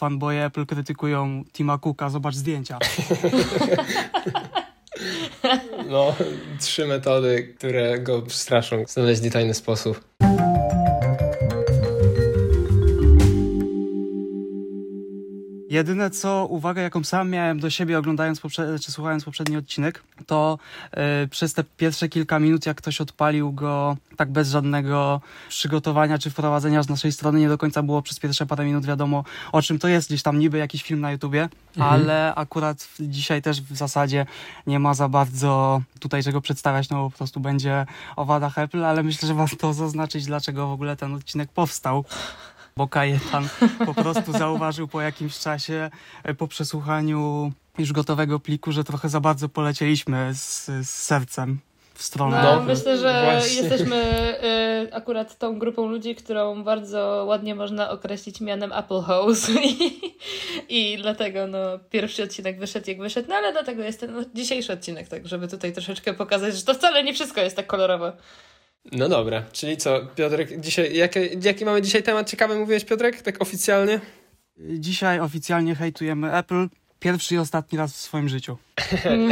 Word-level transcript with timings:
fanboye 0.00 0.44
Apple 0.44 0.66
krytykują 0.66 1.44
Tima 1.52 1.78
Cooka, 1.78 2.10
zobacz 2.10 2.34
zdjęcia. 2.34 2.78
No, 5.88 6.14
trzy 6.60 6.86
metody, 6.86 7.54
które 7.56 7.98
go 7.98 8.22
straszą. 8.28 8.84
Znaleźli 8.88 9.30
tajny 9.30 9.54
sposób. 9.54 10.00
Jedyne 15.70 16.10
co, 16.10 16.46
uwaga 16.46 16.82
jaką 16.82 17.04
sam 17.04 17.30
miałem 17.30 17.60
do 17.60 17.70
siebie 17.70 17.98
oglądając 17.98 18.40
czy 18.84 18.92
słuchając 18.92 19.24
poprzedni 19.24 19.56
odcinek, 19.56 20.02
to 20.26 20.58
yy, 20.96 21.28
przez 21.28 21.54
te 21.54 21.64
pierwsze 21.76 22.08
kilka 22.08 22.38
minut, 22.38 22.66
jak 22.66 22.76
ktoś 22.76 23.00
odpalił 23.00 23.52
go 23.52 23.96
tak 24.16 24.30
bez 24.30 24.50
żadnego 24.50 25.20
przygotowania 25.48 26.18
czy 26.18 26.30
wprowadzenia 26.30 26.82
z 26.82 26.88
naszej 26.88 27.12
strony, 27.12 27.40
nie 27.40 27.48
do 27.48 27.58
końca 27.58 27.82
było 27.82 28.02
przez 28.02 28.18
pierwsze 28.18 28.46
parę 28.46 28.64
minut 28.64 28.86
wiadomo 28.86 29.24
o 29.52 29.62
czym 29.62 29.78
to 29.78 29.88
jest, 29.88 30.08
gdzieś 30.08 30.22
tam 30.22 30.38
niby 30.38 30.58
jakiś 30.58 30.82
film 30.82 31.00
na 31.00 31.12
YouTubie, 31.12 31.48
mhm. 31.76 31.94
ale 31.94 32.34
akurat 32.34 32.88
dzisiaj 33.00 33.42
też 33.42 33.62
w 33.62 33.76
zasadzie 33.76 34.26
nie 34.66 34.78
ma 34.78 34.94
za 34.94 35.08
bardzo 35.08 35.82
tutaj 36.00 36.22
czego 36.22 36.40
przedstawiać, 36.40 36.88
no 36.88 36.96
bo 36.96 37.10
po 37.10 37.16
prostu 37.16 37.40
będzie 37.40 37.86
o 38.16 38.24
wadach 38.24 38.58
Apple, 38.58 38.84
ale 38.84 39.02
myślę, 39.02 39.28
że 39.28 39.34
warto 39.34 39.74
zaznaczyć, 39.74 40.26
dlaczego 40.26 40.66
w 40.66 40.72
ogóle 40.72 40.96
ten 40.96 41.14
odcinek 41.14 41.50
powstał 41.50 42.04
bo 42.80 42.88
Kajetan 42.88 43.48
po 43.86 43.94
prostu 43.94 44.32
zauważył 44.32 44.88
po 44.88 45.00
jakimś 45.00 45.38
czasie, 45.38 45.90
e, 46.24 46.34
po 46.34 46.48
przesłuchaniu 46.48 47.52
już 47.78 47.92
gotowego 47.92 48.40
pliku, 48.40 48.72
że 48.72 48.84
trochę 48.84 49.08
za 49.08 49.20
bardzo 49.20 49.48
polecieliśmy 49.48 50.34
z, 50.34 50.66
z 50.66 50.90
sercem 50.90 51.58
w 51.94 52.02
stronę. 52.02 52.42
No, 52.42 52.62
myślę, 52.62 52.98
że 52.98 53.22
Właśnie. 53.24 53.62
jesteśmy 53.62 53.96
y, 54.88 54.94
akurat 54.94 55.38
tą 55.38 55.58
grupą 55.58 55.86
ludzi, 55.86 56.14
którą 56.14 56.64
bardzo 56.64 57.24
ładnie 57.28 57.54
można 57.54 57.90
określić 57.90 58.40
mianem 58.40 58.72
Apple 58.72 59.00
House 59.00 59.50
i, 59.70 60.00
i 60.68 60.98
dlatego 61.02 61.46
no, 61.46 61.58
pierwszy 61.90 62.22
odcinek 62.22 62.58
wyszedł 62.58 62.90
jak 62.90 62.98
wyszedł, 62.98 63.28
no 63.28 63.34
ale 63.34 63.52
dlatego 63.52 63.82
jest 63.82 64.00
ten 64.00 64.12
no, 64.12 64.20
dzisiejszy 64.34 64.72
odcinek, 64.72 65.08
tak 65.08 65.28
żeby 65.28 65.48
tutaj 65.48 65.72
troszeczkę 65.72 66.14
pokazać, 66.14 66.56
że 66.56 66.62
to 66.62 66.74
wcale 66.74 67.04
nie 67.04 67.14
wszystko 67.14 67.40
jest 67.40 67.56
tak 67.56 67.66
kolorowe. 67.66 68.12
No 68.92 69.08
dobra, 69.08 69.44
czyli 69.52 69.76
co, 69.76 70.06
Piotrek, 70.06 70.60
dzisiaj, 70.60 70.96
jaki, 70.96 71.20
jaki 71.42 71.64
mamy 71.64 71.82
dzisiaj 71.82 72.02
temat? 72.02 72.30
Ciekawy, 72.30 72.58
mówiłeś 72.58 72.84
Piotrek, 72.84 73.22
tak 73.22 73.42
oficjalnie? 73.42 74.00
Dzisiaj 74.58 75.20
oficjalnie 75.20 75.74
hejtujemy 75.74 76.32
Apple 76.34 76.68
pierwszy 77.00 77.34
i 77.34 77.38
ostatni 77.38 77.78
raz 77.78 77.92
w 77.92 77.96
swoim 77.96 78.28
życiu. 78.28 78.56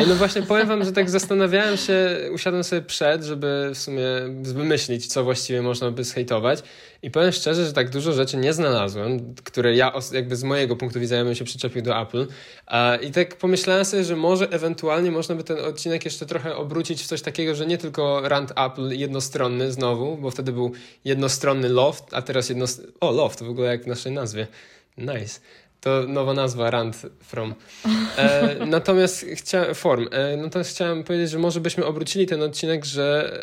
no 0.08 0.14
właśnie 0.14 0.42
powiem 0.42 0.68
wam, 0.68 0.84
że 0.84 0.92
tak 0.92 1.10
zastanawiałem 1.10 1.76
się, 1.76 2.18
usiadłem 2.32 2.64
sobie 2.64 2.82
przed, 2.82 3.24
żeby 3.24 3.70
w 3.74 3.78
sumie 3.78 4.04
wymyślić, 4.42 5.06
co 5.06 5.24
właściwie 5.24 5.62
można 5.62 5.90
by 5.90 6.04
zhejtować 6.04 6.62
i 7.02 7.10
powiem 7.10 7.32
szczerze, 7.32 7.66
że 7.66 7.72
tak 7.72 7.90
dużo 7.90 8.12
rzeczy 8.12 8.36
nie 8.36 8.52
znalazłem, 8.52 9.34
które 9.44 9.74
ja 9.74 9.92
jakby 10.12 10.36
z 10.36 10.44
mojego 10.44 10.76
punktu 10.76 11.00
widzenia 11.00 11.24
bym 11.24 11.34
się 11.34 11.44
przyczepił 11.44 11.82
do 11.82 12.02
Apple 12.02 12.26
i 13.02 13.10
tak 13.10 13.36
pomyślałem 13.36 13.84
sobie, 13.84 14.04
że 14.04 14.16
może 14.16 14.50
ewentualnie 14.50 15.10
można 15.10 15.34
by 15.34 15.44
ten 15.44 15.58
odcinek 15.58 16.04
jeszcze 16.04 16.26
trochę 16.26 16.56
obrócić 16.56 17.02
w 17.02 17.06
coś 17.06 17.22
takiego, 17.22 17.54
że 17.54 17.66
nie 17.66 17.78
tylko 17.78 18.28
rant 18.28 18.52
Apple 18.56 18.88
jednostronny 18.90 19.72
znowu, 19.72 20.16
bo 20.16 20.30
wtedy 20.30 20.52
był 20.52 20.72
jednostronny 21.04 21.68
Loft, 21.68 22.04
a 22.12 22.22
teraz 22.22 22.48
jedno... 22.48 22.66
O, 23.00 23.12
Loft 23.12 23.42
w 23.42 23.50
ogóle 23.50 23.68
jak 23.68 23.84
w 23.84 23.86
naszej 23.86 24.12
nazwie. 24.12 24.46
Nice. 24.98 25.40
To 25.80 26.04
nowa 26.08 26.34
nazwa, 26.34 26.70
Rand 26.70 27.02
From. 27.22 27.54
E, 28.16 28.66
natomiast 28.66 29.26
chciałem, 29.34 29.74
form. 29.74 30.08
E, 30.10 30.36
natomiast 30.36 30.70
chciałem 30.70 31.04
powiedzieć, 31.04 31.30
że 31.30 31.38
może 31.38 31.60
byśmy 31.60 31.84
obrócili 31.84 32.26
ten 32.26 32.42
odcinek, 32.42 32.84
że, 32.84 33.38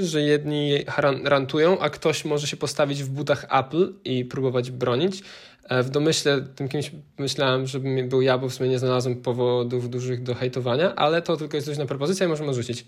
e, 0.00 0.04
że 0.04 0.22
jedni 0.22 0.78
rantują, 1.24 1.78
a 1.78 1.90
ktoś 1.90 2.24
może 2.24 2.46
się 2.46 2.56
postawić 2.56 3.02
w 3.02 3.08
butach 3.08 3.46
Apple 3.50 3.92
i 4.04 4.24
próbować 4.24 4.70
bronić. 4.70 5.22
E, 5.68 5.82
w 5.82 5.90
domyśle 5.90 6.40
tym 6.40 6.68
kimś 6.68 6.90
myślałem, 7.18 7.66
żebym 7.66 8.08
był 8.08 8.22
ja, 8.22 8.38
bo 8.38 8.48
w 8.48 8.54
sumie 8.54 8.68
nie 8.68 8.78
znalazłem 8.78 9.16
powodów 9.16 9.90
dużych 9.90 10.22
do 10.22 10.34
hejtowania, 10.34 10.94
ale 10.94 11.22
to 11.22 11.36
tylko 11.36 11.56
jest 11.56 11.68
luźna 11.68 11.86
propozycja 11.86 12.26
i 12.26 12.28
możemy 12.28 12.50
odrzucić. 12.50 12.86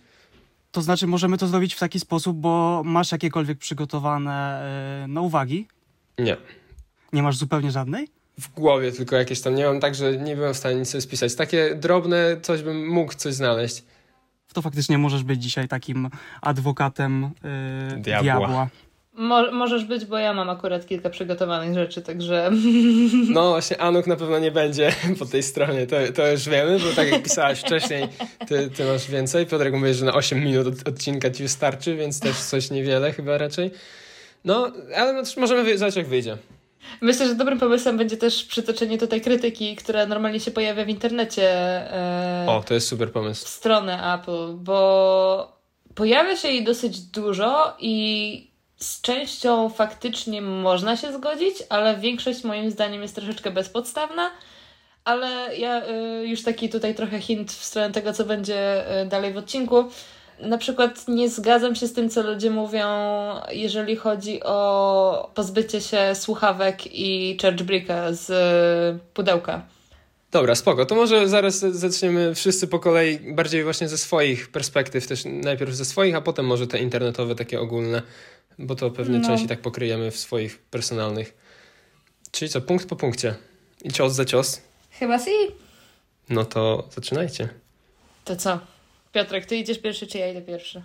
To 0.72 0.82
znaczy, 0.82 1.06
możemy 1.06 1.38
to 1.38 1.46
zrobić 1.46 1.74
w 1.74 1.80
taki 1.80 2.00
sposób, 2.00 2.36
bo 2.36 2.82
masz 2.84 3.12
jakiekolwiek 3.12 3.58
przygotowane 3.58 4.62
e, 5.04 5.08
na 5.08 5.20
uwagi? 5.20 5.68
Nie. 6.18 6.36
Nie 7.12 7.22
masz 7.22 7.36
zupełnie 7.36 7.70
żadnej? 7.70 8.08
W 8.38 8.54
głowie 8.54 8.92
tylko 8.92 9.16
jakieś 9.16 9.40
tam. 9.40 9.54
Nie 9.54 9.64
mam 9.64 9.80
tak, 9.80 9.94
że 9.94 10.16
nie 10.16 10.36
byłem 10.36 10.54
w 10.54 10.56
stanie 10.56 10.76
nic 10.76 10.88
sobie 10.88 11.02
spisać. 11.02 11.34
Takie 11.34 11.74
drobne 11.74 12.36
coś 12.42 12.62
bym 12.62 12.88
mógł 12.88 13.14
coś 13.14 13.34
znaleźć. 13.34 13.84
To 14.52 14.62
faktycznie 14.62 14.98
możesz 14.98 15.22
być 15.22 15.42
dzisiaj 15.42 15.68
takim 15.68 16.08
adwokatem 16.42 17.30
yy, 17.92 18.00
diabła. 18.00 18.22
diabła. 18.22 18.68
Mo 19.16 19.52
możesz 19.52 19.84
być, 19.84 20.04
bo 20.04 20.18
ja 20.18 20.34
mam 20.34 20.50
akurat 20.50 20.86
kilka 20.86 21.10
przygotowanych 21.10 21.74
rzeczy, 21.74 22.02
także... 22.02 22.50
No 23.28 23.48
właśnie, 23.48 23.80
Anuk 23.80 24.06
na 24.06 24.16
pewno 24.16 24.38
nie 24.38 24.50
będzie 24.50 24.92
po 25.18 25.26
tej 25.26 25.42
stronie, 25.42 25.86
to, 25.86 25.96
to 26.14 26.30
już 26.30 26.48
wiemy, 26.48 26.78
bo 26.78 26.96
tak 26.96 27.08
jak 27.10 27.22
pisałaś 27.22 27.60
wcześniej, 27.60 28.08
ty, 28.48 28.70
ty 28.70 28.84
masz 28.84 29.10
więcej. 29.10 29.46
Piotrek 29.46 29.74
mówi, 29.74 29.94
że 29.94 30.04
na 30.04 30.14
8 30.14 30.44
minut 30.44 30.66
od, 30.66 30.88
odcinka 30.88 31.30
ci 31.30 31.42
wystarczy, 31.42 31.96
więc 31.96 32.20
też 32.20 32.36
coś 32.36 32.70
niewiele 32.70 33.12
chyba 33.12 33.38
raczej. 33.38 33.70
No, 34.44 34.72
ale 34.96 35.12
no, 35.12 35.22
możemy 35.36 35.78
zobaczyć 35.78 35.96
jak 35.96 36.06
wyjdzie. 36.06 36.38
Myślę, 37.00 37.28
że 37.28 37.34
dobrym 37.34 37.58
pomysłem 37.58 37.98
będzie 37.98 38.16
też 38.16 38.44
przytoczenie 38.44 38.98
tutaj 38.98 39.20
krytyki, 39.20 39.76
która 39.76 40.06
normalnie 40.06 40.40
się 40.40 40.50
pojawia 40.50 40.84
w 40.84 40.88
internecie. 40.88 41.50
E, 41.92 42.46
o, 42.48 42.62
to 42.62 42.74
jest 42.74 42.88
super 42.88 43.12
pomysł. 43.12 43.44
W 43.44 43.48
stronę 43.48 44.14
Apple, 44.14 44.54
bo 44.54 45.58
pojawia 45.94 46.36
się 46.36 46.48
jej 46.48 46.64
dosyć 46.64 47.00
dużo 47.00 47.76
i 47.78 48.54
z 48.76 49.00
częścią 49.00 49.68
faktycznie 49.68 50.42
można 50.42 50.96
się 50.96 51.12
zgodzić, 51.12 51.54
ale 51.68 51.96
większość 51.96 52.44
moim 52.44 52.70
zdaniem 52.70 53.02
jest 53.02 53.14
troszeczkę 53.14 53.50
bezpodstawna. 53.50 54.30
Ale 55.04 55.56
ja 55.56 55.82
y, 55.88 56.26
już 56.26 56.42
taki 56.42 56.68
tutaj 56.68 56.94
trochę 56.94 57.20
hint 57.20 57.52
w 57.52 57.64
stronę 57.64 57.90
tego, 57.90 58.12
co 58.12 58.24
będzie 58.24 58.84
y, 59.02 59.06
dalej 59.06 59.32
w 59.32 59.36
odcinku 59.36 59.84
na 60.40 60.58
przykład 60.58 61.08
nie 61.08 61.28
zgadzam 61.28 61.74
się 61.74 61.86
z 61.86 61.92
tym, 61.92 62.10
co 62.10 62.22
ludzie 62.22 62.50
mówią, 62.50 62.86
jeżeli 63.50 63.96
chodzi 63.96 64.42
o 64.42 65.30
pozbycie 65.34 65.80
się 65.80 66.14
słuchawek 66.14 66.78
i 66.86 67.38
chargebricka 67.42 68.12
z 68.12 68.32
pudełka. 69.14 69.62
Dobra, 70.30 70.54
spoko. 70.54 70.86
To 70.86 70.94
może 70.94 71.28
zaraz 71.28 71.58
zaczniemy 71.58 72.34
wszyscy 72.34 72.68
po 72.68 72.78
kolei, 72.78 73.18
bardziej 73.18 73.64
właśnie 73.64 73.88
ze 73.88 73.98
swoich 73.98 74.48
perspektyw, 74.48 75.06
też 75.06 75.22
najpierw 75.24 75.74
ze 75.74 75.84
swoich, 75.84 76.14
a 76.14 76.20
potem 76.20 76.46
może 76.46 76.66
te 76.66 76.78
internetowe, 76.78 77.34
takie 77.34 77.60
ogólne, 77.60 78.02
bo 78.58 78.74
to 78.74 78.90
pewnie 78.90 79.18
no. 79.18 79.28
część 79.28 79.44
i 79.44 79.48
tak 79.48 79.60
pokryjemy 79.60 80.10
w 80.10 80.16
swoich 80.16 80.58
personalnych. 80.58 81.34
Czyli 82.30 82.50
co, 82.50 82.60
punkt 82.60 82.88
po 82.88 82.96
punkcie. 82.96 83.34
I 83.84 83.92
cios 83.92 84.12
za 84.12 84.24
cios. 84.24 84.62
Chyba 84.90 85.18
si. 85.18 85.30
No 86.28 86.44
to 86.44 86.88
zaczynajcie. 86.90 87.48
To 88.24 88.36
co? 88.36 88.73
Piotrek, 89.14 89.46
ty 89.46 89.56
idziesz 89.56 89.78
pierwszy, 89.78 90.06
czy 90.06 90.18
ja 90.18 90.30
idę 90.30 90.42
pierwszy? 90.42 90.82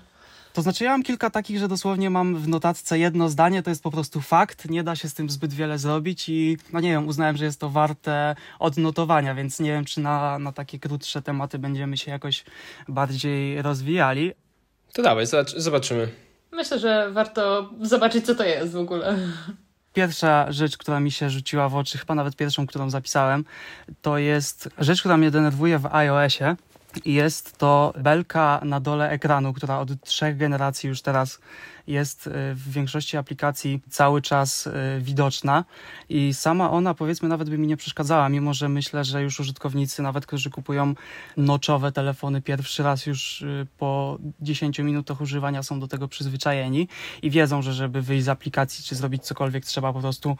To 0.54 0.62
znaczy, 0.62 0.84
ja 0.84 0.90
mam 0.90 1.04
kilka 1.04 1.30
takich, 1.30 1.60
że 1.60 1.68
dosłownie 1.68 2.10
mam 2.10 2.36
w 2.38 2.48
notatce 2.48 3.00
jedno 3.00 3.30
zdanie, 3.30 3.64
to 3.64 3.70
jest 3.70 3.84
po 3.84 3.92
prostu 3.92 4.22
fakt, 4.22 4.70
nie 4.70 4.84
da 4.84 4.96
się 4.96 5.10
z 5.10 5.14
tym 5.14 5.30
zbyt 5.30 5.54
wiele 5.54 5.78
zrobić 5.78 6.30
i, 6.30 6.58
no 6.74 6.80
nie 6.80 6.90
wiem, 6.90 7.08
uznałem, 7.08 7.38
że 7.38 7.46
jest 7.46 7.60
to 7.60 7.70
warte 7.70 8.36
odnotowania, 8.60 9.36
więc 9.36 9.60
nie 9.60 9.72
wiem, 9.72 9.86
czy 9.86 10.00
na, 10.00 10.40
na 10.40 10.52
takie 10.52 10.80
krótsze 10.80 11.22
tematy 11.22 11.60
będziemy 11.60 11.98
się 11.98 12.12
jakoś 12.12 12.44
bardziej 12.88 13.62
rozwijali. 13.62 14.32
To 14.94 15.02
dawaj, 15.02 15.26
zobaczymy. 15.58 16.08
Myślę, 16.52 16.80
że 16.80 17.12
warto 17.12 17.70
zobaczyć, 17.82 18.26
co 18.26 18.36
to 18.36 18.44
jest 18.44 18.74
w 18.74 18.78
ogóle. 18.78 19.18
Pierwsza 19.94 20.52
rzecz, 20.52 20.78
która 20.78 21.00
mi 21.00 21.12
się 21.12 21.30
rzuciła 21.30 21.70
w 21.70 21.76
oczy, 21.76 21.98
chyba 21.98 22.16
nawet 22.16 22.36
pierwszą, 22.36 22.68
którą 22.68 22.90
zapisałem, 22.90 23.46
to 24.02 24.18
jest 24.18 24.70
rzecz, 24.78 25.00
która 25.00 25.18
mnie 25.18 25.32
denerwuje 25.32 25.80
w 25.80 25.86
iOSie 25.86 26.56
jest 27.06 27.58
to 27.58 27.94
belka 27.98 28.62
na 28.64 28.80
dole 28.80 29.10
ekranu, 29.10 29.54
która 29.54 29.80
od 29.80 30.04
trzech 30.04 30.38
generacji 30.38 30.90
już 30.90 31.02
teraz 31.02 31.40
jest 31.90 32.28
y, 32.28 32.32
w 32.56 32.72
większości 32.72 33.18
aplikacji 33.18 33.82
cały 33.90 34.22
czas 34.22 34.68
y, 34.68 34.72
widoczna. 35.02 35.66
I 36.10 36.34
sama 36.34 36.72
ona 36.72 36.94
powiedzmy 36.94 37.30
nawet 37.30 37.50
by 37.50 37.58
mi 37.58 37.68
nie 37.68 37.78
przeszkadzała, 37.78 38.30
mimo 38.30 38.54
że 38.54 38.70
myślę, 38.70 39.04
że 39.04 39.24
już 39.24 39.40
użytkownicy, 39.40 40.02
nawet 40.02 40.26
którzy 40.26 40.50
kupują 40.50 40.94
noczowe 41.38 41.92
telefony 41.92 42.42
pierwszy 42.42 42.84
raz 42.84 43.06
już 43.06 43.42
y, 43.42 43.68
po 43.78 44.18
10 44.42 44.80
minutach 44.80 45.22
używania 45.22 45.64
są 45.64 45.80
do 45.80 45.88
tego 45.88 46.08
przyzwyczajeni 46.08 46.88
i 47.22 47.30
wiedzą, 47.30 47.62
że 47.62 47.74
żeby 47.74 48.02
wyjść 48.02 48.26
z 48.26 48.30
aplikacji 48.30 48.84
czy 48.84 48.96
zrobić 48.96 49.24
cokolwiek 49.24 49.66
trzeba 49.66 49.94
po 49.94 50.00
prostu 50.00 50.38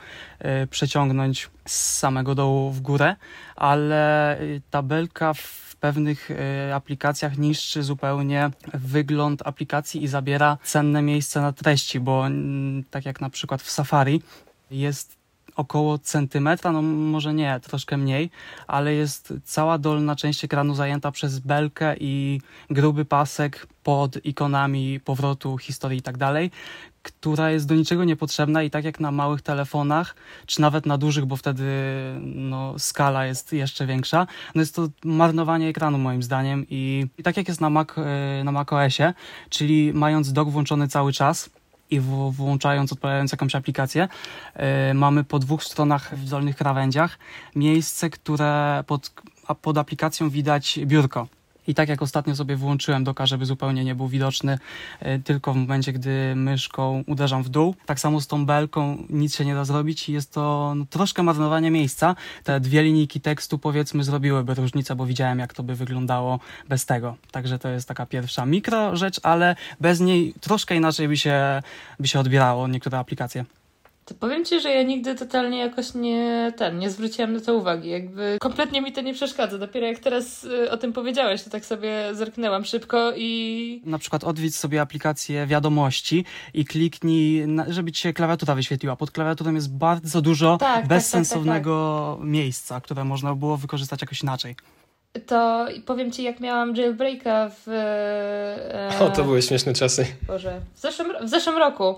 przeciągnąć 0.70 1.50
z 1.66 1.98
samego 1.98 2.36
dołu 2.36 2.72
w 2.72 2.82
górę, 2.82 3.16
ale 3.56 4.38
ta 4.70 4.82
belka 4.82 5.34
pewnych 5.80 6.32
e, 6.32 6.76
aplikacjach 6.76 7.38
niszczy 7.38 7.84
zupełnie 7.84 8.50
wygląd 8.74 9.48
aplikacji 9.48 10.04
i 10.04 10.08
zabiera 10.08 10.58
cenne 10.64 11.02
miejsce 11.02 11.42
na 11.42 11.54
treści, 11.54 12.00
bo 12.00 12.26
tak 12.92 13.06
jak 13.06 13.22
na 13.22 13.30
przykład 13.30 13.62
w 13.62 13.72
Safari 13.72 14.22
jest 14.72 15.20
około 15.56 15.98
centymetra, 15.98 16.72
no 16.72 16.82
może 16.82 17.34
nie, 17.34 17.60
troszkę 17.60 17.98
mniej, 17.98 18.30
ale 18.68 18.94
jest 18.94 19.34
cała 19.44 19.78
dolna 19.78 20.16
część 20.16 20.44
ekranu 20.44 20.76
zajęta 20.76 21.12
przez 21.12 21.40
belkę 21.40 21.96
i 22.00 22.42
gruby 22.70 23.06
pasek 23.06 23.68
pod 23.84 24.26
ikonami 24.26 25.00
powrotu, 25.00 25.58
historii 25.58 26.00
i 26.00 26.02
tak 26.02 26.18
dalej, 26.18 26.52
która 27.04 27.52
jest 27.52 27.68
do 27.68 27.76
niczego 27.76 28.04
niepotrzebna 28.04 28.64
i 28.64 28.70
tak 28.70 28.86
jak 28.86 29.00
na 29.00 29.12
małych 29.12 29.42
telefonach, 29.42 30.16
czy 30.46 30.62
nawet 30.62 30.86
na 30.86 30.98
dużych, 30.98 31.26
bo 31.26 31.36
wtedy 31.36 31.64
no, 32.22 32.80
skala 32.80 33.26
jest 33.26 33.54
jeszcze 33.54 33.86
większa, 33.86 34.28
no 34.56 34.62
jest 34.62 34.76
to 34.76 34.88
marnowanie 35.04 35.68
ekranu 35.68 35.98
moim 35.98 36.24
zdaniem 36.24 36.66
i, 36.70 37.06
i 37.18 37.24
tak 37.24 37.38
jak 37.38 37.48
jest 37.48 37.62
na, 37.62 37.70
Mac, 37.70 37.88
e, 37.98 38.44
na 38.44 38.52
macOSie, 38.52 39.14
czyli 39.50 39.94
mając 39.94 40.34
dock 40.34 40.52
włączony 40.52 40.88
cały 40.88 41.14
czas, 41.14 41.50
i 41.92 42.00
w, 42.00 42.32
włączając, 42.32 42.94
odpalając 42.94 43.32
jakąś 43.32 43.56
aplikację, 43.56 44.08
yy, 44.56 44.94
mamy 44.94 45.24
po 45.24 45.40
dwóch 45.40 45.64
stronach 45.64 46.16
w 46.16 46.30
dolnych 46.30 46.56
krawędziach 46.56 47.20
miejsce, 47.56 48.10
które 48.10 48.84
pod, 48.88 49.12
pod 49.62 49.78
aplikacją 49.78 50.30
widać 50.30 50.80
biurko. 50.86 51.28
I 51.70 51.74
tak 51.74 51.90
jak 51.90 52.02
ostatnio 52.02 52.36
sobie 52.36 52.56
włączyłem 52.56 53.04
doka, 53.04 53.26
żeby 53.26 53.46
zupełnie 53.46 53.84
nie 53.84 53.96
był 53.96 54.08
widoczny, 54.08 54.60
yy, 55.02 55.20
tylko 55.20 55.54
w 55.54 55.56
momencie, 55.56 55.94
gdy 55.94 56.36
myszką 56.36 57.04
uderzam 57.08 57.44
w 57.44 57.50
dół. 57.50 57.76
Tak 57.86 58.00
samo 58.00 58.22
z 58.22 58.28
tą 58.28 58.46
belką 58.46 59.04
nic 59.10 59.36
się 59.36 59.46
nie 59.46 59.56
da 59.56 59.66
zrobić 59.66 60.10
i 60.10 60.14
jest 60.14 60.34
to 60.34 60.74
no, 60.76 60.86
troszkę 60.90 61.24
marnowanie 61.24 61.72
miejsca. 61.72 62.16
Te 62.44 62.60
dwie 62.60 62.84
linijki 62.84 63.22
tekstu 63.22 63.60
powiedzmy 63.60 64.04
zrobiłyby 64.04 64.54
różnicę, 64.54 64.96
bo 64.96 65.06
widziałem 65.06 65.40
jak 65.40 65.54
to 65.54 65.64
by 65.64 65.76
wyglądało 65.76 66.40
bez 66.70 66.86
tego. 66.86 67.16
Także 67.32 67.60
to 67.60 67.70
jest 67.70 67.88
taka 67.88 68.06
pierwsza 68.06 68.46
mikro 68.46 68.96
rzecz, 68.96 69.20
ale 69.24 69.56
bez 69.80 70.00
niej 70.00 70.34
troszkę 70.42 70.76
inaczej 70.76 71.08
by 71.08 71.18
się, 71.18 71.62
by 72.00 72.08
się 72.08 72.20
odbierało 72.20 72.68
niektóre 72.68 73.00
aplikacje. 73.00 73.46
To 74.10 74.16
powiem 74.16 74.46
ci, 74.46 74.62
że 74.62 74.70
ja 74.70 74.84
nigdy 74.84 75.16
totalnie 75.16 75.58
jakoś 75.58 75.94
nie 75.94 76.54
ten, 76.58 76.80
nie 76.80 76.90
zwróciłam 76.90 77.34
na 77.34 77.40
to 77.40 77.56
uwagi. 77.56 77.90
Jakby 77.90 78.38
kompletnie 78.42 78.82
mi 78.82 78.92
to 78.92 79.02
nie 79.02 79.14
przeszkadza. 79.14 79.58
Dopiero 79.58 79.88
jak 79.88 80.00
teraz 80.00 80.44
y, 80.44 80.72
o 80.72 80.78
tym 80.78 80.94
powiedziałeś, 80.94 81.44
to 81.44 81.50
tak 81.50 81.66
sobie 81.66 82.16
zerknęłam 82.16 82.66
szybko 82.66 83.12
i. 83.16 83.82
Na 83.86 84.00
przykład 84.00 84.24
odwiedź 84.24 84.56
sobie 84.56 84.82
aplikację 84.82 85.48
wiadomości 85.48 86.26
i 86.54 86.66
kliknij, 86.66 87.48
żeby 87.68 87.92
ci 87.92 88.02
się 88.02 88.14
klawiatura 88.14 88.56
wyświetliła. 88.56 88.96
Pod 88.96 89.12
klawiaturą 89.12 89.54
jest 89.54 89.74
bardzo 89.74 90.22
dużo 90.22 90.58
tak, 90.58 90.88
bezsensownego 90.88 92.06
tak, 92.10 92.18
tak, 92.18 92.22
tak, 92.22 92.32
miejsca, 92.32 92.82
które 92.82 93.04
można 93.04 93.36
było 93.36 93.58
wykorzystać 93.58 94.02
jakoś 94.02 94.24
inaczej. 94.24 94.56
To 95.26 95.66
powiem 95.86 96.12
ci, 96.12 96.24
jak 96.24 96.40
miałam 96.40 96.76
jailbreaka 96.76 97.50
w. 97.50 97.68
E... 97.68 99.00
O, 99.00 99.10
to 99.10 99.24
były 99.24 99.42
śmieszne 99.42 99.74
czasy. 99.74 100.06
Boże, 100.28 100.62
w 100.76 100.80
zeszłym, 100.80 101.08
w 101.22 101.30
zeszłym 101.30 101.58
roku. 101.58 101.96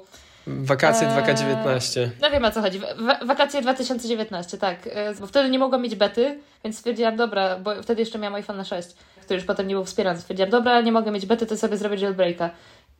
Wakacje 0.47 1.07
eee, 1.07 1.13
2019. 1.13 2.11
No 2.21 2.29
wiem 2.29 2.45
o 2.45 2.51
co 2.51 2.61
chodzi. 2.61 2.81
Wakacje 3.25 3.61
2019, 3.61 4.57
tak. 4.57 4.87
Eee, 4.87 5.15
bo 5.19 5.27
wtedy 5.27 5.49
nie 5.49 5.59
mogłam 5.59 5.81
mieć 5.81 5.95
bety, 5.95 6.39
więc 6.63 6.77
stwierdziłam, 6.77 7.15
dobra, 7.15 7.59
bo 7.59 7.83
wtedy 7.83 8.01
jeszcze 8.01 8.19
miałam 8.19 8.35
iPhone 8.35 8.65
6, 8.65 8.89
który 9.21 9.35
już 9.35 9.45
potem 9.45 9.67
nie 9.67 9.75
był 9.75 9.85
wspierany. 9.85 10.19
Stwierdziłam, 10.19 10.49
dobra, 10.49 10.81
nie 10.81 10.91
mogę 10.91 11.11
mieć 11.11 11.25
bety, 11.25 11.45
to 11.45 11.57
sobie 11.57 11.77
zrobię 11.77 11.97
jailbreaka. 11.97 12.49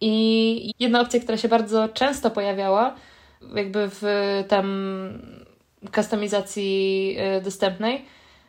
I 0.02 0.74
jedna 0.80 1.02
opcja, 1.02 1.20
która 1.20 1.38
się 1.38 1.48
bardzo 1.48 1.90
często 1.90 2.32
pojawiała, 2.32 2.96
jakby 3.56 3.90
w 3.90 4.04
tam 4.48 5.20
kustomizacji 5.96 7.16
e, 7.20 7.42
dostępnej, 7.42 8.06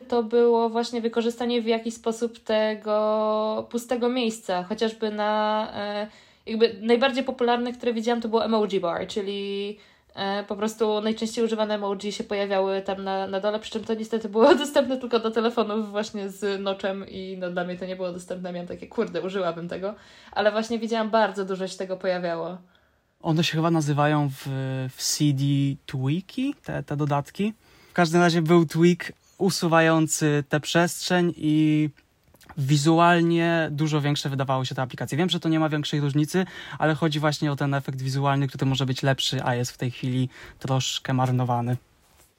to 0.07 0.23
było 0.23 0.69
właśnie 0.69 1.01
wykorzystanie 1.01 1.61
w 1.61 1.65
jakiś 1.67 1.93
sposób 1.93 2.39
tego 2.39 3.67
pustego 3.71 4.09
miejsca, 4.09 4.63
chociażby 4.63 5.11
na 5.11 5.71
e, 5.75 6.07
jakby 6.45 6.79
najbardziej 6.81 7.23
popularne, 7.23 7.73
które 7.73 7.93
widziałam, 7.93 8.21
to 8.21 8.29
było 8.29 8.45
emoji 8.45 8.79
bar, 8.79 9.07
czyli 9.07 9.77
e, 10.15 10.43
po 10.43 10.55
prostu 10.55 11.01
najczęściej 11.01 11.45
używane 11.45 11.75
emoji 11.75 12.11
się 12.11 12.23
pojawiały 12.23 12.81
tam 12.81 13.03
na, 13.03 13.27
na 13.27 13.39
dole, 13.39 13.59
przy 13.59 13.71
czym 13.71 13.83
to 13.83 13.93
niestety 13.93 14.29
było 14.29 14.55
dostępne 14.65 14.97
tylko 14.97 15.19
do 15.19 15.31
telefonów 15.31 15.91
właśnie 15.91 16.29
z 16.29 16.61
noczem 16.61 17.05
i 17.09 17.37
no, 17.39 17.49
dla 17.49 17.63
mnie 17.63 17.77
to 17.77 17.85
nie 17.85 17.95
było 17.95 18.11
dostępne. 18.11 18.53
Miałam 18.53 18.67
takie, 18.67 18.87
kurde, 18.87 19.21
użyłabym 19.21 19.69
tego, 19.69 19.95
ale 20.31 20.51
właśnie 20.51 20.79
widziałam 20.79 21.09
bardzo 21.09 21.45
dużo 21.45 21.67
się 21.67 21.77
tego 21.77 21.97
pojawiało. 21.97 22.57
One 23.21 23.43
się 23.43 23.53
chyba 23.53 23.71
nazywają 23.71 24.29
w, 24.29 24.47
w 24.95 25.03
CD 25.03 25.43
tweaki, 25.85 26.55
te, 26.63 26.83
te 26.83 26.97
dodatki. 26.97 27.53
W 27.89 27.93
każdym 27.93 28.21
razie 28.21 28.41
był 28.41 28.65
tweak 28.65 29.13
usuwający 29.37 30.43
tę 30.49 30.59
przestrzeń 30.59 31.33
i 31.37 31.89
wizualnie 32.57 33.67
dużo 33.71 34.01
większe 34.01 34.29
wydawało 34.29 34.65
się 34.65 34.75
te 34.75 34.81
aplikacje. 34.81 35.17
Wiem, 35.17 35.29
że 35.29 35.39
to 35.39 35.49
nie 35.49 35.59
ma 35.59 35.69
większej 35.69 35.99
różnicy, 35.99 36.45
ale 36.79 36.95
chodzi 36.95 37.19
właśnie 37.19 37.51
o 37.51 37.55
ten 37.55 37.73
efekt 37.73 38.01
wizualny, 38.01 38.47
który 38.47 38.65
może 38.65 38.85
być 38.85 39.03
lepszy, 39.03 39.43
a 39.43 39.55
jest 39.55 39.71
w 39.71 39.77
tej 39.77 39.91
chwili 39.91 40.29
troszkę 40.59 41.13
marnowany. 41.13 41.77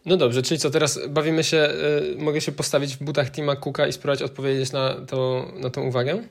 No 0.07 0.17
dobrze, 0.17 0.43
czyli 0.43 0.61
co, 0.61 0.71
teraz 0.71 1.01
bawimy 1.09 1.45
się, 1.45 1.69
y, 2.17 2.17
mogę 2.19 2.41
się 2.41 2.53
postawić 2.53 2.97
w 2.97 3.05
butach 3.05 3.31
Tima 3.31 3.57
Cooka 3.57 3.87
i 3.87 3.93
spróbować 3.93 4.23
odpowiedzieć 4.23 4.73
na, 4.73 4.95
to, 4.95 5.49
na 5.61 5.71
tą 5.71 5.83
uwagę? 5.83 6.23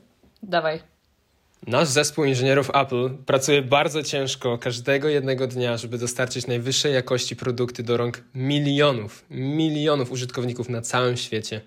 Dawaj. 0.44 0.80
Nasz 1.68 1.88
zespół 1.88 2.26
inżynierów 2.26 2.70
Apple 2.74 3.10
pracuje 3.26 3.62
bardzo 3.62 4.04
ciężko 4.04 4.58
każdego 4.58 5.10
jednego 5.10 5.48
dnia, 5.48 5.78
żeby 5.78 5.98
dostarczyć 5.98 6.48
najwyższej 6.48 6.94
jakości 6.94 7.36
produkty 7.36 7.84
do 7.84 7.98
rąk 7.98 8.22
milionów, 8.36 9.26
milionów 9.30 10.12
użytkowników 10.12 10.70
na 10.70 10.82
całym 10.82 11.18
świecie. 11.18 11.62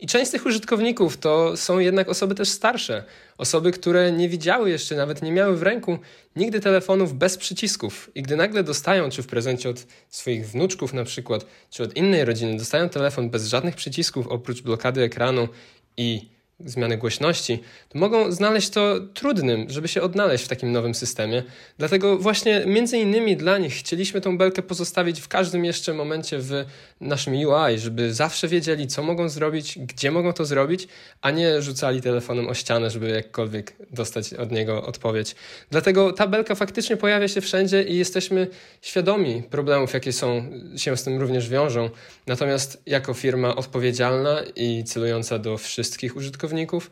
I 0.00 0.06
część 0.06 0.28
z 0.28 0.30
tych 0.30 0.46
użytkowników 0.46 1.16
to 1.16 1.56
są 1.56 1.78
jednak 1.78 2.08
osoby 2.08 2.34
też 2.34 2.48
starsze, 2.48 3.04
osoby, 3.38 3.72
które 3.72 4.12
nie 4.12 4.28
widziały 4.28 4.70
jeszcze, 4.70 4.96
nawet 4.96 5.22
nie 5.22 5.32
miały 5.32 5.56
w 5.56 5.62
ręku 5.62 5.98
nigdy 6.36 6.60
telefonów 6.60 7.14
bez 7.14 7.36
przycisków. 7.36 8.10
I 8.14 8.22
gdy 8.22 8.36
nagle 8.36 8.64
dostają, 8.64 9.10
czy 9.10 9.22
w 9.22 9.26
prezencie 9.26 9.70
od 9.70 9.86
swoich 10.08 10.48
wnuczków 10.48 10.92
na 10.92 11.04
przykład, 11.04 11.46
czy 11.70 11.82
od 11.82 11.96
innej 11.96 12.24
rodziny, 12.24 12.56
dostają 12.56 12.88
telefon 12.88 13.30
bez 13.30 13.46
żadnych 13.46 13.76
przycisków 13.76 14.28
oprócz 14.28 14.62
blokady 14.62 15.02
ekranu 15.02 15.48
i 15.96 16.28
zmiany 16.64 16.96
głośności, 16.96 17.58
to 17.88 17.98
mogą 17.98 18.32
znaleźć 18.32 18.70
to 18.70 19.00
trudnym, 19.14 19.70
żeby 19.70 19.88
się 19.88 20.02
odnaleźć 20.02 20.44
w 20.44 20.48
takim 20.48 20.72
nowym 20.72 20.94
systemie. 20.94 21.42
Dlatego 21.78 22.18
właśnie 22.18 22.62
między 22.66 22.98
innymi 22.98 23.36
dla 23.36 23.58
nich 23.58 23.74
chcieliśmy 23.74 24.20
tą 24.20 24.38
belkę 24.38 24.62
pozostawić 24.62 25.20
w 25.20 25.28
każdym 25.28 25.64
jeszcze 25.64 25.94
momencie 25.94 26.38
w 26.38 26.64
naszym 27.00 27.34
UI, 27.34 27.78
żeby 27.78 28.14
zawsze 28.14 28.48
wiedzieli, 28.48 28.86
co 28.86 29.02
mogą 29.02 29.28
zrobić, 29.28 29.78
gdzie 29.78 30.10
mogą 30.10 30.32
to 30.32 30.44
zrobić, 30.44 30.88
a 31.22 31.30
nie 31.30 31.62
rzucali 31.62 32.00
telefonem 32.02 32.48
o 32.48 32.54
ścianę, 32.54 32.90
żeby 32.90 33.08
jakkolwiek 33.08 33.76
dostać 33.90 34.34
od 34.34 34.50
niego 34.52 34.86
odpowiedź. 34.86 35.34
Dlatego 35.70 36.12
ta 36.12 36.26
belka 36.26 36.54
faktycznie 36.54 36.96
pojawia 36.96 37.28
się 37.28 37.40
wszędzie 37.40 37.82
i 37.82 37.96
jesteśmy 37.96 38.46
świadomi 38.82 39.42
problemów, 39.50 39.94
jakie 39.94 40.12
są, 40.12 40.50
się 40.76 40.96
z 40.96 41.02
tym 41.02 41.20
również 41.20 41.48
wiążą. 41.48 41.90
Natomiast 42.26 42.82
jako 42.86 43.14
firma 43.14 43.56
odpowiedzialna 43.56 44.42
i 44.56 44.84
celująca 44.84 45.38
do 45.38 45.58
wszystkich 45.58 46.16
użytkowników, 46.16 46.49
użytkowników, 46.50 46.90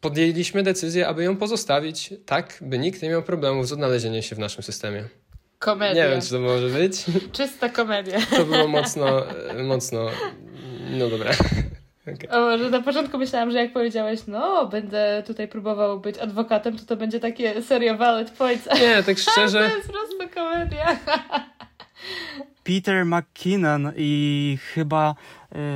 podjęliśmy 0.00 0.62
decyzję, 0.62 1.08
aby 1.08 1.24
ją 1.24 1.36
pozostawić 1.36 2.14
tak, 2.26 2.58
by 2.60 2.78
nikt 2.78 3.02
nie 3.02 3.08
miał 3.08 3.22
problemów 3.22 3.68
z 3.68 3.72
odnalezieniem 3.72 4.22
się 4.22 4.36
w 4.36 4.38
naszym 4.38 4.62
systemie. 4.62 5.04
Komedia. 5.58 6.04
Nie 6.04 6.10
wiem, 6.10 6.20
czy 6.20 6.30
to 6.30 6.40
może 6.40 6.68
być. 6.68 7.04
Czysta 7.32 7.68
komedia. 7.68 8.18
To 8.30 8.44
było 8.44 8.68
mocno, 8.68 9.22
mocno, 9.64 10.06
no 10.90 11.08
dobra. 11.08 11.30
Okay. 12.02 12.40
O, 12.40 12.58
że 12.58 12.70
na 12.70 12.82
początku 12.82 13.18
myślałam, 13.18 13.50
że 13.50 13.58
jak 13.58 13.72
powiedziałeś, 13.72 14.20
no, 14.26 14.66
będę 14.66 15.22
tutaj 15.26 15.48
próbował 15.48 16.00
być 16.00 16.18
adwokatem, 16.18 16.78
to 16.78 16.84
to 16.84 16.96
będzie 16.96 17.20
takie 17.20 17.62
serio 17.62 17.96
valid 17.96 18.30
points. 18.30 18.66
Nie, 18.80 19.02
tak 19.02 19.18
szczerze. 19.18 19.58
to 19.70 19.76
jest 19.76 19.86
po 19.86 19.92
prostu 19.92 20.34
komedia. 20.34 20.98
Peter 22.64 23.06
McKinnon 23.06 23.92
i 23.96 24.58
chyba 24.74 25.14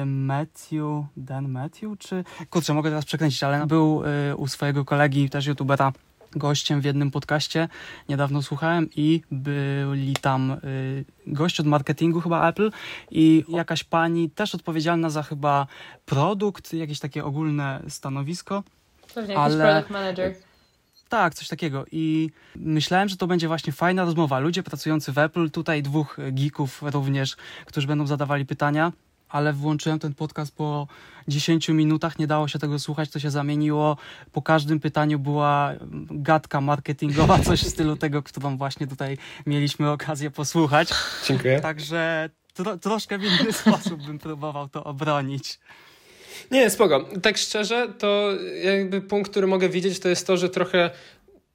Matthew, 0.06 1.04
Dan 1.16 1.48
Matthew, 1.48 1.98
czy... 1.98 2.24
Kurczę, 2.50 2.74
mogę 2.74 2.90
teraz 2.90 3.04
przekręcić, 3.04 3.42
ale 3.42 3.66
był 3.66 4.02
y, 4.30 4.36
u 4.36 4.48
swojego 4.48 4.84
kolegi, 4.84 5.30
też 5.30 5.46
youtubera, 5.46 5.92
gościem 6.36 6.80
w 6.80 6.84
jednym 6.84 7.10
podcaście, 7.10 7.68
niedawno 8.08 8.42
słuchałem 8.42 8.88
i 8.96 9.22
byli 9.30 10.14
tam 10.14 10.50
y, 10.50 11.04
gość 11.26 11.60
od 11.60 11.66
marketingu 11.66 12.20
chyba 12.20 12.48
Apple 12.48 12.70
i 13.10 13.44
jakaś 13.48 13.84
pani 13.84 14.30
też 14.30 14.54
odpowiedzialna 14.54 15.10
za 15.10 15.22
chyba 15.22 15.66
produkt, 16.06 16.74
jakieś 16.74 17.00
takie 17.00 17.24
ogólne 17.24 17.82
stanowisko. 17.88 18.62
Pewnie 19.14 19.34
jakiś 19.34 19.54
ale... 19.54 19.72
product 19.72 19.90
manager. 19.90 20.34
Tak, 21.08 21.34
coś 21.34 21.48
takiego. 21.48 21.84
I 21.92 22.30
myślałem, 22.56 23.08
że 23.08 23.16
to 23.16 23.26
będzie 23.26 23.48
właśnie 23.48 23.72
fajna 23.72 24.04
rozmowa. 24.04 24.38
Ludzie 24.38 24.62
pracujący 24.62 25.12
w 25.12 25.18
Apple, 25.18 25.50
tutaj 25.50 25.82
dwóch 25.82 26.16
geeków 26.32 26.82
również, 26.82 27.36
którzy 27.66 27.86
będą 27.86 28.06
zadawali 28.06 28.46
pytania, 28.46 28.92
ale 29.32 29.52
włączyłem 29.52 29.98
ten 29.98 30.14
podcast 30.14 30.56
po 30.56 30.86
10 31.28 31.68
minutach, 31.68 32.18
nie 32.18 32.26
dało 32.26 32.48
się 32.48 32.58
tego 32.58 32.78
słuchać, 32.78 33.10
to 33.10 33.18
się 33.18 33.30
zamieniło. 33.30 33.96
Po 34.32 34.42
każdym 34.42 34.80
pytaniu 34.80 35.18
była 35.18 35.72
gadka 36.10 36.60
marketingowa, 36.60 37.38
coś 37.38 37.62
w 37.62 37.68
stylu 37.68 37.96
tego, 37.96 38.22
którą 38.22 38.56
właśnie 38.56 38.86
tutaj 38.86 39.18
mieliśmy 39.46 39.90
okazję 39.90 40.30
posłuchać. 40.30 40.88
Dziękuję. 41.26 41.60
Także 41.60 42.30
tro, 42.54 42.76
troszkę 42.76 43.18
w 43.18 43.24
inny 43.24 43.52
sposób 43.62 44.06
bym 44.06 44.18
próbował 44.18 44.68
to 44.68 44.84
obronić. 44.84 45.58
Nie, 46.50 46.70
spoko. 46.70 47.08
Tak 47.22 47.38
szczerze, 47.38 47.88
to 47.98 48.30
jakby 48.64 49.00
punkt, 49.00 49.30
który 49.30 49.46
mogę 49.46 49.68
widzieć, 49.68 50.00
to 50.00 50.08
jest 50.08 50.26
to, 50.26 50.36
że 50.36 50.48
trochę 50.48 50.90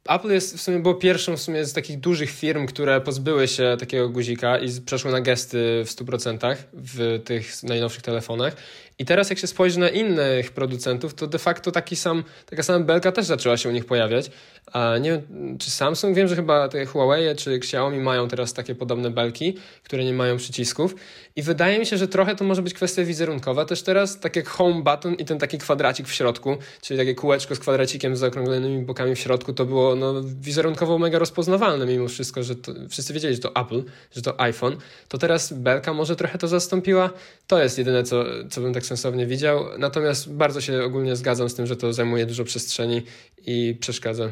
Apple 0.09 0.31
jest 0.31 0.57
w 0.57 0.61
sumie 0.61 0.79
było 0.79 0.95
pierwszą 0.95 1.37
w 1.37 1.41
sumie 1.41 1.65
z 1.65 1.73
takich 1.73 1.99
dużych 1.99 2.29
firm, 2.31 2.65
które 2.65 3.01
pozbyły 3.01 3.47
się 3.47 3.77
takiego 3.79 4.09
guzika 4.09 4.57
i 4.57 4.81
przeszły 4.81 5.11
na 5.11 5.21
gesty 5.21 5.83
w 5.85 5.89
100% 5.89 6.55
w 6.73 7.21
tych 7.25 7.63
najnowszych 7.63 8.01
telefonach. 8.01 8.55
I 8.99 9.05
teraz 9.05 9.29
jak 9.29 9.39
się 9.39 9.47
spojrzy 9.47 9.79
na 9.79 9.89
innych 9.89 10.51
producentów, 10.51 11.13
to 11.13 11.27
de 11.27 11.39
facto 11.39 11.71
taki 11.71 11.95
sam, 11.95 12.23
taka 12.45 12.63
sama 12.63 12.85
belka 12.85 13.11
też 13.11 13.25
zaczęła 13.25 13.57
się 13.57 13.69
u 13.69 13.71
nich 13.71 13.85
pojawiać. 13.85 14.31
A 14.73 14.97
nie 14.97 15.11
wiem, 15.11 15.57
czy 15.57 15.71
Samsung, 15.71 16.15
wiem, 16.15 16.27
że 16.27 16.35
chyba 16.35 16.69
te 16.69 16.85
Huawei 16.85 17.35
czy 17.35 17.53
Xiaomi 17.53 17.99
mają 17.99 18.27
teraz 18.27 18.53
takie 18.53 18.75
podobne 18.75 19.09
belki, 19.09 19.57
które 19.83 20.03
nie 20.05 20.13
mają 20.13 20.37
przycisków. 20.37 20.95
I 21.35 21.41
wydaje 21.41 21.79
mi 21.79 21.85
się, 21.85 21.97
że 21.97 22.07
trochę 22.07 22.35
to 22.35 22.43
może 22.43 22.61
być 22.61 22.73
kwestia 22.73 23.03
wizerunkowa 23.03 23.65
też 23.65 23.81
teraz, 23.81 24.19
tak 24.19 24.35
jak 24.35 24.47
home 24.47 24.81
button 24.81 25.13
i 25.13 25.25
ten 25.25 25.39
taki 25.39 25.57
kwadracik 25.57 26.07
w 26.07 26.13
środku, 26.13 26.57
czyli 26.81 26.99
takie 26.99 27.15
kółeczko 27.15 27.55
z 27.55 27.59
kwadracikiem 27.59 28.15
z 28.15 28.19
zaokrąglonymi 28.19 28.85
bokami 28.85 29.15
w 29.15 29.19
środku, 29.19 29.53
to 29.53 29.65
było 29.65 29.95
no, 29.95 30.13
wizerunkowo 30.23 30.97
mega 30.97 31.19
rozpoznawalne 31.19 31.85
mimo 31.85 32.07
wszystko, 32.07 32.43
że 32.43 32.55
to, 32.55 32.71
wszyscy 32.89 33.13
wiedzieli, 33.13 33.35
że 33.35 33.41
to 33.41 33.55
Apple, 33.55 33.83
że 34.15 34.21
to 34.21 34.41
iPhone. 34.41 34.77
To 35.07 35.17
teraz 35.17 35.53
belka 35.53 35.93
może 35.93 36.15
trochę 36.15 36.37
to 36.37 36.47
zastąpiła. 36.47 37.09
To 37.47 37.63
jest 37.63 37.77
jedyne, 37.77 38.03
co, 38.03 38.25
co 38.49 38.61
bym 38.61 38.73
tak 38.73 38.86
sensownie 38.87 39.25
widział. 39.25 39.65
Natomiast 39.77 40.33
bardzo 40.33 40.61
się 40.61 40.83
ogólnie 40.83 41.15
zgadzam 41.15 41.49
z 41.49 41.55
tym, 41.55 41.67
że 41.67 41.75
to 41.75 41.93
zajmuje 41.93 42.25
dużo 42.25 42.43
przestrzeni 42.43 43.01
i 43.45 43.77
przeszkadza. 43.79 44.29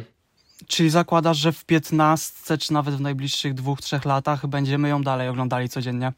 Czyli 0.68 0.90
zakładasz, 0.90 1.38
że 1.38 1.52
w 1.52 1.66
15 1.66 2.58
czy 2.58 2.74
nawet 2.74 2.96
w 2.96 3.02
najbliższych 3.02 3.54
dwóch, 3.54 3.82
trzech 3.82 4.06
latach 4.06 4.48
będziemy 4.48 4.90
ją 4.90 5.04
dalej 5.04 5.30
oglądali 5.30 5.70
codziennie? 5.70 6.14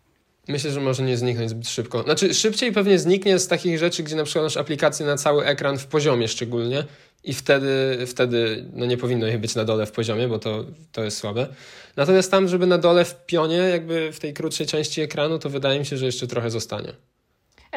Myślę, 0.47 0.71
że 0.71 0.81
może 0.81 1.03
nie 1.03 1.17
zniknąć 1.17 1.49
zbyt 1.49 1.69
szybko. 1.69 2.03
Znaczy, 2.03 2.33
szybciej 2.33 2.71
pewnie 2.71 2.99
zniknie 2.99 3.39
z 3.39 3.47
takich 3.47 3.79
rzeczy, 3.79 4.03
gdzie 4.03 4.15
na 4.15 4.23
przykład 4.23 4.43
masz 4.43 4.57
aplikację 4.57 5.05
na 5.05 5.17
cały 5.17 5.45
ekran 5.45 5.77
w 5.77 5.87
poziomie 5.87 6.27
szczególnie 6.27 6.83
i 7.23 7.33
wtedy, 7.33 7.97
wtedy 8.07 8.65
no 8.73 8.85
nie 8.85 8.97
powinno 8.97 9.27
jej 9.27 9.37
być 9.37 9.55
na 9.55 9.65
dole 9.65 9.85
w 9.85 9.91
poziomie, 9.91 10.27
bo 10.27 10.39
to, 10.39 10.65
to 10.91 11.03
jest 11.03 11.17
słabe. 11.17 11.47
Natomiast 11.95 12.31
tam, 12.31 12.47
żeby 12.47 12.67
na 12.67 12.77
dole 12.77 13.05
w 13.05 13.25
pionie, 13.25 13.57
jakby 13.57 14.11
w 14.11 14.19
tej 14.19 14.33
krótszej 14.33 14.67
części 14.67 15.01
ekranu, 15.01 15.39
to 15.39 15.49
wydaje 15.49 15.79
mi 15.79 15.85
się, 15.85 15.97
że 15.97 16.05
jeszcze 16.05 16.27
trochę 16.27 16.51
zostanie. 16.51 16.93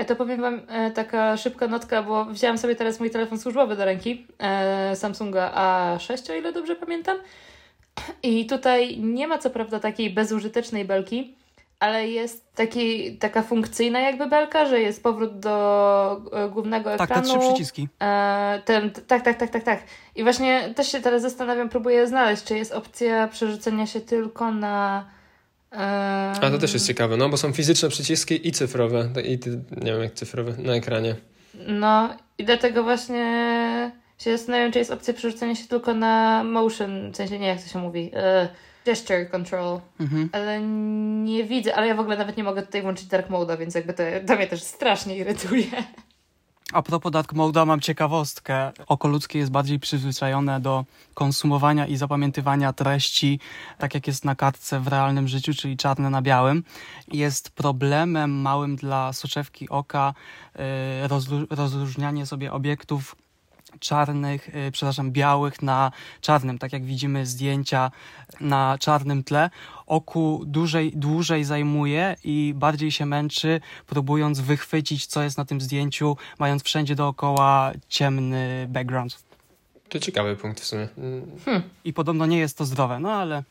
E, 0.01 0.05
to 0.05 0.17
powiem 0.17 0.41
Wam 0.41 0.61
e, 0.69 0.91
taka 0.91 1.37
szybka 1.37 1.67
notka, 1.69 2.03
bo 2.03 2.25
wzięłam 2.25 2.59
sobie 2.59 2.77
teraz 2.77 3.01
mój 3.01 3.11
telefon 3.11 3.39
służbowy 3.39 3.77
do 3.77 3.85
ręki, 3.85 4.27
e, 4.39 4.97
Samsunga 4.97 5.53
A6, 5.55 6.33
o 6.33 6.35
ile 6.35 6.53
dobrze 6.53 6.77
pamiętam. 6.77 7.17
I 8.23 8.47
tutaj 8.47 8.99
nie 8.99 9.29
ma 9.29 9.39
co 9.39 9.51
prawda 9.51 9.81
takiej 9.81 10.11
bezużytecznej 10.11 10.85
belki, 10.85 11.35
ale 11.81 12.09
jest 12.09 12.55
taki, 12.55 13.17
taka 13.19 13.43
funkcyjna 13.43 14.01
jakby 14.01 14.27
belka, 14.27 14.67
że 14.67 14.81
jest 14.81 15.03
powrót 15.03 15.39
do 15.39 16.23
e, 16.33 16.49
głównego 16.49 16.97
Tak, 16.97 17.11
ekranu. 17.11 17.23
te 17.33 17.39
trzy 17.39 17.49
przyciski. 17.49 17.89
E, 18.03 18.63
ten, 18.65 18.91
tak, 18.91 19.23
tak, 19.23 19.39
tak, 19.39 19.51
tak, 19.51 19.63
tak. 19.63 19.83
I 20.17 20.23
właśnie 20.23 20.75
też 20.77 20.93
się 20.93 21.01
teraz 21.01 21.23
zastanawiam, 21.23 21.69
próbuję 21.69 22.07
znaleźć, 22.07 22.45
czy 22.45 22.57
jest 22.57 22.73
opcja 22.73 23.29
przerzucenia 23.29 23.87
się 23.87 24.01
tylko 24.01 24.51
na. 24.51 25.05
A 25.71 26.51
to 26.51 26.59
też 26.59 26.75
jest 26.75 26.87
ciekawe, 26.87 27.17
no 27.17 27.29
bo 27.29 27.37
są 27.37 27.53
fizyczne 27.53 27.89
przyciski 27.89 28.49
i 28.49 28.53
cyfrowe. 28.53 29.09
I 29.25 29.39
ty, 29.39 29.51
nie 29.83 29.93
wiem 29.93 30.03
jak 30.03 30.13
cyfrowe, 30.15 30.53
na 30.63 30.73
ekranie. 30.75 31.17
No 31.67 32.17
i 32.39 32.45
dlatego 32.45 32.83
właśnie 32.83 33.93
się 34.19 34.37
zastanawiam, 34.39 34.73
czy 34.73 34.79
jest 34.79 34.91
opcja 34.91 35.15
przerzucenia 35.15 35.55
się 35.55 35.67
tylko 35.69 35.95
na 35.95 36.45
motion, 36.45 37.13
w 37.13 37.17
sensie 37.17 37.39
nie 37.39 37.47
jak 37.47 37.63
to 37.63 37.69
się 37.69 37.79
mówi. 37.79 38.11
E, 38.15 38.49
gesture 38.87 39.31
control, 39.31 39.81
Mhm. 40.01 40.29
ale 40.33 40.61
nie 41.25 41.45
widzę, 41.45 41.75
ale 41.75 41.87
ja 41.87 41.95
w 41.95 42.01
ogóle 42.01 42.17
nawet 42.17 42.37
nie 42.37 42.45
mogę 42.45 42.63
tutaj 42.63 42.83
włączyć 42.83 43.07
dark 43.07 43.29
mode'a, 43.29 43.59
więc 43.59 43.75
jakby 43.75 43.93
to, 43.93 44.03
to 44.27 44.37
mnie 44.37 44.47
też 44.47 44.63
strasznie 44.63 45.17
irytuje. 45.17 45.65
A 46.73 46.83
propos 46.83 47.13
Dark 47.13 47.33
Mode'a 47.33 47.67
mam 47.67 47.81
ciekawostkę. 47.81 48.73
Oko 48.87 49.09
ludzkie 49.09 49.39
jest 49.39 49.51
bardziej 49.51 49.81
przyzwyczajone 49.81 50.61
do 50.61 50.85
konsumowania 51.15 51.87
i 51.87 51.97
zapamiętywania 51.97 52.73
treści, 52.73 53.41
tak 53.79 53.95
jak 53.95 54.07
jest 54.07 54.25
na 54.25 54.35
kartce 54.35 54.81
w 54.81 54.89
realnym 54.89 55.29
życiu, 55.29 55.55
czyli 55.55 55.77
czarne 55.77 56.11
na 56.11 56.23
białym. 56.23 56.65
Jest 57.13 57.51
problemem 57.51 58.41
małym 58.41 58.77
dla 58.77 59.13
soczewki 59.13 59.69
oka 59.69 60.15
y, 60.57 61.09
rozróżnianie 61.51 62.27
sobie 62.27 62.53
obiektów 62.53 63.17
czarnych, 63.81 64.49
y, 64.55 64.71
przepraszam, 64.73 65.13
białych 65.13 65.63
na 65.63 65.93
czarnym, 66.21 66.59
tak 66.59 66.73
jak 66.73 66.85
widzimy 66.85 67.27
zdjęcia 67.27 67.91
na 68.41 68.77
czarnym 68.81 69.25
tle. 69.25 69.51
Oku 69.87 70.43
dłużej, 70.47 70.93
dłużej 70.95 71.45
zajmuje 71.45 72.17
i 72.25 72.53
bardziej 72.57 72.91
się 72.91 73.07
męczy, 73.07 73.61
próbując 73.87 74.41
wychwycić, 74.41 75.07
co 75.07 75.23
jest 75.23 75.39
na 75.39 75.45
tym 75.45 75.61
zdjęciu, 75.61 76.17
mając 76.39 76.63
wszędzie 76.63 76.95
dookoła 76.95 77.73
ciemny 77.89 78.67
background. 78.69 79.25
To 79.89 79.99
ciekawy 79.99 80.37
punkt 80.37 80.61
w 80.61 80.65
sumie. 80.65 80.89
Mm, 80.99 81.63
I 81.85 81.93
podobno 81.93 82.27
nie 82.27 82.39
jest 82.39 82.59
to 82.59 82.65
zdrowe, 82.65 83.01
no 83.01 83.13
ale 83.13 83.43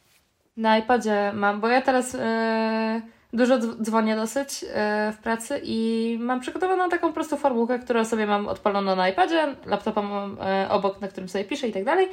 Na 0.57 0.77
iPadzie 0.77 1.31
mam, 1.33 1.61
bo 1.61 1.67
ja 1.67 1.81
teraz 1.81 2.15
e, 2.15 3.01
dużo 3.33 3.59
dz- 3.59 3.81
dzwonię 3.81 4.15
dosyć 4.15 4.65
e, 4.73 5.13
w 5.17 5.17
pracy 5.17 5.61
i 5.63 6.17
mam 6.21 6.39
przygotowaną 6.39 6.89
taką 6.89 7.13
prostą 7.13 7.37
formułkę, 7.37 7.79
którą 7.79 8.05
sobie 8.05 8.27
mam 8.27 8.47
odpaloną 8.47 8.95
na 8.95 9.09
iPadzie, 9.09 9.55
laptopa 9.65 10.01
mam 10.01 10.37
e, 10.41 10.69
obok, 10.69 11.01
na 11.01 11.07
którym 11.07 11.29
sobie 11.29 11.45
piszę 11.45 11.67
i 11.67 11.71
tak 11.73 11.83
dalej. 11.83 12.09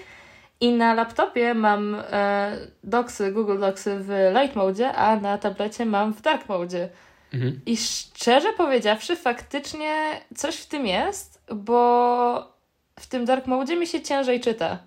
I 0.60 0.72
na 0.72 0.94
laptopie 0.94 1.54
mam 1.54 1.96
e, 2.10 2.56
docsy, 2.84 3.32
Google 3.32 3.58
Docsy 3.58 3.98
w 3.98 4.32
light 4.40 4.56
mode, 4.56 4.92
a 4.92 5.16
na 5.16 5.38
tablecie 5.38 5.86
mam 5.86 6.14
w 6.14 6.22
dark 6.22 6.48
mode. 6.48 6.88
Mhm. 7.34 7.60
I 7.66 7.76
szczerze 7.76 8.52
powiedziawszy, 8.52 9.16
faktycznie 9.16 10.20
coś 10.34 10.56
w 10.56 10.66
tym 10.66 10.86
jest, 10.86 11.44
bo 11.54 12.56
w 13.00 13.06
tym 13.06 13.24
dark 13.24 13.46
mode 13.46 13.76
mi 13.76 13.86
się 13.86 14.00
ciężej 14.00 14.40
czyta. 14.40 14.78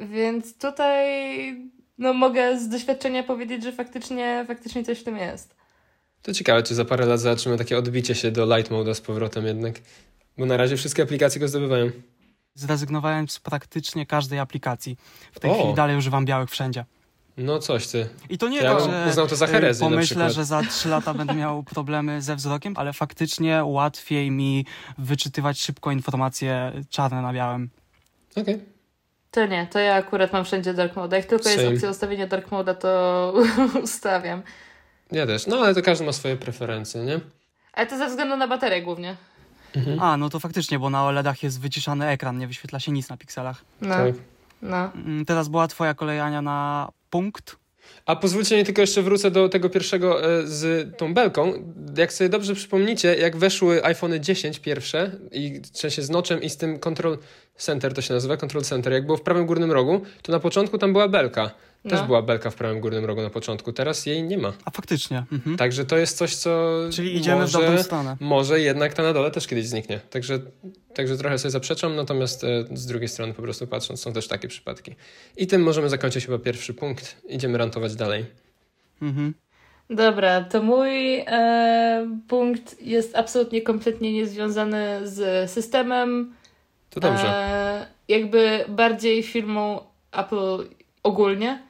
Więc 0.00 0.58
tutaj 0.58 1.04
no 1.98 2.12
mogę 2.12 2.58
z 2.58 2.68
doświadczenia 2.68 3.22
powiedzieć, 3.22 3.62
że 3.62 3.72
faktycznie, 3.72 4.44
faktycznie 4.48 4.84
coś 4.84 5.00
w 5.00 5.04
tym 5.04 5.16
jest. 5.16 5.56
To 6.24 6.32
ciekawe, 6.32 6.62
czy 6.62 6.74
za 6.74 6.84
parę 6.84 7.06
lat 7.06 7.20
zobaczymy 7.20 7.58
takie 7.58 7.78
odbicie 7.78 8.14
się 8.14 8.30
do 8.30 8.56
light 8.56 8.70
mode 8.70 8.94
z 8.94 9.00
powrotem 9.00 9.46
jednak. 9.46 9.74
Bo 10.38 10.46
na 10.46 10.56
razie 10.56 10.76
wszystkie 10.76 11.02
aplikacje 11.02 11.40
go 11.40 11.48
zdobywają. 11.48 11.90
zrezygnowałem 12.54 13.28
z 13.28 13.40
praktycznie 13.40 14.06
każdej 14.06 14.38
aplikacji. 14.38 14.96
W 15.32 15.40
tej 15.40 15.50
O. 15.50 15.54
chwili 15.54 15.74
dalej 15.74 15.96
używam 15.96 16.24
białych 16.24 16.50
wszędzie. 16.50 16.84
No 17.36 17.58
coś 17.58 17.86
ty. 17.86 18.08
I 18.28 18.38
to 18.38 18.48
nie 18.48 18.58
Ja 18.60 18.74
tak, 18.76 18.90
że 18.90 19.06
uznał 19.10 19.26
to 19.26 19.36
za 19.36 19.44
y, 19.46 19.48
herezję 19.48 19.88
pomyślę, 19.90 20.30
że 20.30 20.44
za 20.44 20.62
trzy 20.62 20.88
lata 20.88 21.14
będę 21.14 21.34
miał 21.34 21.62
problemy 21.74 22.22
ze 22.22 22.36
wzrokiem, 22.36 22.74
ale 22.76 22.92
faktycznie 22.92 23.64
łatwiej 23.64 24.30
mi 24.30 24.66
wyczytywać 24.98 25.60
szybko 25.60 25.90
informacje 25.92 26.72
czarne 26.90 27.22
na 27.22 27.32
białym. 27.32 27.70
Okej. 28.36 28.60
To 29.30 29.46
nie, 29.46 29.66
to 29.66 29.78
ja 29.78 29.94
akurat 29.94 30.32
mam 30.32 30.44
wszędzie 30.44 30.74
dark 30.74 30.96
mode. 30.96 31.16
Jak 31.16 31.26
tylko 31.26 31.48
jest 31.48 31.60
Same. 31.62 31.74
opcja 31.74 31.90
ustawienia 31.90 32.26
dark 32.26 32.50
mode, 32.50 32.74
to 32.74 33.34
ustawiam. 33.84 34.42
Ja 35.14 35.26
też. 35.26 35.46
No 35.46 35.56
ale 35.58 35.74
to 35.74 35.82
każdy 35.82 36.04
ma 36.04 36.12
swoje 36.12 36.36
preferencje, 36.36 37.04
nie? 37.04 37.20
Ale 37.72 37.86
to 37.86 37.98
ze 37.98 38.06
względu 38.08 38.36
na 38.36 38.48
baterię 38.48 38.82
głównie. 38.82 39.16
A, 40.00 40.16
no 40.16 40.30
to 40.30 40.40
faktycznie, 40.40 40.78
bo 40.78 40.90
na 40.90 41.04
OLEDach 41.04 41.42
jest 41.42 41.60
wyciszany 41.60 42.06
ekran, 42.06 42.38
nie 42.38 42.46
wyświetla 42.46 42.80
się 42.80 42.92
nic 42.92 43.08
na 43.08 43.16
pikselach. 43.16 43.64
No, 43.80 43.88
Tak. 43.94 44.14
no. 44.62 44.92
Mm, 44.94 45.24
Teraz 45.24 45.48
była 45.48 45.68
twoja 45.68 45.94
kolej, 45.94 46.20
Ania, 46.20 46.42
na 46.42 46.88
punkt. 47.10 47.56
A 48.06 48.16
pozwólcie 48.16 48.56
mi 48.56 48.64
tylko 48.64 48.80
jeszcze 48.80 49.02
wrócę 49.02 49.30
do 49.30 49.48
tego 49.48 49.70
pierwszego 49.70 50.24
e, 50.24 50.46
z 50.46 50.96
tą 50.98 51.14
belką. 51.14 51.52
Jak 51.98 52.12
sobie 52.12 52.30
dobrze 52.30 52.54
przypomnicie, 52.54 53.14
jak 53.14 53.36
weszły 53.36 53.84
iPhony 53.84 54.20
10 54.20 54.58
pierwsze 54.58 55.10
i 55.32 55.60
w 55.72 55.78
sensie 55.78 56.02
z 56.02 56.10
noczem 56.10 56.42
i 56.42 56.50
z 56.50 56.56
tym 56.56 56.78
Control 56.78 57.18
Center 57.56 57.94
to 57.94 58.02
się 58.02 58.14
nazywa, 58.14 58.36
Control 58.36 58.62
Center, 58.64 58.92
jak 58.92 59.06
było 59.06 59.18
w 59.18 59.22
prawym 59.22 59.46
górnym 59.46 59.72
rogu, 59.72 60.00
to 60.22 60.32
na 60.32 60.40
początku 60.40 60.78
tam 60.78 60.92
była 60.92 61.08
belka. 61.08 61.50
Też 61.88 62.00
No. 62.00 62.06
była 62.06 62.22
belka 62.22 62.50
w 62.50 62.54
prawym 62.54 62.80
górnym 62.80 63.04
rogu 63.04 63.22
na 63.22 63.30
początku, 63.30 63.72
teraz 63.72 64.06
jej 64.06 64.22
nie 64.22 64.38
ma. 64.38 64.52
A 64.64 64.70
faktycznie. 64.70 65.24
Mhm. 65.32 65.56
Także 65.56 65.84
to 65.84 65.96
jest 65.96 66.16
coś, 66.18 66.36
co 66.36 66.70
Czyli 66.92 67.16
idziemy 67.16 67.40
może, 67.40 67.58
w 67.58 67.62
dobrą 67.62 67.82
stronę. 67.82 68.16
może 68.20 68.60
jednak 68.60 68.94
ta 68.94 69.02
na 69.02 69.12
dole 69.12 69.30
też 69.30 69.46
kiedyś 69.46 69.66
zniknie. 69.66 70.00
Także, 70.10 70.38
także 70.94 71.16
trochę 71.16 71.38
sobie 71.38 71.52
zaprzeczam, 71.52 71.96
natomiast 71.96 72.44
e, 72.44 72.64
z 72.72 72.86
drugiej 72.86 73.08
strony 73.08 73.34
po 73.34 73.42
prostu 73.42 73.66
patrząc, 73.66 74.00
są 74.00 74.12
też 74.12 74.28
takie 74.28 74.48
przypadki. 74.48 74.94
I 75.36 75.46
tym 75.46 75.62
możemy 75.62 75.88
zakończyć 75.88 76.26
chyba 76.26 76.38
pierwszy 76.38 76.74
punkt. 76.74 77.16
Idziemy 77.28 77.58
rantować 77.58 77.94
dalej. 77.94 78.26
Mhm. 79.02 79.34
Dobra, 79.90 80.40
to 80.44 80.62
mój 80.62 81.16
e, 81.18 82.18
punkt 82.28 82.82
jest 82.82 83.16
absolutnie 83.16 83.62
kompletnie 83.62 84.12
niezwiązany 84.12 85.00
z 85.08 85.50
systemem. 85.50 86.34
To 86.90 87.00
dobrze. 87.00 87.28
E, 87.28 87.86
jakby 88.08 88.64
bardziej 88.68 89.22
firmą 89.22 89.80
Apple 90.12 90.58
ogólnie. 91.02 91.62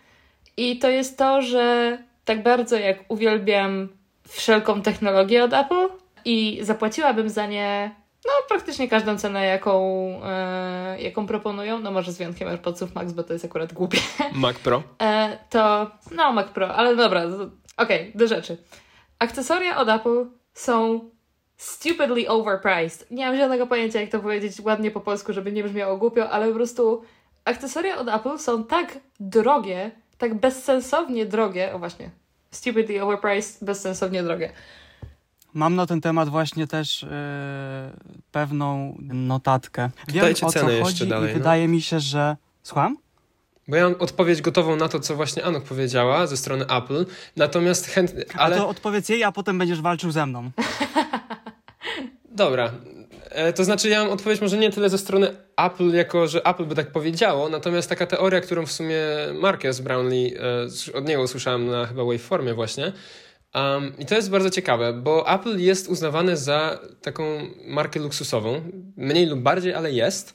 I 0.56 0.78
to 0.78 0.90
jest 0.90 1.18
to, 1.18 1.42
że 1.42 1.98
tak 2.24 2.42
bardzo 2.42 2.76
jak 2.76 2.98
uwielbiam 3.08 3.88
wszelką 4.28 4.82
technologię 4.82 5.44
od 5.44 5.52
Apple 5.52 5.88
i 6.24 6.58
zapłaciłabym 6.62 7.28
za 7.28 7.46
nie 7.46 7.94
no 8.24 8.32
praktycznie 8.48 8.88
każdą 8.88 9.18
cenę, 9.18 9.44
jaką, 9.44 9.80
e, 10.24 11.00
jaką 11.00 11.26
proponują, 11.26 11.78
no 11.78 11.90
może 11.90 12.12
z 12.12 12.18
wyjątkiem 12.18 12.48
AirPodsów 12.48 12.94
Max, 12.94 13.12
bo 13.12 13.22
to 13.22 13.32
jest 13.32 13.44
akurat 13.44 13.72
głupie. 13.72 13.98
Mac 14.32 14.58
Pro. 14.58 14.82
E, 15.02 15.38
to 15.50 15.90
no 16.10 16.32
Mac 16.32 16.48
Pro, 16.48 16.74
ale 16.74 16.96
dobra, 16.96 17.22
to- 17.22 17.50
okej, 17.76 18.12
do 18.14 18.28
rzeczy. 18.28 18.56
Akcesoria 19.18 19.76
od 19.76 19.88
Apple 19.88 20.26
są 20.54 21.10
stupidly 21.56 22.28
overpriced. 22.28 23.10
Nie 23.10 23.26
mam 23.26 23.36
żadnego 23.36 23.66
pojęcia, 23.66 24.00
jak 24.00 24.10
to 24.10 24.20
powiedzieć 24.20 24.60
ładnie 24.60 24.90
po 24.90 25.00
polsku, 25.00 25.32
żeby 25.32 25.52
nie 25.52 25.64
brzmiało 25.64 25.96
głupio, 25.96 26.30
ale 26.30 26.48
po 26.48 26.54
prostu 26.54 27.02
akcesoria 27.44 27.98
od 27.98 28.08
Apple 28.08 28.38
są 28.38 28.64
tak 28.64 28.98
drogie, 29.20 29.90
tak 30.28 30.34
bezsensownie 30.34 31.26
drogie, 31.26 31.72
o 31.72 31.78
właśnie, 31.78 32.10
stupidly 32.50 33.02
overpriced, 33.02 33.64
bezsensownie 33.64 34.22
drogie. 34.22 34.50
Mam 35.54 35.74
na 35.74 35.86
ten 35.86 36.00
temat 36.00 36.28
właśnie 36.28 36.66
też 36.66 37.02
yy, 37.02 37.08
pewną 38.32 38.96
notatkę. 39.00 39.90
Wiem 40.08 40.24
Dajcie 40.24 40.46
o 40.46 40.52
co 40.52 40.60
chodzi 40.60 40.76
jeszcze 40.76 41.04
i 41.04 41.08
dalej, 41.08 41.28
no. 41.28 41.38
wydaje 41.38 41.68
mi 41.68 41.82
się, 41.82 42.00
że... 42.00 42.36
Słucham? 42.62 42.96
Bo 43.68 43.76
ja 43.76 43.84
mam 43.84 43.94
odpowiedź 43.98 44.42
gotową 44.42 44.76
na 44.76 44.88
to, 44.88 45.00
co 45.00 45.16
właśnie 45.16 45.44
Anuk 45.44 45.64
powiedziała 45.64 46.26
ze 46.26 46.36
strony 46.36 46.64
Apple, 46.66 47.06
natomiast 47.36 47.86
chętnie, 47.86 48.24
Ale 48.34 48.42
ale... 48.42 48.56
to 48.56 48.68
odpowiedz 48.68 49.08
jej, 49.08 49.24
a 49.24 49.32
potem 49.32 49.58
będziesz 49.58 49.80
walczył 49.80 50.10
ze 50.10 50.26
mną. 50.26 50.50
Dobra. 52.24 52.70
E, 53.34 53.52
To 53.52 53.64
znaczy, 53.64 53.88
ja 53.88 54.02
mam 54.04 54.12
odpowiedź 54.12 54.40
może 54.40 54.58
nie 54.58 54.70
tyle 54.70 54.90
ze 54.90 54.98
strony 54.98 55.28
Apple, 55.56 55.90
jako 55.94 56.26
że 56.26 56.42
Apple 56.46 56.64
by 56.64 56.74
tak 56.74 56.92
powiedziało, 56.92 57.48
natomiast 57.48 57.88
taka 57.88 58.06
teoria, 58.06 58.40
którą 58.40 58.66
w 58.66 58.72
sumie 58.72 58.98
Marques 59.34 59.80
Brownlee, 59.80 60.34
e, 60.94 60.98
od 60.98 61.08
niego 61.08 61.22
usłyszałem 61.22 61.66
na 61.66 61.86
chyba 61.86 62.04
Waveformie 62.04 62.54
właśnie, 62.54 62.92
Um, 63.54 63.92
I 63.98 64.06
to 64.06 64.14
jest 64.14 64.30
bardzo 64.30 64.50
ciekawe, 64.50 64.92
bo 64.92 65.34
Apple 65.34 65.58
jest 65.58 65.88
uznawane 65.88 66.36
za 66.36 66.78
taką 67.02 67.22
markę 67.66 68.00
luksusową, 68.00 68.60
mniej 68.96 69.26
lub 69.26 69.40
bardziej, 69.40 69.74
ale 69.74 69.92
jest. 69.92 70.34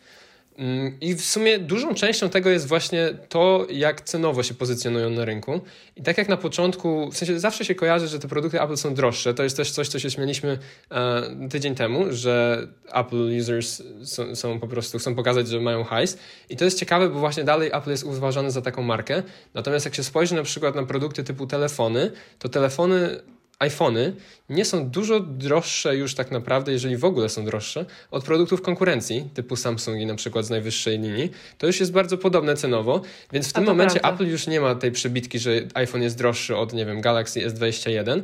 Mm, 0.59 0.99
I 1.01 1.15
w 1.15 1.21
sumie 1.21 1.59
dużą 1.59 1.93
częścią 1.93 2.29
tego 2.29 2.49
jest 2.49 2.67
właśnie 2.67 3.09
to, 3.29 3.67
jak 3.69 4.01
cenowo 4.01 4.43
się 4.43 4.53
pozycjonują 4.53 5.09
na 5.09 5.25
rynku. 5.25 5.61
I 5.95 6.03
tak 6.03 6.17
jak 6.17 6.29
na 6.29 6.37
początku, 6.37 7.09
w 7.11 7.17
sensie 7.17 7.39
zawsze 7.39 7.65
się 7.65 7.75
kojarzy, 7.75 8.07
że 8.07 8.19
te 8.19 8.27
produkty 8.27 8.61
Apple 8.61 8.77
są 8.77 8.93
droższe. 8.93 9.33
To 9.33 9.43
jest 9.43 9.57
też 9.57 9.71
coś, 9.71 9.87
co 9.87 9.99
się 9.99 10.11
śmieliśmy 10.11 10.59
e, 10.91 11.47
tydzień 11.49 11.75
temu, 11.75 12.05
że 12.09 12.67
Apple 12.93 13.37
users 13.39 13.83
są, 14.03 14.35
są 14.35 14.59
po 14.59 14.67
prostu, 14.67 14.99
chcą 14.99 15.15
pokazać, 15.15 15.47
że 15.47 15.59
mają 15.59 15.83
hajs. 15.83 16.17
I 16.49 16.57
to 16.57 16.65
jest 16.65 16.79
ciekawe, 16.79 17.09
bo 17.09 17.19
właśnie 17.19 17.43
dalej 17.43 17.69
Apple 17.73 17.89
jest 17.89 18.03
uważany 18.03 18.51
za 18.51 18.61
taką 18.61 18.81
markę. 18.81 19.23
Natomiast 19.53 19.85
jak 19.85 19.95
się 19.95 20.03
spojrzy 20.03 20.35
na 20.35 20.43
przykład 20.43 20.75
na 20.75 20.83
produkty 20.83 21.23
typu 21.23 21.47
telefony, 21.47 22.11
to 22.39 22.49
telefony 22.49 23.19
iPhony 23.59 24.15
nie 24.49 24.65
są 24.65 24.89
dużo 24.89 25.19
droższe 25.19 25.95
już 25.95 26.15
tak 26.15 26.31
naprawdę, 26.31 26.71
jeżeli 26.71 26.97
w 26.97 27.05
ogóle 27.05 27.29
są 27.29 27.45
droższe, 27.45 27.85
od 28.11 28.23
produktów 28.23 28.61
konkurencji, 28.61 29.29
typu 29.33 29.55
Samsungi 29.55 30.05
na 30.05 30.15
przykład 30.15 30.45
z 30.45 30.49
najwyższej 30.49 30.99
linii. 30.99 31.31
To 31.57 31.67
już 31.67 31.79
jest 31.79 31.91
bardzo 31.91 32.17
podobne 32.17 32.55
cenowo, 32.55 33.01
więc 33.33 33.49
w 33.49 33.53
tym 33.53 33.63
momencie 33.63 33.99
prawda. 33.99 34.15
Apple 34.15 34.31
już 34.31 34.47
nie 34.47 34.61
ma 34.61 34.75
tej 34.75 34.91
przebitki, 34.91 35.39
że 35.39 35.51
iPhone 35.73 36.01
jest 36.01 36.17
droższy 36.17 36.55
od, 36.55 36.73
nie 36.73 36.85
wiem, 36.85 37.01
Galaxy 37.01 37.47
S21. 37.47 38.21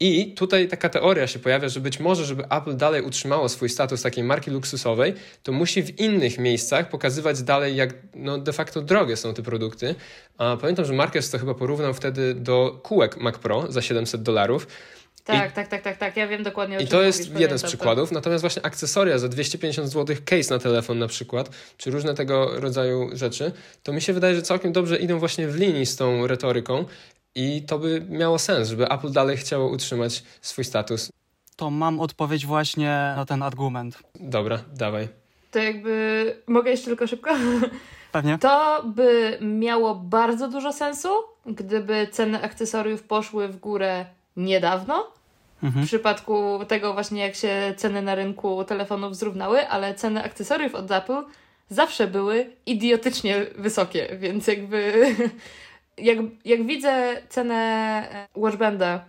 I 0.00 0.34
tutaj 0.34 0.68
taka 0.68 0.88
teoria 0.88 1.26
się 1.26 1.38
pojawia, 1.38 1.68
że 1.68 1.80
być 1.80 2.00
może, 2.00 2.24
żeby 2.24 2.44
Apple 2.50 2.76
dalej 2.76 3.02
utrzymało 3.02 3.48
swój 3.48 3.68
status 3.68 4.02
takiej 4.02 4.24
marki 4.24 4.50
luksusowej, 4.50 5.14
to 5.42 5.52
musi 5.52 5.82
w 5.82 6.00
innych 6.00 6.38
miejscach 6.38 6.88
pokazywać 6.88 7.42
dalej, 7.42 7.76
jak 7.76 7.94
no, 8.14 8.38
de 8.38 8.52
facto 8.52 8.82
drogie 8.82 9.16
są 9.16 9.34
te 9.34 9.42
produkty. 9.42 9.94
A 10.38 10.56
pamiętam, 10.56 10.84
że 10.84 10.92
Marquez 10.92 11.30
to 11.30 11.38
chyba 11.38 11.54
porównał 11.54 11.94
wtedy 11.94 12.34
do 12.34 12.80
kółek 12.82 13.16
Mac 13.16 13.38
Pro 13.38 13.72
za 13.72 13.82
700 13.82 14.22
dolarów. 14.22 14.66
Tak, 15.24 15.52
tak, 15.52 15.68
tak, 15.68 15.82
tak, 15.82 15.96
tak. 15.96 16.16
Ja 16.16 16.28
wiem 16.28 16.42
dokładnie 16.42 16.76
o 16.76 16.80
I 16.80 16.82
czym 16.82 16.90
to 16.90 17.02
jest 17.02 17.28
mówisz, 17.28 17.40
jeden 17.40 17.58
z 17.58 17.62
to. 17.62 17.68
przykładów. 17.68 18.12
Natomiast 18.12 18.40
właśnie 18.40 18.66
akcesoria 18.66 19.18
za 19.18 19.28
250 19.28 19.88
zł, 19.88 20.16
case 20.24 20.54
na 20.54 20.60
telefon 20.60 20.98
na 20.98 21.08
przykład, 21.08 21.50
czy 21.76 21.90
różne 21.90 22.14
tego 22.14 22.60
rodzaju 22.60 23.10
rzeczy, 23.12 23.52
to 23.82 23.92
mi 23.92 24.00
się 24.00 24.12
wydaje, 24.12 24.34
że 24.34 24.42
całkiem 24.42 24.72
dobrze 24.72 24.96
idą 24.96 25.18
właśnie 25.18 25.48
w 25.48 25.56
linii 25.56 25.86
z 25.86 25.96
tą 25.96 26.26
retoryką 26.26 26.84
i 27.38 27.62
to 27.62 27.78
by 27.78 28.06
miało 28.08 28.38
sens, 28.38 28.68
żeby 28.68 28.88
Apple 28.88 29.12
dalej 29.12 29.36
chciało 29.36 29.68
utrzymać 29.70 30.22
swój 30.40 30.64
status. 30.64 31.12
To 31.56 31.70
mam 31.70 32.00
odpowiedź 32.00 32.46
właśnie 32.46 33.12
na 33.16 33.24
ten 33.26 33.42
argument. 33.42 33.98
Dobra, 34.14 34.58
dawaj. 34.76 35.08
To 35.50 35.58
jakby... 35.58 36.36
Mogę 36.46 36.70
jeszcze 36.70 36.86
tylko 36.86 37.06
szybko? 37.06 37.30
Pewnie? 38.12 38.38
To 38.38 38.82
by 38.86 39.38
miało 39.40 39.94
bardzo 39.94 40.48
dużo 40.48 40.72
sensu, 40.72 41.08
gdyby 41.46 42.08
ceny 42.10 42.42
akcesoriów 42.42 43.02
poszły 43.02 43.48
w 43.48 43.56
górę 43.56 44.06
niedawno. 44.36 45.06
W 45.62 45.64
Mhm. 45.64 45.86
przypadku 45.86 46.60
tego 46.68 46.92
właśnie 46.92 47.22
jak 47.22 47.34
się 47.34 47.74
ceny 47.76 48.02
na 48.02 48.14
rynku 48.14 48.64
telefonów 48.64 49.16
zrównały, 49.16 49.68
ale 49.68 49.94
ceny 49.94 50.24
akcesoriów 50.24 50.74
od 50.74 50.90
Apple 50.90 51.22
zawsze 51.70 52.06
były 52.06 52.50
idiotycznie 52.66 53.46
wysokie, 53.58 54.16
więc 54.20 54.46
jakby 54.46 54.92
jak, 56.00 56.18
jak 56.44 56.66
widzę 56.66 57.22
cenę 57.28 57.54
e, 58.12 58.28
Watchbanda, 58.40 59.04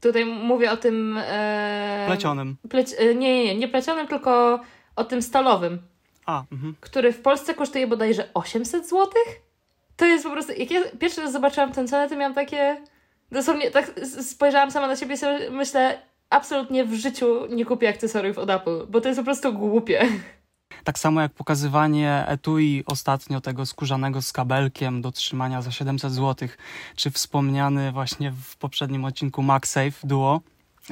tutaj 0.00 0.24
mówię 0.24 0.72
o 0.72 0.76
tym 0.76 1.18
e, 1.18 2.04
Plecionym. 2.06 2.56
pleć, 2.70 2.88
e, 2.98 3.14
nie, 3.14 3.34
nie, 3.34 3.44
nie, 3.44 3.54
nie 3.54 3.68
plecionym, 3.68 4.06
tylko 4.06 4.60
o 4.96 5.04
tym 5.04 5.22
stalowym, 5.22 5.78
A, 6.26 6.44
mhm. 6.52 6.74
który 6.80 7.12
w 7.12 7.22
Polsce 7.22 7.54
kosztuje 7.54 7.86
bodajże 7.86 8.28
800 8.34 8.88
zł. 8.88 9.08
To 9.96 10.06
jest 10.06 10.24
po 10.24 10.30
prostu, 10.30 10.52
jak 10.52 10.70
ja 10.70 10.80
pierwszy 10.98 11.20
raz 11.20 11.32
zobaczyłam 11.32 11.72
tę 11.72 11.88
cenę, 11.88 12.08
to 12.08 12.16
miałam 12.16 12.34
takie, 12.34 12.76
dosłownie 13.32 13.70
tak 13.70 13.92
spojrzałam 14.22 14.70
sama 14.70 14.86
na 14.86 14.96
siebie 14.96 15.14
i 15.14 15.18
sobie 15.18 15.50
myślę, 15.50 15.98
absolutnie 16.30 16.84
w 16.84 16.94
życiu 16.94 17.46
nie 17.50 17.64
kupię 17.64 17.88
akcesoriów 17.88 18.38
od 18.38 18.50
Apple, 18.50 18.86
bo 18.88 19.00
to 19.00 19.08
jest 19.08 19.20
po 19.20 19.24
prostu 19.24 19.52
głupie. 19.52 20.08
Tak 20.84 20.98
samo 20.98 21.20
jak 21.20 21.32
pokazywanie 21.32 22.24
etui 22.28 22.84
ostatnio 22.86 23.40
tego 23.40 23.66
skórzanego 23.66 24.22
z 24.22 24.32
kabelkiem 24.32 25.02
do 25.02 25.12
trzymania 25.12 25.62
za 25.62 25.70
700 25.70 26.12
zł, 26.12 26.48
czy 26.96 27.10
wspomniany 27.10 27.92
właśnie 27.92 28.32
w 28.32 28.56
poprzednim 28.56 29.04
odcinku 29.04 29.42
MagSafe 29.42 30.06
Duo, 30.06 30.40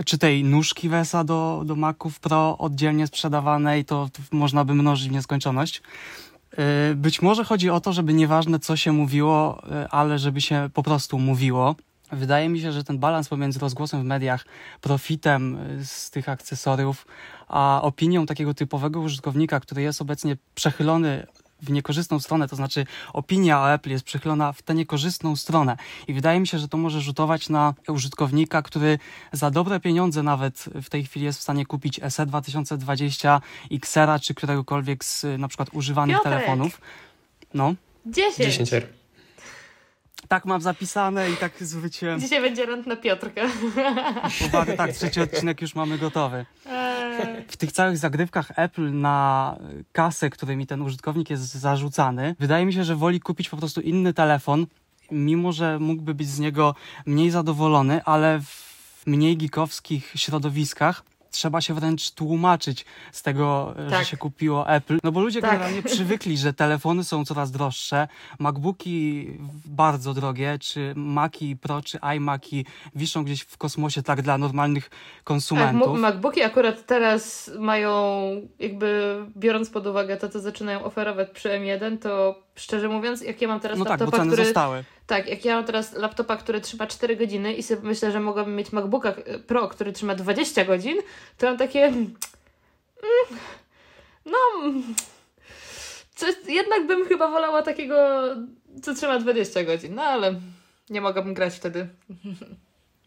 czy 0.04 0.18
tej 0.18 0.44
nóżki 0.44 0.88
Wesa 0.88 1.24
do, 1.24 1.62
do 1.66 1.76
Maców 1.76 2.20
Pro 2.20 2.58
oddzielnie 2.58 3.06
sprzedawanej, 3.06 3.84
to, 3.84 4.08
można 4.32 4.64
by 4.64 4.74
mnożyć 4.74 5.08
w 5.08 5.12
nieskończoność. 5.12 5.82
Yy, 6.58 6.94
Być 6.94 7.22
może 7.22 7.44
chodzi 7.44 7.70
o 7.70 7.80
to, 7.80 7.92
żeby 7.92 8.14
nieważne 8.14 8.58
co 8.58 8.76
się 8.76 8.92
mówiło, 8.92 9.62
yy, 9.70 9.88
ale 9.88 10.18
żeby 10.18 10.40
się 10.40 10.70
po 10.74 10.82
prostu 10.82 11.18
mówiło. 11.18 11.76
Wydaje 12.14 12.48
mi 12.48 12.60
się, 12.60 12.72
że 12.72 12.84
ten 12.84 12.98
balans 12.98 13.28
pomiędzy 13.28 13.58
rozgłosem 13.58 14.00
w 14.00 14.04
mediach, 14.04 14.44
profitem 14.80 15.58
yy, 15.78 15.84
z 15.84 16.10
tych 16.10 16.28
akcesoriów, 16.28 17.06
a 17.48 17.80
opinią 17.82 18.26
takiego 18.26 18.54
typowego 18.54 19.00
użytkownika, 19.00 19.60
który 19.60 19.82
jest 19.82 20.02
obecnie 20.02 20.36
przechylony 20.54 21.26
w 21.62 21.70
niekorzystną 21.70 22.20
stronę, 22.20 22.48
to 22.48 22.56
znaczy 22.56 22.86
opinia 23.12 23.60
o 23.60 23.72
Apple 23.72 23.90
jest 23.90 24.04
przychylona 24.04 24.52
w 24.52 24.62
tę 24.62 24.74
niekorzystną 24.74 25.36
stronę. 25.36 25.76
I 26.08 26.14
wydaje 26.14 26.40
mi 26.40 26.46
się, 26.46 26.58
że 26.58 26.68
to 26.68 26.76
może 26.76 27.00
rzutować 27.00 27.48
na 27.48 27.74
użytkownika, 27.88 28.62
który 28.62 28.98
za 29.32 29.50
dobre 29.50 29.80
pieniądze 29.80 30.22
nawet 30.22 30.64
w 30.82 30.90
tej 30.90 31.04
chwili 31.04 31.26
jest 31.26 31.38
w 31.38 31.42
stanie 31.42 31.66
kupić 31.66 32.00
SE 32.08 32.26
2020, 32.26 33.40
Xera 33.72 34.18
czy 34.18 34.34
któregokolwiek 34.34 35.04
z 35.04 35.24
y, 35.24 35.38
na 35.38 35.48
przykład 35.48 35.68
używanych 35.72 36.16
Piotrek. 36.16 36.34
telefonów. 36.34 36.80
No, 37.54 37.74
10. 38.06 38.36
10 38.36 38.72
R. 38.72 39.03
tak 40.28 40.44
mam 40.44 40.60
zapisane 40.60 41.30
i 41.30 41.36
tak 41.36 41.52
zwróciłem 41.60 42.20
Dzisiaj 42.20 42.40
będzie 42.40 42.66
rant 42.66 42.86
na 42.86 42.96
Piotrka. 42.96 43.42
uwagę. 44.46 44.76
Tak, 44.76 44.92
trzeci 44.92 45.20
odcinek 45.20 45.62
już 45.62 45.74
mamy 45.74 45.98
gotowy. 45.98 46.46
Eee, 46.66 47.44
w 47.48 47.56
tych 47.56 47.72
całych 47.72 47.98
zagrywkach 47.98 48.52
Apple 48.56 48.92
na 48.92 49.56
kasę, 49.92 50.30
którymi 50.30 50.66
ten 50.66 50.82
użytkownik 50.82 51.30
jest 51.30 51.54
zarzucany, 51.54 52.36
wydaje 52.38 52.66
mi 52.66 52.72
się, 52.72 52.84
że 52.84 52.96
woli 52.96 53.20
kupić 53.20 53.48
po 53.48 53.56
prostu 53.56 53.80
inny 53.80 54.14
telefon, 54.14 54.66
mimo 55.10 55.52
że 55.52 55.78
mógłby 55.78 56.14
być 56.14 56.28
z 56.28 56.38
niego 56.38 56.74
mniej 57.06 57.30
zadowolony, 57.30 58.04
ale 58.04 58.40
w 58.40 58.64
mniej 59.06 59.36
geekowskich 59.36 60.12
środowiskach 60.16 61.04
trzeba 61.34 61.60
się 61.60 61.74
wręcz 61.74 62.10
tłumaczyć 62.10 62.84
z 63.12 63.22
tego, 63.22 63.74
Tak. 63.90 63.98
że 63.98 64.04
się 64.10 64.16
kupiło 64.16 64.68
Apple. 64.68 64.98
No 65.04 65.12
bo 65.12 65.20
ludzie 65.20 65.40
Tak. 65.40 65.50
generalnie 65.50 65.82
przywykli, 65.82 66.36
że 66.38 66.52
telefony 66.52 67.04
są 67.04 67.24
coraz 67.24 67.50
droższe, 67.50 68.08
MacBooki 68.38 69.26
bardzo 69.66 70.14
drogie, 70.14 70.58
czy 70.60 70.92
Maci 70.96 71.56
Pro, 71.56 71.82
czy 71.82 71.98
iMaki 72.16 72.66
wiszą 72.94 73.24
gdzieś 73.24 73.40
w 73.40 73.56
kosmosie 73.58 74.02
tak 74.02 74.22
dla 74.22 74.38
normalnych 74.38 74.88
tak, 74.88 74.98
konsumentów. 75.24 75.88
Mo- 75.88 75.94
MacBooki 75.98 76.42
akurat 76.42 76.86
teraz 76.86 77.50
mają, 77.58 77.90
jakby 78.58 79.16
biorąc 79.36 79.70
pod 79.70 79.86
uwagę 79.86 80.16
to, 80.16 80.28
co 80.28 80.40
zaczynają 80.40 80.84
oferować 80.84 81.30
przy 81.30 81.48
M1, 81.48 81.98
to 81.98 82.42
szczerze 82.54 82.88
mówiąc, 82.88 83.22
jak 83.22 83.42
ja 83.42 83.48
mam 83.48 83.60
teraz 83.60 83.78
no 83.78 83.84
tak, 83.84 83.98
bo 83.98 84.04
laptopa, 84.04 84.18
ceny 84.18 84.32
który... 84.32 84.44
zostały. 84.44 84.84
Tak, 85.06 85.28
jak 85.28 85.44
ja 85.44 85.56
mam 85.56 85.64
teraz 85.64 85.92
laptopa, 85.92 86.36
który 86.36 86.60
trzyma 86.60 86.86
4 86.86 87.16
godziny 87.16 87.54
i 87.54 87.62
sobie 87.62 87.82
myślę, 87.82 88.12
że 88.12 88.20
mogłabym 88.20 88.56
mieć 88.56 88.72
MacBooka 88.72 89.08
e, 89.10 89.38
Pro, 89.38 89.68
który 89.68 89.92
trzyma 89.92 90.14
20 90.14 90.64
godzin, 90.64 90.96
to 91.38 91.46
mam 91.46 91.56
takie... 91.58 91.84
mm, 91.84 92.14
No... 94.26 94.38
mm, 94.64 94.94
Coś, 96.14 96.34
jednak 96.48 96.86
bym 96.86 97.08
chyba 97.08 97.28
wolała 97.28 97.62
takiego, 97.62 98.20
co 98.82 98.94
trzyma 98.94 99.18
20 99.18 99.64
godzin, 99.64 99.94
no 99.94 100.02
ale 100.02 100.40
nie 100.90 101.00
mogłabym 101.00 101.34
grać 101.34 101.54
wtedy. 101.54 101.88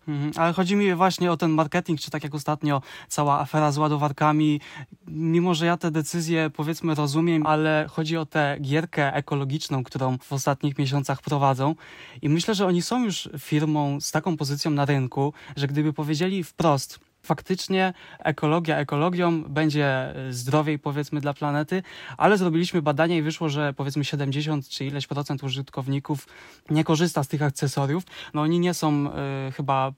Mhm, 0.08 0.32
Ale 0.36 0.54
chodzi 0.54 0.76
mi 0.76 0.94
właśnie 0.94 1.32
o 1.32 1.38
ten 1.38 1.52
marketing, 1.52 2.00
czy 2.00 2.12
tak 2.12 2.24
jak 2.24 2.36
ostatnio 2.36 2.82
cała 3.08 3.40
afera 3.40 3.72
z 3.72 3.78
ładowarkami. 3.78 4.62
Mimo, 5.08 5.54
że 5.54 5.66
ja 5.66 5.78
te 5.78 5.92
decyzje 5.92 6.50
powiedzmy 6.50 6.96
rozumiem, 6.96 7.46
ale 7.46 7.86
chodzi 7.90 8.18
o 8.18 8.26
tę 8.26 8.58
gierkę 8.62 9.14
ekologiczną, 9.14 9.84
którą 9.84 10.18
w 10.18 10.34
ostatnich 10.34 10.78
miesiącach 10.78 11.22
prowadzą. 11.22 11.76
I 12.22 12.30
myślę, 12.30 12.56
że 12.56 12.66
oni 12.66 12.82
są 12.82 13.04
już 13.04 13.30
firmą 13.40 14.02
z 14.02 14.12
taką 14.12 14.38
pozycją 14.38 14.72
na 14.72 14.86
rynku, 14.86 15.34
że 15.56 15.68
gdyby 15.68 15.94
powiedzieli 15.94 16.44
wprost, 16.44 17.00
faktycznie 17.28 17.94
ekologia 18.20 18.78
ekologią, 18.78 19.44
będzie 19.44 20.14
zdrowiej 20.30 20.80
powiedzmy 20.80 21.22
dla 21.22 21.34
planety, 21.34 21.84
ale 22.18 22.38
zrobiliśmy 22.38 22.82
badania 22.82 23.18
i 23.18 23.22
wyszło, 23.22 23.50
że 23.50 23.74
powiedzmy 23.74 24.06
70 24.06 24.70
czy 24.70 24.86
ileś 24.86 25.08
procent 25.08 25.44
użytkowników 25.44 26.28
nie 26.70 26.84
korzysta 26.84 27.24
z 27.24 27.28
tych 27.28 27.42
akcesoriów. 27.42 28.04
No 28.34 28.42
oni 28.42 28.60
nie 28.60 28.74
są 28.74 29.08
y, 29.08 29.52
chyba 29.52 29.94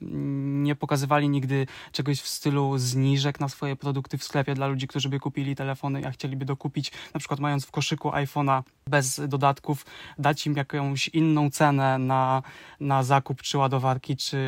nie 0.00 0.74
pokazywali 0.74 1.28
nigdy 1.28 1.66
czegoś 1.92 2.20
w 2.20 2.28
stylu 2.28 2.78
zniżek 2.78 3.40
na 3.40 3.48
swoje 3.48 3.76
produkty 3.76 4.18
w 4.18 4.24
sklepie 4.24 4.54
dla 4.54 4.66
ludzi, 4.66 4.88
którzy 4.88 5.08
by 5.08 5.20
kupili 5.20 5.56
telefony, 5.56 6.06
a 6.06 6.10
chcieliby 6.10 6.44
dokupić, 6.44 6.92
na 7.14 7.20
przykład 7.20 7.40
mając 7.40 7.66
w 7.66 7.70
koszyku 7.70 8.10
iPhone'a 8.10 8.62
bez 8.86 9.20
dodatków, 9.28 9.86
dać 10.18 10.46
im 10.46 10.56
jakąś 10.56 11.08
inną 11.08 11.50
cenę 11.50 11.98
na, 11.98 12.42
na 12.80 13.02
zakup 13.02 13.42
czy 13.42 13.58
ładowarki, 13.58 14.16
czy 14.16 14.38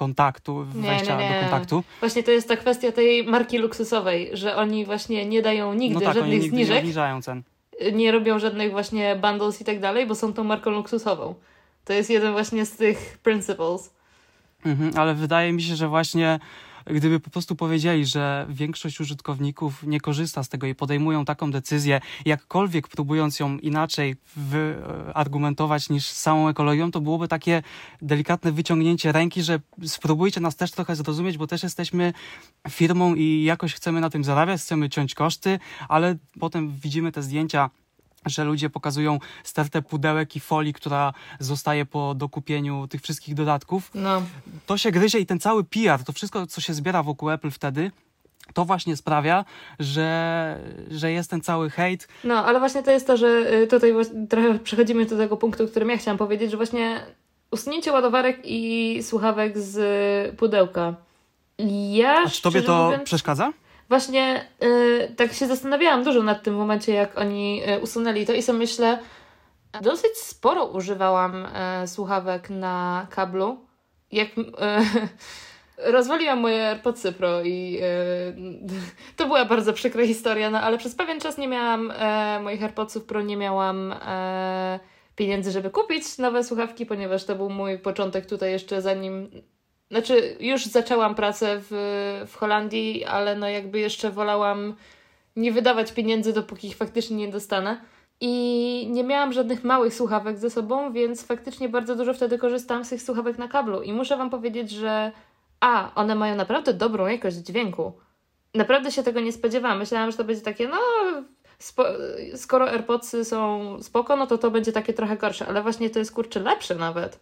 kontaktu, 0.00 0.64
wejścia 0.74 1.16
nie, 1.16 1.24
nie, 1.24 1.30
nie. 1.30 1.34
do 1.34 1.40
kontaktu. 1.40 1.82
Właśnie 2.00 2.22
to 2.22 2.30
jest 2.30 2.48
ta 2.48 2.56
kwestia 2.56 2.92
tej 2.92 3.24
marki 3.24 3.58
luksusowej, 3.58 4.30
że 4.32 4.56
oni 4.56 4.84
właśnie 4.84 5.26
nie 5.26 5.42
dają 5.42 5.74
nigdy 5.74 5.94
no 5.94 6.00
tak, 6.00 6.14
żadnych 6.14 6.24
oni 6.24 6.40
nigdy 6.40 6.56
zniżek. 6.56 6.74
Nie 6.74 6.80
obniżają 6.80 7.22
cen. 7.22 7.42
Nie 7.92 8.12
robią 8.12 8.38
żadnych 8.38 8.70
właśnie 8.70 9.16
bundles 9.16 9.60
i 9.60 9.64
tak 9.64 9.80
dalej, 9.80 10.06
bo 10.06 10.14
są 10.14 10.32
tą 10.32 10.44
marką 10.44 10.70
luksusową. 10.70 11.34
To 11.84 11.92
jest 11.92 12.10
jeden 12.10 12.32
właśnie 12.32 12.66
z 12.66 12.76
tych 12.76 13.18
principles. 13.22 13.90
Mhm, 14.66 14.92
ale 14.96 15.14
wydaje 15.14 15.52
mi 15.52 15.62
się, 15.62 15.76
że 15.76 15.88
właśnie 15.88 16.40
gdyby 16.94 17.20
po 17.20 17.30
prostu 17.30 17.56
powiedzieli, 17.56 18.06
że 18.06 18.46
większość 18.48 19.00
użytkowników 19.00 19.82
nie 19.82 20.00
korzysta 20.00 20.42
z 20.42 20.48
tego 20.48 20.66
i 20.66 20.74
podejmują 20.74 21.24
taką 21.24 21.50
decyzję, 21.50 22.00
jakkolwiek 22.24 22.88
próbując 22.88 23.40
ją 23.40 23.58
inaczej 23.58 24.16
argumentować 25.14 25.88
niż 25.88 26.06
samą 26.06 26.48
ekologią, 26.48 26.90
to 26.90 27.00
byłoby 27.00 27.28
takie 27.28 27.62
delikatne 28.02 28.52
wyciągnięcie 28.52 29.12
ręki, 29.12 29.42
że 29.42 29.60
spróbujcie 29.84 30.40
nas 30.40 30.56
też 30.56 30.70
trochę 30.70 30.96
zrozumieć, 30.96 31.38
bo 31.38 31.46
też 31.46 31.62
jesteśmy 31.62 32.12
firmą 32.68 33.14
i 33.14 33.42
jakoś 33.42 33.74
chcemy 33.74 34.00
na 34.00 34.10
tym 34.10 34.24
zarabiać, 34.24 34.60
chcemy 34.60 34.88
ciąć 34.88 35.14
koszty, 35.14 35.58
ale 35.88 36.16
potem 36.40 36.72
widzimy 36.82 37.12
te 37.12 37.22
zdjęcia 37.22 37.70
że 38.26 38.44
ludzie 38.44 38.70
pokazują 38.70 39.18
stertę 39.44 39.82
pudełek 39.82 40.36
i 40.36 40.40
folii, 40.40 40.72
która 40.72 41.12
zostaje 41.38 41.86
po 41.86 42.14
dokupieniu 42.14 42.86
tych 42.88 43.02
wszystkich 43.02 43.34
dodatków. 43.34 43.90
No. 43.94 44.22
To 44.66 44.76
się 44.78 44.90
gryzie 44.90 45.18
i 45.18 45.26
ten 45.26 45.40
cały 45.40 45.64
PR, 45.64 46.04
to 46.04 46.12
wszystko, 46.12 46.46
co 46.46 46.60
się 46.60 46.74
zbiera 46.74 47.02
wokół 47.02 47.30
Apple 47.30 47.50
wtedy, 47.50 47.90
to 48.54 48.64
właśnie 48.64 48.96
sprawia, 48.96 49.44
że, 49.78 50.58
że 50.90 51.12
jest 51.12 51.30
ten 51.30 51.40
cały 51.40 51.70
hejt. 51.70 52.08
No, 52.24 52.44
ale 52.44 52.58
właśnie 52.58 52.82
to 52.82 52.90
jest 52.90 53.06
to, 53.06 53.16
że 53.16 53.54
y, 53.62 53.66
tutaj 53.66 53.92
trochę 54.28 54.58
przechodzimy 54.58 55.06
do 55.06 55.16
tego 55.16 55.36
punktu, 55.36 55.68
którym 55.68 55.90
ja 55.90 55.96
chciałam 55.96 56.18
powiedzieć, 56.18 56.50
że 56.50 56.56
właśnie 56.56 57.00
usunięcie 57.50 57.92
ładowarek 57.92 58.40
i 58.44 58.98
słuchawek 59.02 59.58
z 59.58 60.36
pudełka. 60.36 60.94
Ja, 61.90 62.22
A 62.26 62.30
czy 62.30 62.42
tobie 62.42 62.62
to 62.62 62.84
mówiąc, 62.84 63.02
przeszkadza? 63.02 63.52
Właśnie 63.90 64.44
y, 64.62 65.14
tak 65.16 65.32
się 65.32 65.46
zastanawiałam 65.46 66.04
dużo 66.04 66.22
nad 66.22 66.42
tym 66.42 66.54
momencie, 66.54 66.92
jak 66.92 67.18
oni 67.18 67.62
y, 67.70 67.80
usunęli 67.80 68.26
to 68.26 68.32
i 68.32 68.42
sobie 68.42 68.58
myślę, 68.58 68.98
dosyć 69.82 70.16
sporo 70.16 70.64
używałam 70.64 71.46
y, 71.84 71.88
słuchawek 71.88 72.50
na 72.50 73.06
kablu. 73.10 73.66
Jak 74.12 74.28
rozwaliłam 75.96 76.40
moje 76.40 76.68
AirPodsy 76.68 77.12
Pro 77.12 77.42
i 77.42 77.80
to 79.16 79.26
była 79.26 79.44
bardzo 79.44 79.72
przykra 79.72 80.06
historia, 80.06 80.50
no 80.50 80.60
ale 80.60 80.78
przez 80.78 80.94
pewien 80.94 81.20
czas 81.20 81.38
nie 81.38 81.48
miałam 81.48 81.92
moich 82.42 82.62
AirPodsów 82.62 83.04
Pro, 83.04 83.22
nie 83.22 83.36
miałam 83.36 83.94
pieniędzy, 85.16 85.50
żeby 85.50 85.70
kupić 85.70 86.18
nowe 86.18 86.44
słuchawki, 86.44 86.86
ponieważ 86.86 87.24
to 87.24 87.36
był 87.36 87.50
mój 87.50 87.78
początek 87.78 88.26
tutaj 88.26 88.52
jeszcze 88.52 88.82
zanim 88.82 89.30
znaczy, 89.90 90.36
już 90.40 90.66
zaczęłam 90.66 91.14
pracę 91.14 91.60
w, 91.70 92.24
w 92.26 92.36
Holandii, 92.36 93.04
ale 93.04 93.36
no 93.36 93.48
jakby 93.48 93.80
jeszcze 93.80 94.10
wolałam 94.10 94.74
nie 95.36 95.52
wydawać 95.52 95.92
pieniędzy, 95.92 96.32
dopóki 96.32 96.68
ich 96.68 96.76
faktycznie 96.76 97.16
nie 97.16 97.28
dostanę. 97.28 97.80
I 98.20 98.86
nie 98.90 99.04
miałam 99.04 99.32
żadnych 99.32 99.64
małych 99.64 99.94
słuchawek 99.94 100.38
ze 100.38 100.50
sobą, 100.50 100.92
więc 100.92 101.26
faktycznie 101.26 101.68
bardzo 101.68 101.96
dużo 101.96 102.14
wtedy 102.14 102.38
korzystałam 102.38 102.84
z 102.84 102.88
tych 102.88 103.02
słuchawek 103.02 103.38
na 103.38 103.48
kablu. 103.48 103.82
I 103.82 103.92
muszę 103.92 104.16
Wam 104.16 104.30
powiedzieć, 104.30 104.70
że 104.70 105.12
a, 105.60 105.94
one 105.94 106.14
mają 106.14 106.36
naprawdę 106.36 106.74
dobrą 106.74 107.06
jakość 107.06 107.36
dźwięku. 107.36 107.92
Naprawdę 108.54 108.92
się 108.92 109.02
tego 109.02 109.20
nie 109.20 109.32
spodziewałam. 109.32 109.78
Myślałam, 109.78 110.10
że 110.10 110.16
to 110.16 110.24
będzie 110.24 110.42
takie, 110.42 110.68
no, 110.68 110.78
skoro 112.36 112.70
AirPodsy 112.70 113.24
są 113.24 113.76
spoko, 113.82 114.16
no 114.16 114.26
to 114.26 114.38
to 114.38 114.50
będzie 114.50 114.72
takie 114.72 114.92
trochę 114.92 115.16
gorsze, 115.16 115.46
ale 115.46 115.62
właśnie 115.62 115.90
to 115.90 115.98
jest 115.98 116.12
kurczę 116.12 116.40
lepsze 116.40 116.74
nawet. 116.74 117.20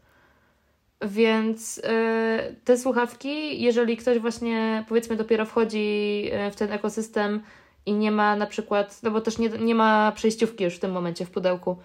Więc 1.02 1.76
yy, 1.76 2.56
te 2.64 2.78
słuchawki, 2.78 3.62
jeżeli 3.62 3.96
ktoś 3.96 4.18
właśnie 4.18 4.84
powiedzmy 4.88 5.16
dopiero 5.16 5.46
wchodzi 5.46 6.24
y, 6.48 6.50
w 6.50 6.56
ten 6.56 6.72
ekosystem 6.72 7.42
i 7.86 7.92
nie 7.92 8.10
ma 8.10 8.36
na 8.36 8.46
przykład, 8.46 9.02
no 9.02 9.10
bo 9.10 9.20
też 9.20 9.38
nie, 9.38 9.48
nie 9.48 9.74
ma 9.74 10.12
przejściówki 10.12 10.64
już 10.64 10.76
w 10.76 10.78
tym 10.78 10.92
momencie 10.92 11.24
w 11.24 11.30
pudełku. 11.30 11.78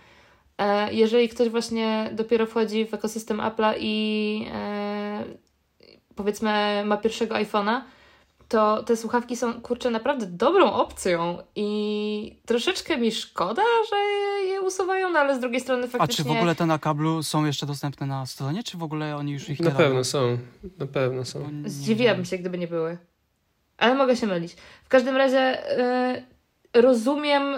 Yy, 0.60 0.66
jeżeli 0.94 1.30
ktoś 1.30 1.50
właśnie 1.50 2.10
dopiero 2.14 2.46
wchodzi 2.46 2.86
w 2.86 2.94
ekosystem 2.94 3.38
Apple'a 3.38 3.74
i 3.80 4.40
yy, 4.40 5.38
powiedzmy 6.16 6.84
ma 6.86 6.98
pierwszego 6.98 7.36
iPhone'a, 7.36 7.82
to 8.54 8.84
te 8.84 8.98
słuchawki 8.98 9.36
są, 9.38 9.62
kurczę, 9.62 9.90
naprawdę 9.90 10.26
dobrą 10.26 10.72
opcją 10.72 11.38
i 11.56 12.40
troszeczkę 12.46 12.98
mi 12.98 13.12
szkoda, 13.12 13.62
że 13.90 13.96
je 14.48 14.62
usuwają, 14.62 15.10
no 15.10 15.20
ale 15.20 15.36
z 15.36 15.40
drugiej 15.40 15.62
strony 15.62 15.88
faktycznie... 15.88 16.24
A 16.24 16.28
czy 16.28 16.34
w 16.34 16.38
ogóle 16.38 16.56
te 16.56 16.66
na 16.66 16.80
kablu 16.80 17.24
są 17.24 17.46
jeszcze 17.46 17.66
dostępne 17.66 18.08
na 18.08 18.26
stronie, 18.26 18.64
czy 18.64 18.78
w 18.78 18.84
ogóle 18.84 19.16
oni 19.16 19.32
już 19.32 19.50
ich 19.50 19.60
nie 19.60 19.66
Na 19.66 19.72
pewno 19.72 20.04
są, 20.04 20.38
na 20.78 20.88
pewno 20.88 21.26
są. 21.26 21.50
Zdziwiłabym 21.66 22.26
się, 22.26 22.38
gdyby 22.38 22.58
nie 22.58 22.68
były. 22.68 22.98
Ale 23.78 23.96
mogę 23.96 24.16
się 24.16 24.28
mylić. 24.28 24.56
W 24.84 24.90
każdym 24.90 25.18
razie 25.18 25.58
yy, 26.74 26.82
rozumiem 26.82 27.56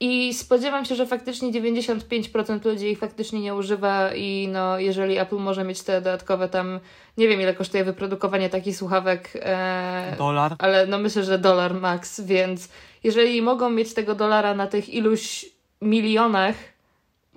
i 0.00 0.34
spodziewam 0.34 0.84
się, 0.84 0.94
że 0.94 1.06
faktycznie 1.06 1.52
95% 1.52 2.64
ludzi 2.64 2.90
ich 2.90 2.98
faktycznie 2.98 3.40
nie 3.40 3.54
używa 3.54 4.14
i 4.14 4.48
no, 4.52 4.78
jeżeli 4.78 5.18
Apple 5.18 5.36
może 5.36 5.64
mieć 5.64 5.82
te 5.82 6.00
dodatkowe 6.00 6.48
tam, 6.48 6.80
nie 7.18 7.28
wiem 7.28 7.40
ile 7.40 7.54
kosztuje 7.54 7.84
wyprodukowanie 7.84 8.50
takich 8.50 8.76
słuchawek. 8.76 9.30
E, 9.34 10.14
dolar. 10.18 10.56
Ale 10.58 10.86
no 10.86 10.98
myślę, 10.98 11.24
że 11.24 11.38
dolar 11.38 11.74
max, 11.74 12.20
więc 12.20 12.68
jeżeli 13.04 13.42
mogą 13.42 13.70
mieć 13.70 13.94
tego 13.94 14.14
dolara 14.14 14.54
na 14.54 14.66
tych 14.66 14.88
iluś 14.88 15.46
milionach 15.82 16.54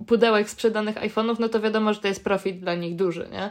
pudełek 0.08 0.50
sprzedanych 0.50 0.96
iPhone'ów, 0.96 1.36
no 1.40 1.50
to 1.50 1.62
wiadomo, 1.62 1.94
że 1.94 2.00
to 2.00 2.08
jest 2.08 2.24
profit 2.24 2.60
dla 2.60 2.76
nich 2.76 2.96
duży, 2.96 3.28
nie? 3.32 3.50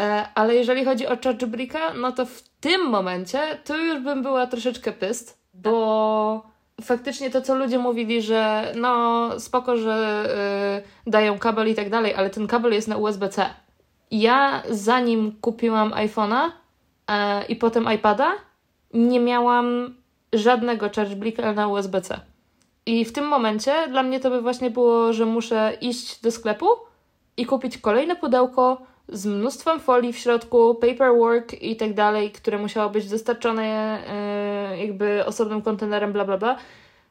E, 0.00 0.28
ale 0.34 0.54
jeżeli 0.54 0.84
chodzi 0.84 1.06
o 1.06 1.16
Chargebricka, 1.24 1.94
no 1.94 2.12
to 2.12 2.26
w 2.26 2.42
tym 2.60 2.86
momencie 2.86 3.58
to 3.64 3.76
już 3.76 4.02
bym 4.02 4.22
była 4.22 4.46
troszeczkę 4.46 4.92
pyst, 4.92 5.38
bo 5.54 6.57
faktycznie 6.82 7.30
to, 7.30 7.42
co 7.42 7.54
ludzie 7.54 7.78
mówili, 7.78 8.22
że 8.22 8.72
no 8.76 9.30
spoko, 9.40 9.76
że 9.76 10.24
yy, 11.06 11.10
dają 11.10 11.38
kabel 11.38 11.68
i 11.68 11.74
tak 11.74 11.90
dalej, 11.90 12.14
ale 12.14 12.30
ten 12.30 12.46
kabel 12.46 12.72
jest 12.72 12.88
na 12.88 12.96
USB-C. 12.96 13.46
Ja 14.10 14.62
zanim 14.70 15.32
kupiłam 15.40 15.90
iPhone'a 15.90 16.42
yy, 16.44 17.14
i 17.48 17.56
potem 17.56 17.92
iPada, 17.94 18.32
nie 18.94 19.20
miałam 19.20 19.94
żadnego 20.32 20.90
charge 20.96 21.54
na 21.54 21.68
USB-C. 21.68 22.20
I 22.86 23.04
w 23.04 23.12
tym 23.12 23.26
momencie 23.26 23.88
dla 23.88 24.02
mnie 24.02 24.20
to 24.20 24.30
by 24.30 24.42
właśnie 24.42 24.70
było, 24.70 25.12
że 25.12 25.26
muszę 25.26 25.72
iść 25.80 26.20
do 26.20 26.30
sklepu 26.30 26.66
i 27.36 27.46
kupić 27.46 27.78
kolejne 27.78 28.16
pudełko 28.16 28.82
z 29.08 29.26
mnóstwem 29.26 29.80
folii 29.80 30.12
w 30.12 30.18
środku, 30.18 30.74
paperwork 30.74 31.62
i 31.62 31.76
tak 31.76 31.94
dalej, 31.94 32.30
które 32.30 32.58
musiało 32.58 32.90
być 32.90 33.08
dostarczone 33.08 33.98
yy, 34.02 34.37
jakby 34.76 35.24
osobnym 35.26 35.62
kontenerem, 35.62 36.12
bla 36.12 36.24
bla 36.24 36.38
bla. 36.38 36.56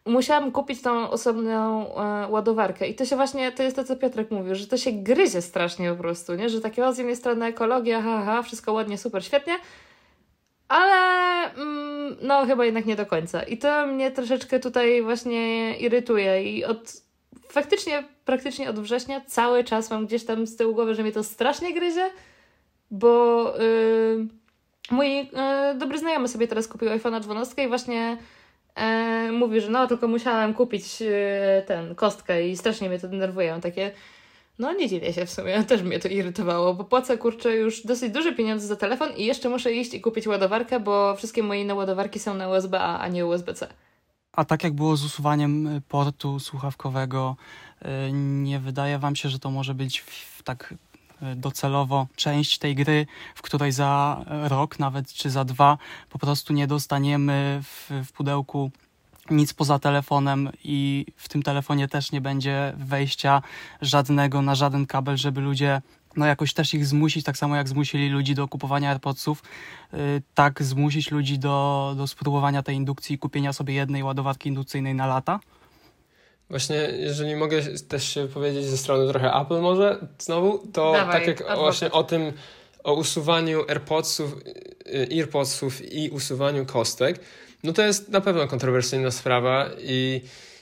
Musiałam 0.06 0.52
kupić 0.52 0.82
tą 0.82 1.10
osobną 1.10 1.82
yy, 1.82 2.32
ładowarkę. 2.32 2.88
I 2.88 2.96
to 2.96 3.06
się 3.06 3.16
właśnie, 3.16 3.52
to 3.52 3.64
jest 3.64 3.76
to, 3.76 3.84
co 3.84 3.96
Piotrek 3.96 4.32
mówił, 4.32 4.56
że 4.56 4.68
to 4.68 4.78
się 4.78 4.92
gryzie 4.92 5.42
strasznie 5.42 5.92
po 5.92 5.98
prostu, 5.98 6.36
nie? 6.36 6.50
Że 6.50 6.62
takie 6.62 6.86
o 6.86 6.94
z 6.94 6.98
jednej 6.98 7.16
strony 7.16 7.46
ekologia, 7.46 8.02
haha, 8.02 8.42
wszystko 8.42 8.74
ładnie, 8.74 8.98
super, 8.98 9.26
świetnie, 9.26 9.54
ale 10.68 11.54
mm, 11.54 12.16
no 12.22 12.46
chyba 12.46 12.66
jednak 12.66 12.86
nie 12.86 12.96
do 12.96 13.06
końca. 13.06 13.44
I 13.44 13.58
to 13.58 13.88
mnie 13.88 14.12
troszeczkę 14.12 14.60
tutaj 14.60 15.02
właśnie 15.02 15.78
irytuje 15.78 16.44
i 16.44 16.66
od 16.66 16.94
faktycznie 17.50 18.04
praktycznie 18.26 18.70
od 18.70 18.80
września 18.80 19.22
cały 19.22 19.64
czas 19.64 19.92
mam 19.92 20.06
gdzieś 20.06 20.26
tam 20.26 20.48
z 20.48 20.56
tyłu 20.56 20.74
głowy, 20.74 20.96
że 20.96 21.04
mnie 21.04 21.12
to 21.12 21.24
strasznie 21.24 21.74
gryzie, 21.74 22.10
bo 22.92 23.44
yy, 23.58 24.28
mój 24.92 25.16
yy, 25.18 25.76
dobry 25.78 26.00
znajomy 26.00 26.28
sobie 26.28 26.48
teraz 26.48 26.68
kupił 26.68 26.90
iPhone'a 26.90 27.20
12 27.20 27.64
i 27.64 27.68
właśnie 27.68 28.18
yy, 28.78 29.32
mówi, 29.32 29.62
że 29.62 29.70
no 29.70 29.88
tylko 29.88 30.08
musiałem 30.08 30.54
kupić 30.54 31.02
yy, 31.02 31.10
ten 31.68 31.96
kostkę 31.96 32.48
i 32.50 32.58
strasznie 32.58 32.90
mnie 32.90 33.00
to 33.00 33.08
denerwuje. 33.08 33.60
takie 33.62 33.92
no 34.60 34.74
nie 34.74 34.90
dziwię 34.90 35.14
się 35.14 35.26
w 35.26 35.32
sumie, 35.32 35.64
też 35.64 35.82
mnie 35.82 36.00
to 36.00 36.08
irytowało, 36.08 36.74
bo 36.74 36.84
płacę 36.84 37.18
kurczę 37.18 37.56
już 37.56 37.86
dosyć 37.86 38.14
duże 38.14 38.34
pieniądze 38.34 38.68
za 38.68 38.76
telefon 38.76 39.10
i 39.18 39.26
jeszcze 39.26 39.50
muszę 39.50 39.74
iść 39.74 39.94
i 39.94 40.02
kupić 40.02 40.28
ładowarkę, 40.28 40.80
bo 40.80 41.16
wszystkie 41.16 41.44
moje 41.44 41.62
inne 41.62 41.76
ładowarki 41.76 42.20
są 42.20 42.34
na 42.34 42.50
USB-A, 42.50 43.00
a 43.00 43.08
nie 43.08 43.26
USB-C. 43.26 43.68
A 44.32 44.46
tak 44.46 44.64
jak 44.64 44.74
było 44.74 44.98
z 44.98 45.06
usuwaniem 45.06 45.68
y, 45.68 45.82
portu 45.82 46.40
słuchawkowego, 46.40 47.36
y, 47.82 48.12
nie 48.12 48.60
wydaje 48.60 49.00
wam 49.00 49.16
się, 49.16 49.30
że 49.30 49.40
to 49.40 49.52
może 49.52 49.74
być 49.74 50.04
tak 50.44 50.72
y, 50.72 50.78
docelowo 51.36 52.08
część 52.16 52.58
tej 52.58 52.76
gry, 52.76 53.06
w 53.36 53.42
której 53.42 53.72
za 53.72 54.24
rok 54.28 54.80
nawet 54.80 55.14
czy 55.14 55.30
za 55.30 55.46
dwa 55.46 55.78
po 56.10 56.20
prostu 56.20 56.54
nie 56.54 56.68
dostaniemy 56.68 57.60
w, 57.64 57.92
w 58.06 58.12
pudełku 58.12 58.72
nic 59.32 59.54
poza 59.54 59.80
telefonem 59.80 60.50
i 60.64 61.06
w 61.16 61.30
tym 61.30 61.44
telefonie 61.44 61.88
też 61.88 62.12
nie 62.12 62.22
będzie 62.22 62.74
wejścia 62.78 63.42
żadnego 63.82 64.42
na 64.42 64.56
żaden 64.56 64.86
kabel, 64.86 65.18
żeby 65.18 65.42
ludzie 65.42 65.82
no 66.18 66.26
jakoś 66.26 66.54
też 66.54 66.74
ich 66.74 66.86
zmusić, 66.86 67.26
tak 67.26 67.38
samo 67.38 67.56
jak 67.56 67.70
zmusili 67.70 68.10
ludzi 68.10 68.36
do 68.36 68.48
kupowania 68.48 68.90
AirPodsów, 68.90 69.44
yy, 69.94 70.00
tak 70.34 70.64
zmusić 70.64 71.12
ludzi 71.12 71.40
do, 71.40 71.94
do 71.98 72.08
spróbowania 72.08 72.64
tej 72.64 72.76
indukcji 72.76 73.16
i 73.16 73.20
kupienia 73.20 73.54
sobie 73.54 73.74
jednej 73.74 74.04
ładowarki 74.04 74.50
indukcyjnej 74.50 74.96
na 74.96 75.06
lata. 75.06 75.40
Właśnie, 76.50 76.76
jeżeli 76.98 77.36
mogę 77.36 77.62
też 77.88 78.14
się 78.14 78.28
powiedzieć 78.28 78.66
ze 78.66 78.78
strony 78.78 79.12
trochę 79.12 79.34
Apple 79.34 79.60
może 79.60 80.08
znowu, 80.20 80.58
to 80.74 80.94
Dawaj, 80.94 81.14
tak 81.14 81.28
jak 81.28 81.42
adwokat. 81.42 81.60
właśnie 81.60 81.92
o 81.92 82.04
tym, 82.04 82.34
o 82.84 82.94
usuwaniu 82.94 83.64
AirPodsów, 83.70 84.36
y, 84.88 85.08
AirPodsów 85.12 85.94
i 85.94 86.10
usuwaniu 86.10 86.66
kostek, 86.66 87.20
no 87.64 87.74
to 87.74 87.82
jest 87.82 88.10
na 88.10 88.22
pewno 88.22 88.48
kontrowersyjna 88.48 89.12
sprawa 89.12 89.70
i 89.82 90.22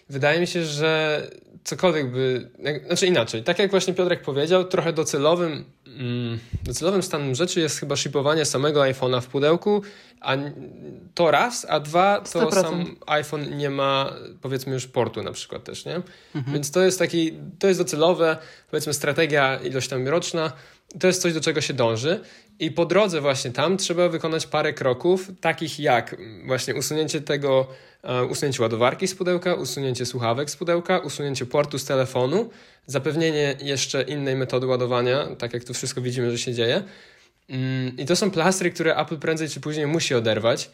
wydaje 0.10 0.40
mi 0.40 0.48
się, 0.48 0.64
że 0.64 1.22
cokolwiek 1.66 2.12
by, 2.12 2.50
jak, 2.60 2.86
znaczy 2.86 3.08
inaczej, 3.08 3.44
tak 3.44 3.60
jak 3.60 3.72
właśnie 3.72 3.94
Piotrek 3.94 4.22
powiedział, 4.22 4.64
trochę 4.64 4.94
docelowym, 4.94 5.66
mm, 5.88 6.40
docelowym 6.64 7.04
stanem 7.04 7.36
rzeczy 7.36 7.60
jest 7.60 7.80
chyba 7.80 7.96
shipowanie 7.96 8.46
samego 8.46 8.82
iPhone'a 8.82 9.22
w 9.22 9.28
pudełku, 9.28 9.82
a 10.22 10.36
to 11.14 11.32
raz, 11.32 11.66
a 11.70 11.80
dwa, 11.80 12.22
to 12.34 12.40
100%. 12.40 12.52
sam 12.52 12.96
iPhone 13.06 13.58
nie 13.58 13.70
ma 13.70 14.14
powiedzmy 14.42 14.74
już 14.74 14.88
portu 14.88 15.24
na 15.24 15.32
przykład 15.32 15.64
też, 15.64 15.86
nie? 15.86 16.02
Więc 16.54 16.72
to 16.72 16.82
jest 16.82 17.00
taki, 17.00 17.34
to 17.60 17.68
jest 17.68 17.80
docelowe, 17.80 18.38
powiedzmy 18.72 18.94
strategia 18.94 19.60
ilość 19.64 19.90
tam 19.90 20.08
roczna, 20.08 20.52
to 21.00 21.08
jest 21.08 21.22
coś, 21.22 21.34
do 21.34 21.42
czego 21.42 21.62
się 21.62 21.74
dąży 21.74 22.20
i 22.60 22.72
po 22.72 22.86
drodze 22.86 23.22
właśnie 23.22 23.52
tam 23.52 23.78
trzeba 23.78 24.10
wykonać 24.10 24.48
parę 24.48 24.74
kroków, 24.74 25.32
takich 25.42 25.80
jak 25.80 26.14
mm, 26.14 26.48
właśnie 26.48 26.76
usunięcie 26.76 27.22
tego, 27.22 27.68
e, 28.04 28.24
usunięcie 28.26 28.64
ładowarki 28.64 29.08
z 29.08 29.16
pudełka, 29.16 29.54
usunięcie 29.54 30.06
słuchawek 30.06 30.50
z 30.50 30.56
pudełka, 30.56 31.00
usunięcie 31.00 31.46
portu 31.46 31.80
z 31.80 31.86
telefonu, 31.86 32.50
zapewnienie 32.86 33.56
jeszcze 33.62 34.04
innej 34.04 34.36
metody 34.36 34.68
ładowania, 34.68 35.28
tak 35.36 35.54
jak 35.54 35.64
tu 35.64 35.74
wszystko 35.74 36.02
widzimy, 36.02 36.32
że 36.32 36.38
się 36.38 36.54
dzieje. 36.54 36.84
Mm, 37.50 37.98
I 37.98 38.06
to 38.06 38.16
są 38.16 38.32
plastry, 38.32 38.72
które 38.72 38.96
Apple 38.96 39.18
prędzej 39.18 39.50
czy 39.50 39.60
później 39.60 39.88
musi 39.88 40.16
oderwać. 40.16 40.70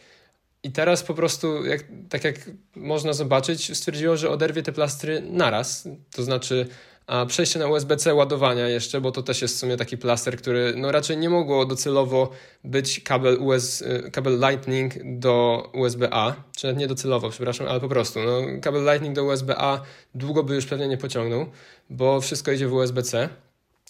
I 0.64 0.72
teraz 0.72 1.02
po 1.02 1.14
prostu, 1.14 1.66
jak, 1.66 1.84
tak 2.08 2.24
jak 2.24 2.34
można 2.76 3.12
zobaczyć, 3.12 3.76
stwierdziło, 3.76 4.16
że 4.16 4.30
oderwie 4.30 4.62
te 4.62 4.72
plastry 4.72 5.22
naraz. 5.30 5.88
To 6.10 6.22
znaczy 6.22 6.68
a 7.06 7.26
przejście 7.26 7.58
na 7.58 7.66
USB-C 7.66 8.14
ładowania 8.14 8.68
jeszcze, 8.68 9.00
bo 9.00 9.12
to 9.12 9.22
też 9.22 9.42
jest 9.42 9.54
w 9.54 9.58
sumie 9.58 9.76
taki 9.76 9.98
plaster, 9.98 10.36
który 10.36 10.74
no 10.76 10.92
raczej 10.92 11.16
nie 11.16 11.30
mogło 11.30 11.64
docelowo 11.64 12.30
być 12.64 13.00
kabel, 13.00 13.36
US, 13.40 13.82
y, 13.82 14.10
kabel 14.12 14.40
Lightning 14.40 14.94
do 15.04 15.70
USB-A, 15.74 16.34
czy 16.56 16.66
nawet 16.66 16.78
nie 16.78 16.86
docelowo, 16.86 17.30
przepraszam, 17.30 17.68
ale 17.68 17.80
po 17.80 17.88
prostu. 17.88 18.20
No, 18.20 18.40
kabel 18.62 18.84
Lightning 18.84 19.16
do 19.16 19.24
USB-A 19.24 19.80
długo 20.14 20.42
by 20.42 20.54
już 20.54 20.66
pewnie 20.66 20.88
nie 20.88 20.98
pociągnął, 20.98 21.46
bo 21.90 22.20
wszystko 22.20 22.52
idzie 22.52 22.68
w 22.68 22.72
USB-C. 22.72 23.28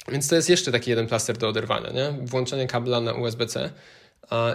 Więc 0.09 0.29
to 0.29 0.37
jest 0.37 0.51
jeszcze 0.51 0.73
taki 0.73 0.91
jeden 0.91 1.07
plaster 1.07 1.37
do 1.37 1.49
oderwania, 1.49 1.91
nie? 1.91 2.27
Włączenie 2.27 2.67
kabla 2.67 3.01
na 3.01 3.13
USB-C. 3.13 3.71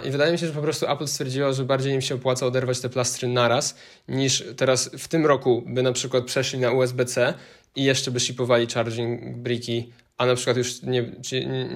I 0.06 0.10
wydaje 0.10 0.32
mi 0.32 0.38
się, 0.38 0.46
że 0.46 0.52
po 0.52 0.62
prostu 0.62 0.90
Apple 0.90 1.06
stwierdziło, 1.06 1.52
że 1.52 1.64
bardziej 1.64 1.94
im 1.94 2.00
się 2.00 2.14
opłaca 2.14 2.46
oderwać 2.46 2.80
te 2.80 2.88
plastry 2.88 3.28
naraz, 3.28 3.76
niż 4.08 4.44
teraz 4.56 4.90
w 4.98 5.08
tym 5.08 5.26
roku 5.26 5.62
by 5.66 5.82
na 5.82 5.92
przykład 5.92 6.24
przeszli 6.24 6.58
na 6.58 6.72
USB-C 6.72 7.34
i 7.76 7.84
jeszcze 7.84 8.10
by 8.10 8.20
shipowali 8.20 8.66
charging 8.66 9.36
briki, 9.36 9.92
a 10.18 10.26
na 10.26 10.34
przykład 10.34 10.56
już 10.56 10.82
nie, 10.82 11.12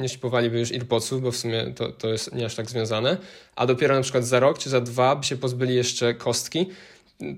nie, 0.01 0.09
shipowaliby 0.09 0.59
już 0.59 0.73
AirPodsów, 0.73 1.23
bo 1.23 1.33
w 1.33 1.37
sumie 1.37 1.73
to, 1.77 1.93
to 1.93 2.09
jest 2.09 2.35
nie 2.35 2.47
aż 2.47 2.55
tak 2.55 2.71
związane, 2.71 3.17
a 3.57 3.67
dopiero 3.67 3.95
na 3.95 4.03
przykład 4.03 4.25
za 4.25 4.41
rok 4.41 4.59
czy 4.59 4.71
za 4.71 4.81
dwa 4.81 5.17
by 5.17 5.25
się 5.25 5.37
pozbyli 5.37 5.75
jeszcze 5.75 6.15
kostki, 6.15 6.67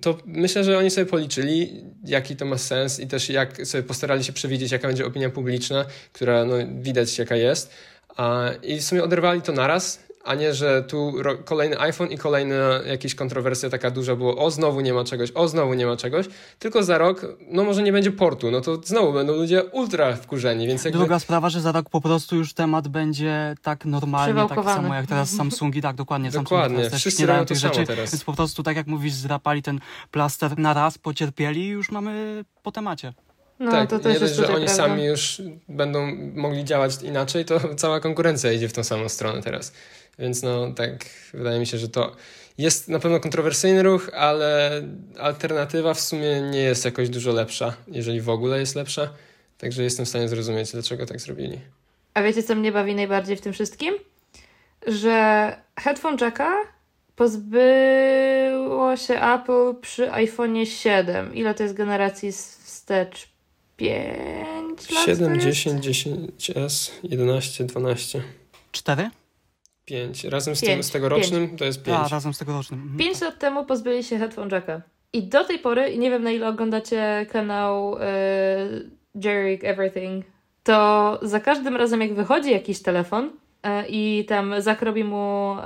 to 0.01 0.19
myślę, 0.27 0.64
że 0.64 0.79
oni 0.79 0.90
sobie 0.90 1.07
policzyli, 1.07 1.85
jaki 2.05 2.37
to 2.37 2.45
ma 2.45 2.59
sens 2.59 3.01
i 3.01 3.07
też 3.07 3.29
jak 3.29 3.67
sobie 3.67 3.83
postarali 3.83 4.25
się 4.25 4.33
przewidzieć, 4.33 4.73
jaka 4.73 4.88
będzie 4.88 5.07
opinia 5.07 5.31
publiczna, 5.31 5.85
która 6.12 6.45
no, 6.45 6.55
widać 6.81 7.19
jaka 7.19 7.37
jest. 7.37 7.71
I 8.62 8.79
w 8.79 8.85
sumie 8.85 9.05
oderwali 9.05 9.43
to 9.43 9.53
naraz, 9.53 10.01
a 10.24 10.34
nie, 10.34 10.54
że 10.54 10.82
tu 10.82 11.14
kolejny 11.44 11.80
iPhone 11.80 12.08
i 12.10 12.18
kolejna 12.18 12.56
jakaś 12.87 13.14
kontrowersja 13.14 13.70
taka 13.70 13.90
duża 13.90 14.16
było, 14.16 14.37
o 14.37 14.50
znowu 14.50 14.80
nie 14.80 14.94
ma 14.94 15.04
czegoś, 15.04 15.32
o 15.34 15.48
znowu 15.48 15.74
nie 15.74 15.87
ma 15.87 15.96
czegoś, 15.96 16.26
tylko 16.58 16.82
za 16.82 16.98
rok, 16.98 17.26
no 17.50 17.64
może 17.64 17.82
nie 17.82 17.92
będzie 17.92 18.12
portu, 18.12 18.50
no 18.50 18.60
to 18.60 18.80
znowu 18.84 19.12
będą 19.12 19.37
ludzie 19.37 19.64
ultra 19.64 20.16
wkurzeni, 20.16 20.66
więc 20.66 20.84
jakby... 20.84 20.98
Druga 20.98 21.18
sprawa, 21.18 21.48
że 21.50 21.60
za 21.60 21.72
rok 21.72 21.90
po 21.90 22.00
prostu 22.00 22.37
już 22.37 22.54
temat 22.54 22.88
będzie 22.88 23.54
tak 23.62 23.84
normalnie, 23.84 24.48
tak 24.48 24.64
samo 24.64 24.94
jak 24.94 25.06
teraz 25.06 25.30
Samsungi, 25.30 25.82
tak 25.82 25.96
dokładnie, 25.96 26.30
Dokładnie, 26.30 26.76
Samsungi 26.76 26.90
też 26.90 27.00
wszyscy 27.00 27.22
nie 27.22 27.26
dają 27.26 27.38
robią 27.38 27.46
to 27.46 27.54
tych 27.54 27.58
samo 27.58 27.74
rzeczy, 27.74 27.87
teraz. 27.87 28.12
więc 28.12 28.24
po 28.24 28.32
prostu 28.32 28.62
tak 28.62 28.76
jak 28.76 28.87
mówisz, 28.87 29.12
zdrapali 29.12 29.62
ten 29.62 29.80
plaster 30.10 30.58
na 30.58 30.74
raz, 30.74 30.98
pocierpieli 30.98 31.60
i 31.60 31.68
już 31.68 31.90
mamy 31.90 32.44
po 32.62 32.72
temacie. 32.72 33.12
No, 33.58 33.70
tak, 33.70 33.90
to 33.90 33.96
nie 33.96 34.02
też 34.02 34.12
dość, 34.12 34.22
jest 34.22 34.34
że 34.34 34.46
oni 34.46 34.66
prawda. 34.66 34.74
sami 34.74 35.04
już 35.04 35.42
będą 35.68 36.16
mogli 36.34 36.64
działać 36.64 37.02
inaczej, 37.02 37.44
to 37.44 37.74
cała 37.74 38.00
konkurencja 38.00 38.52
idzie 38.52 38.68
w 38.68 38.72
tą 38.72 38.84
samą 38.84 39.08
stronę 39.08 39.42
teraz. 39.42 39.72
Więc 40.18 40.42
no 40.42 40.72
tak, 40.72 41.05
wydaje 41.35 41.61
mi 41.61 41.66
się, 41.66 41.79
że 41.79 41.88
to 41.88 42.16
jest 42.59 42.88
na 42.88 42.98
pewno 42.98 43.20
kontrowersyjny 43.20 43.83
ruch, 43.83 44.11
ale 44.14 44.83
alternatywa 45.18 45.94
w 45.94 46.00
sumie 46.00 46.40
nie 46.40 46.61
jest 46.61 46.85
jakoś 46.85 47.09
dużo 47.09 47.33
lepsza, 47.33 47.77
jeżeli 47.88 48.20
w 48.20 48.29
ogóle 48.29 48.61
jest 48.61 48.74
lepsza. 48.74 49.09
Także 49.59 49.83
jestem 49.83 50.07
w 50.07 50.09
stanie 50.09 50.29
zrozumieć, 50.29 50.72
dlaczego 50.72 51.07
tak 51.07 51.20
zrobili. 51.20 51.61
A 52.14 52.22
wiecie, 52.22 52.42
co 52.42 52.55
mnie 52.55 52.72
bawi 52.72 52.94
najbardziej 52.94 53.37
w 53.37 53.40
tym 53.40 53.53
wszystkim? 53.53 53.94
Że 54.87 55.57
headphone 55.81 56.16
jacka 56.20 56.55
pozbyło 57.16 58.96
się 58.96 59.14
Apple 59.20 59.81
przy 59.81 60.07
iPhone'ie 60.07 60.64
7. 60.66 61.35
Ile 61.35 61.55
to 61.55 61.62
jest 61.62 61.74
generacji 61.74 62.33
wstecz? 62.33 63.29
5 63.77 64.90
lat? 64.90 65.07
7, 65.07 65.40
10, 65.40 65.87
10S, 65.87 66.90
11, 67.03 67.64
12. 67.64 68.22
4? 68.72 69.11
Pięć. 69.85 70.25
Razem 70.25 70.57
z, 70.57 70.61
pięć. 70.61 70.73
Tym, 70.73 70.83
z 70.83 70.90
tegorocznym 70.90 71.49
pięć. 71.49 71.59
to 71.59 71.64
jest 71.64 71.83
pięć. 71.83 71.99
A, 71.99 72.09
razem 72.09 72.35
z 72.35 72.38
tegorocznym. 72.38 72.81
Mhm. 72.81 72.99
Pięć 72.99 73.20
lat 73.20 73.38
temu 73.38 73.64
pozbyli 73.64 74.05
się 74.05 74.18
Headphone 74.18 74.49
Jacka. 74.53 74.83
I 75.12 75.23
do 75.23 75.44
tej 75.44 75.59
pory, 75.59 75.99
nie 75.99 76.11
wiem 76.11 76.23
na 76.23 76.31
ile 76.31 76.49
oglądacie 76.49 77.27
kanał 77.31 77.99
yy, 77.99 78.90
Jerry 79.25 79.59
Everything, 79.62 80.25
to 80.62 81.18
za 81.23 81.40
każdym 81.40 81.77
razem 81.77 82.01
jak 82.01 82.14
wychodzi 82.14 82.51
jakiś 82.51 82.83
telefon 82.83 83.25
yy, 83.25 83.70
i 83.88 84.25
tam 84.29 84.55
zakrobi 84.62 85.05
mu 85.05 85.57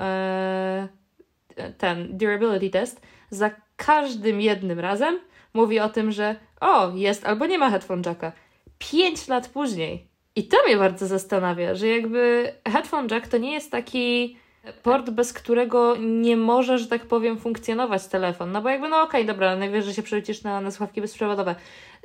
yy, 1.57 1.72
ten 1.78 2.18
durability 2.18 2.70
test, 2.70 3.00
za 3.31 3.50
każdym 3.76 4.40
jednym 4.40 4.81
razem 4.81 5.18
mówi 5.54 5.81
o 5.81 5.88
tym, 5.88 6.12
że 6.12 6.37
o, 6.61 6.92
jest 6.94 7.26
albo 7.26 7.46
nie 7.46 7.59
ma 7.59 7.70
Headphone 7.70 8.02
Jacka. 8.07 8.33
Pięć 8.78 9.28
lat 9.28 9.48
później 9.48 10.07
i 10.38 10.44
to 10.44 10.57
mnie 10.66 10.77
bardzo 10.77 11.07
zastanawia, 11.07 11.74
że 11.74 11.88
jakby 11.88 12.53
headphone 12.68 13.09
jack 13.11 13.29
to 13.29 13.38
nie 13.38 13.53
jest 13.53 13.70
taki 13.70 14.37
port, 14.83 15.11
bez 15.11 15.33
którego 15.33 15.96
nie 16.01 16.37
może, 16.37 16.79
że 16.79 16.87
tak 16.87 17.07
powiem, 17.07 17.38
funkcjonować 17.38 18.07
telefon. 18.07 18.53
No 18.53 18.62
bo 18.62 18.68
jakby, 18.68 18.88
no 18.88 19.03
okej, 19.03 19.27
dobra, 19.27 19.57
najwyżej 19.57 19.94
się 19.94 20.03
przerzucisz 20.03 20.42
na, 20.42 20.61
na 20.61 20.70
słuchawki 20.70 21.01
bezprzewodowe. 21.01 21.55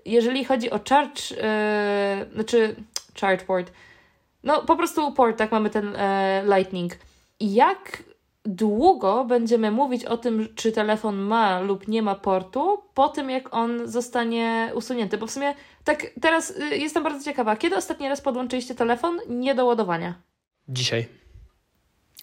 Jeżeli 0.06 0.46
chodzi 0.46 0.72
o 0.72 0.80
charge, 0.90 1.32
yy, 1.32 2.34
znaczy 2.34 2.76
charge 3.22 3.46
port, 3.46 3.72
no 4.44 4.62
po 4.62 4.76
prostu 4.76 5.12
port, 5.12 5.38
tak 5.38 5.52
mamy 5.52 5.70
ten 5.70 5.96
e, 5.96 6.44
lightning. 6.58 6.94
Jak 7.40 8.04
długo 8.46 9.26
będziemy 9.26 9.72
mówić 9.72 10.06
o 10.06 10.18
tym, 10.18 10.48
czy 10.56 10.72
telefon 10.72 11.16
ma 11.16 11.60
lub 11.60 11.88
nie 11.88 12.02
ma 12.02 12.16
portu, 12.16 12.84
po 12.94 13.10
tym 13.10 13.30
jak 13.30 13.54
on 13.54 13.88
zostanie 13.88 14.72
usunięty? 14.76 15.18
Bo 15.18 15.28
w 15.28 15.32
sumie 15.32 15.56
tak 15.84 16.06
teraz 16.22 16.50
y, 16.50 16.78
jestem 16.78 17.04
bardzo 17.04 17.26
ciekawa, 17.26 17.56
kiedy 17.56 17.76
ostatni 17.76 18.10
raz 18.10 18.22
podłączyliście 18.22 18.76
telefon 18.76 19.20
nie 19.30 19.56
do 19.56 19.66
ładowania? 19.66 20.14
Dzisiaj. 20.68 21.08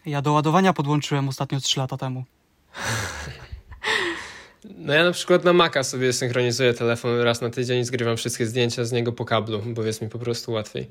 Ja 0.06 0.22
do 0.22 0.32
ładowania 0.32 0.72
podłączyłem 0.72 1.28
ostatnio 1.28 1.60
3 1.60 1.80
lata 1.80 1.96
temu. 1.96 2.24
No 4.64 4.92
ja 4.92 5.04
na 5.04 5.12
przykład 5.12 5.44
na 5.44 5.52
Maca 5.52 5.82
sobie 5.82 6.12
synchronizuję 6.12 6.74
telefon 6.74 7.20
raz 7.20 7.40
na 7.40 7.50
tydzień 7.50 7.80
i 7.80 7.84
zgrywam 7.84 8.16
wszystkie 8.16 8.46
zdjęcia 8.46 8.84
z 8.84 8.92
niego 8.92 9.12
po 9.12 9.24
kablu, 9.24 9.62
bo 9.66 9.82
jest 9.82 10.02
mi 10.02 10.08
po 10.08 10.18
prostu 10.18 10.52
łatwiej. 10.52 10.90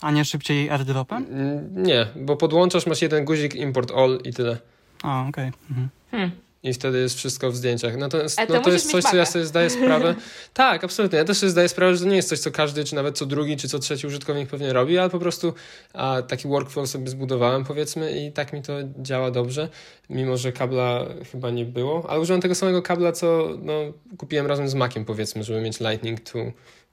A 0.00 0.10
nie 0.10 0.24
szybciej 0.24 0.70
airdropem? 0.70 1.26
Mm, 1.30 1.82
Nie, 1.82 2.06
bo 2.16 2.36
podłączasz, 2.36 2.86
masz 2.86 3.02
jeden 3.02 3.24
guzik 3.24 3.54
import 3.54 3.90
all 3.90 4.18
i 4.24 4.32
tyle. 4.32 4.58
A, 5.02 5.26
okej. 5.28 5.52
Mhm. 5.70 5.88
Hmm. 6.10 6.30
I 6.62 6.74
wtedy 6.74 6.98
jest 6.98 7.16
wszystko 7.16 7.50
w 7.50 7.56
zdjęciach. 7.56 7.96
Natomiast 7.96 8.38
Ale 8.38 8.48
to 8.48 8.54
no, 8.54 8.60
to 8.60 8.70
jest 8.70 8.90
coś, 8.90 9.04
co 9.04 9.16
ja 9.16 9.26
sobie 9.26 9.44
zdaję 9.44 9.70
sprawę. 9.70 10.14
tak, 10.54 10.84
absolutnie. 10.84 11.18
Ja 11.18 11.24
też 11.24 11.38
sobie 11.38 11.50
zdaję 11.50 11.68
sprawę, 11.68 11.96
że 11.96 12.04
to 12.04 12.10
nie 12.10 12.16
jest 12.16 12.28
coś, 12.28 12.38
co 12.38 12.50
każdy, 12.50 12.84
czy 12.84 12.94
nawet 12.94 13.18
co 13.18 13.26
drugi, 13.26 13.56
czy 13.56 13.68
co 13.68 13.78
trzeci 13.78 14.06
użytkownik 14.06 14.48
pewnie 14.48 14.72
robi, 14.72 14.98
ale 14.98 15.10
po 15.10 15.18
prostu 15.18 15.54
a, 15.92 16.22
taki 16.22 16.48
workflow 16.48 16.88
sobie 16.88 17.08
zbudowałem, 17.08 17.64
powiedzmy, 17.64 18.24
i 18.26 18.32
tak 18.32 18.52
mi 18.52 18.62
to 18.62 18.72
działa 18.98 19.30
dobrze, 19.30 19.68
mimo 20.10 20.36
że 20.36 20.52
kabla 20.52 21.04
chyba 21.32 21.50
nie 21.50 21.64
było. 21.64 22.10
Ale 22.10 22.20
używam 22.20 22.40
tego 22.40 22.54
samego 22.54 22.82
kabla, 22.82 23.12
co 23.12 23.48
no, 23.62 23.72
kupiłem 24.18 24.46
razem 24.46 24.68
z 24.68 24.74
Maciem, 24.74 25.04
powiedzmy, 25.04 25.44
żeby 25.44 25.60
mieć 25.60 25.80
Lightning 25.80 26.20
to 26.20 26.38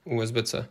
USB-C. 0.04 0.64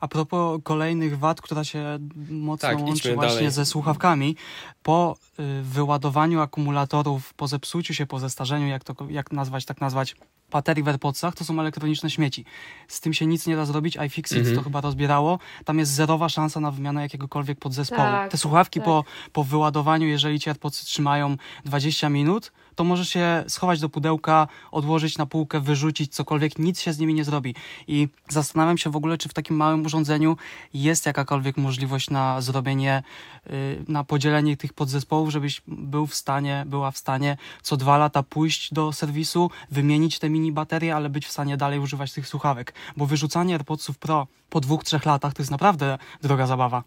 A 0.00 0.08
propos 0.08 0.60
kolejnych 0.62 1.18
wad, 1.18 1.40
która 1.40 1.64
się 1.64 1.98
mocno 2.30 2.68
Tak, 2.68 2.78
łączy 2.80 3.14
właśnie 3.14 3.36
dalej. 3.36 3.50
ze 3.50 3.66
słuchawkami, 3.66 4.36
po 4.82 5.16
y, 5.40 5.62
wyładowaniu 5.62 6.40
akumulatorów, 6.40 7.34
po 7.34 7.48
zepsuciu 7.48 7.94
się, 7.94 8.06
po 8.06 8.18
zestarzeniu, 8.18 8.66
jak 8.66 8.84
to 8.84 8.94
jak 9.10 9.32
nazwać, 9.32 9.64
tak 9.64 9.80
nazwać, 9.80 10.16
baterii 10.50 10.82
w 10.84 10.88
AirPodsach, 10.88 11.34
to 11.34 11.44
są 11.44 11.60
elektroniczne 11.60 12.10
śmieci. 12.10 12.44
Z 12.88 13.00
tym 13.00 13.12
się 13.14 13.26
nic 13.26 13.46
nie 13.46 13.56
da 13.56 13.64
zrobić, 13.64 13.96
iFixit 14.06 14.38
Mhm. 14.38 14.56
to 14.56 14.62
chyba 14.62 14.80
rozbierało. 14.80 15.38
Tam 15.64 15.78
jest 15.78 15.92
zerowa 15.92 16.28
szansa 16.28 16.60
na 16.60 16.70
wymianę 16.70 17.02
jakiegokolwiek 17.02 17.58
podzespołu. 17.58 18.00
Tak, 18.02 18.30
Te 18.30 18.38
słuchawki 18.38 18.80
tak. 18.80 18.84
po, 18.84 19.04
po 19.32 19.44
wyładowaniu, 19.44 20.06
jeżeli 20.06 20.40
ci 20.40 20.50
AirPodsy 20.50 20.84
trzymają 20.84 21.36
20 21.64 22.08
minut, 22.08 22.52
to 22.74 22.84
możesz 22.84 23.08
się 23.08 23.44
schować 23.48 23.80
do 23.80 23.88
pudełka, 23.88 24.48
odłożyć 24.70 25.18
na 25.18 25.26
półkę, 25.26 25.60
wyrzucić 25.60 26.14
cokolwiek, 26.14 26.58
nic 26.58 26.80
się 26.80 26.92
z 26.92 26.98
nimi 26.98 27.14
nie 27.14 27.24
zrobi. 27.24 27.54
I 27.88 28.08
zastanawiam 28.28 28.78
się 28.78 28.90
w 28.90 28.96
ogóle, 28.96 29.18
czy 29.18 29.28
w 29.28 29.34
takim 29.34 29.56
małym 29.56 29.86
urządzeniu 29.86 30.36
jest 30.74 31.06
jakakolwiek 31.06 31.56
możliwość 31.56 32.10
na 32.10 32.40
zrobienie, 32.40 33.02
y, 33.50 33.84
na 33.88 34.04
podzielenie 34.04 34.56
tych 34.56 34.72
podzespołów, 34.72 35.30
żebyś 35.30 35.62
był 35.66 36.06
w 36.06 36.14
stanie, 36.14 36.64
była 36.66 36.90
w 36.90 36.98
stanie 36.98 37.36
co 37.62 37.76
dwa 37.76 37.98
lata 37.98 38.22
pójść 38.22 38.74
do 38.74 38.92
serwisu, 38.92 39.50
wymienić 39.70 40.18
te 40.18 40.30
mini 40.30 40.39
baterie, 40.52 40.96
ale 40.96 41.08
być 41.08 41.26
w 41.26 41.30
stanie 41.30 41.56
dalej 41.56 41.78
używać 41.78 42.12
tych 42.12 42.26
słuchawek. 42.26 42.74
Bo 42.96 43.06
wyrzucanie 43.06 43.54
AirPodsów 43.54 43.98
Pro 43.98 44.26
po 44.50 44.60
dwóch, 44.60 44.84
trzech 44.84 45.06
latach 45.06 45.34
to 45.34 45.42
jest 45.42 45.50
naprawdę 45.50 45.98
droga 46.22 46.46
zabawa. 46.46 46.82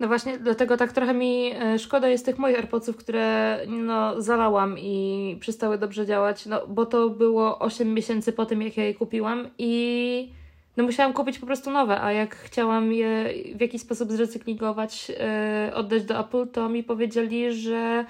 No 0.00 0.08
właśnie, 0.08 0.38
dlatego 0.38 0.76
tak 0.76 0.92
trochę 0.92 1.14
mi 1.14 1.52
e, 1.54 1.78
szkoda 1.78 2.08
jest 2.08 2.26
tych 2.26 2.38
moich 2.38 2.56
AirPodsów, 2.56 2.96
które 2.96 3.58
no, 3.68 4.22
zalałam 4.22 4.78
i 4.78 5.36
przestały 5.40 5.78
dobrze 5.78 6.06
działać, 6.06 6.46
no 6.46 6.66
bo 6.66 6.86
to 6.86 7.10
było 7.10 7.58
8 7.58 7.94
miesięcy 7.94 8.32
po 8.32 8.46
tym, 8.46 8.62
jak 8.62 8.76
ja 8.76 8.84
je 8.84 8.94
kupiłam 8.94 9.50
i 9.58 10.32
no 10.76 10.84
musiałam 10.84 11.12
kupić 11.12 11.38
po 11.38 11.46
prostu 11.46 11.70
nowe, 11.70 12.00
a 12.00 12.12
jak 12.12 12.36
chciałam 12.36 12.92
je 12.92 13.24
w 13.54 13.60
jakiś 13.60 13.82
sposób 13.82 14.12
zrecyklingować, 14.12 15.12
e, 15.20 15.72
oddać 15.74 16.04
do 16.04 16.20
Apple, 16.20 16.48
to 16.48 16.68
mi 16.68 16.84
powiedzieli, 16.84 17.52
że 17.52 18.04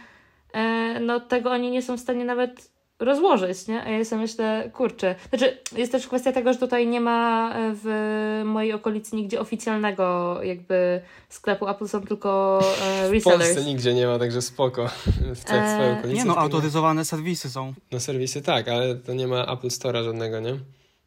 e, 0.53 1.01
no 1.01 1.21
tego 1.21 1.51
oni 1.51 1.71
nie 1.71 1.83
są 1.83 1.97
w 1.97 2.01
stanie 2.01 2.25
nawet 2.25 2.71
rozłożyć, 3.05 3.67
nie? 3.69 3.85
A 3.85 3.88
ja 3.91 4.05
sobie 4.05 4.23
myślę, 4.23 4.71
kurczę. 4.75 5.15
Znaczy, 5.29 5.59
jest 5.77 5.93
też 5.93 6.07
kwestia 6.07 6.33
tego, 6.33 6.53
że 6.53 6.59
tutaj 6.59 6.87
nie 6.87 7.01
ma 7.01 7.53
e, 7.55 7.73
w 7.75 8.43
mojej 8.45 8.73
okolicy 8.73 9.17
nigdzie 9.17 9.41
oficjalnego 9.41 10.38
jakby 10.43 11.01
sklepu 11.29 11.69
Apple, 11.69 11.88
są 11.88 12.01
tylko 12.01 12.61
e, 12.83 13.09
W 13.09 13.12
resellers. 13.12 13.45
Polsce 13.55 13.65
nigdzie 13.65 13.95
nie 13.95 14.07
ma, 14.07 14.19
także 14.19 14.43
spoko. 14.43 14.87
W 15.35 15.45
całej 15.45 15.62
Eee, 15.65 15.75
swojej 15.75 15.93
okolicy. 15.93 16.19
Nie 16.19 16.25
no, 16.25 16.37
autoryzowane 16.37 17.05
serwisy 17.05 17.51
są. 17.51 17.73
Na 17.93 18.01
serwisy 18.01 18.43
tak, 18.43 18.69
ale 18.69 18.95
to 18.95 19.15
nie 19.15 19.27
ma 19.27 19.45
Apple 19.53 19.69
Store'a 19.69 20.05
żadnego, 20.05 20.41
nie? 20.41 20.55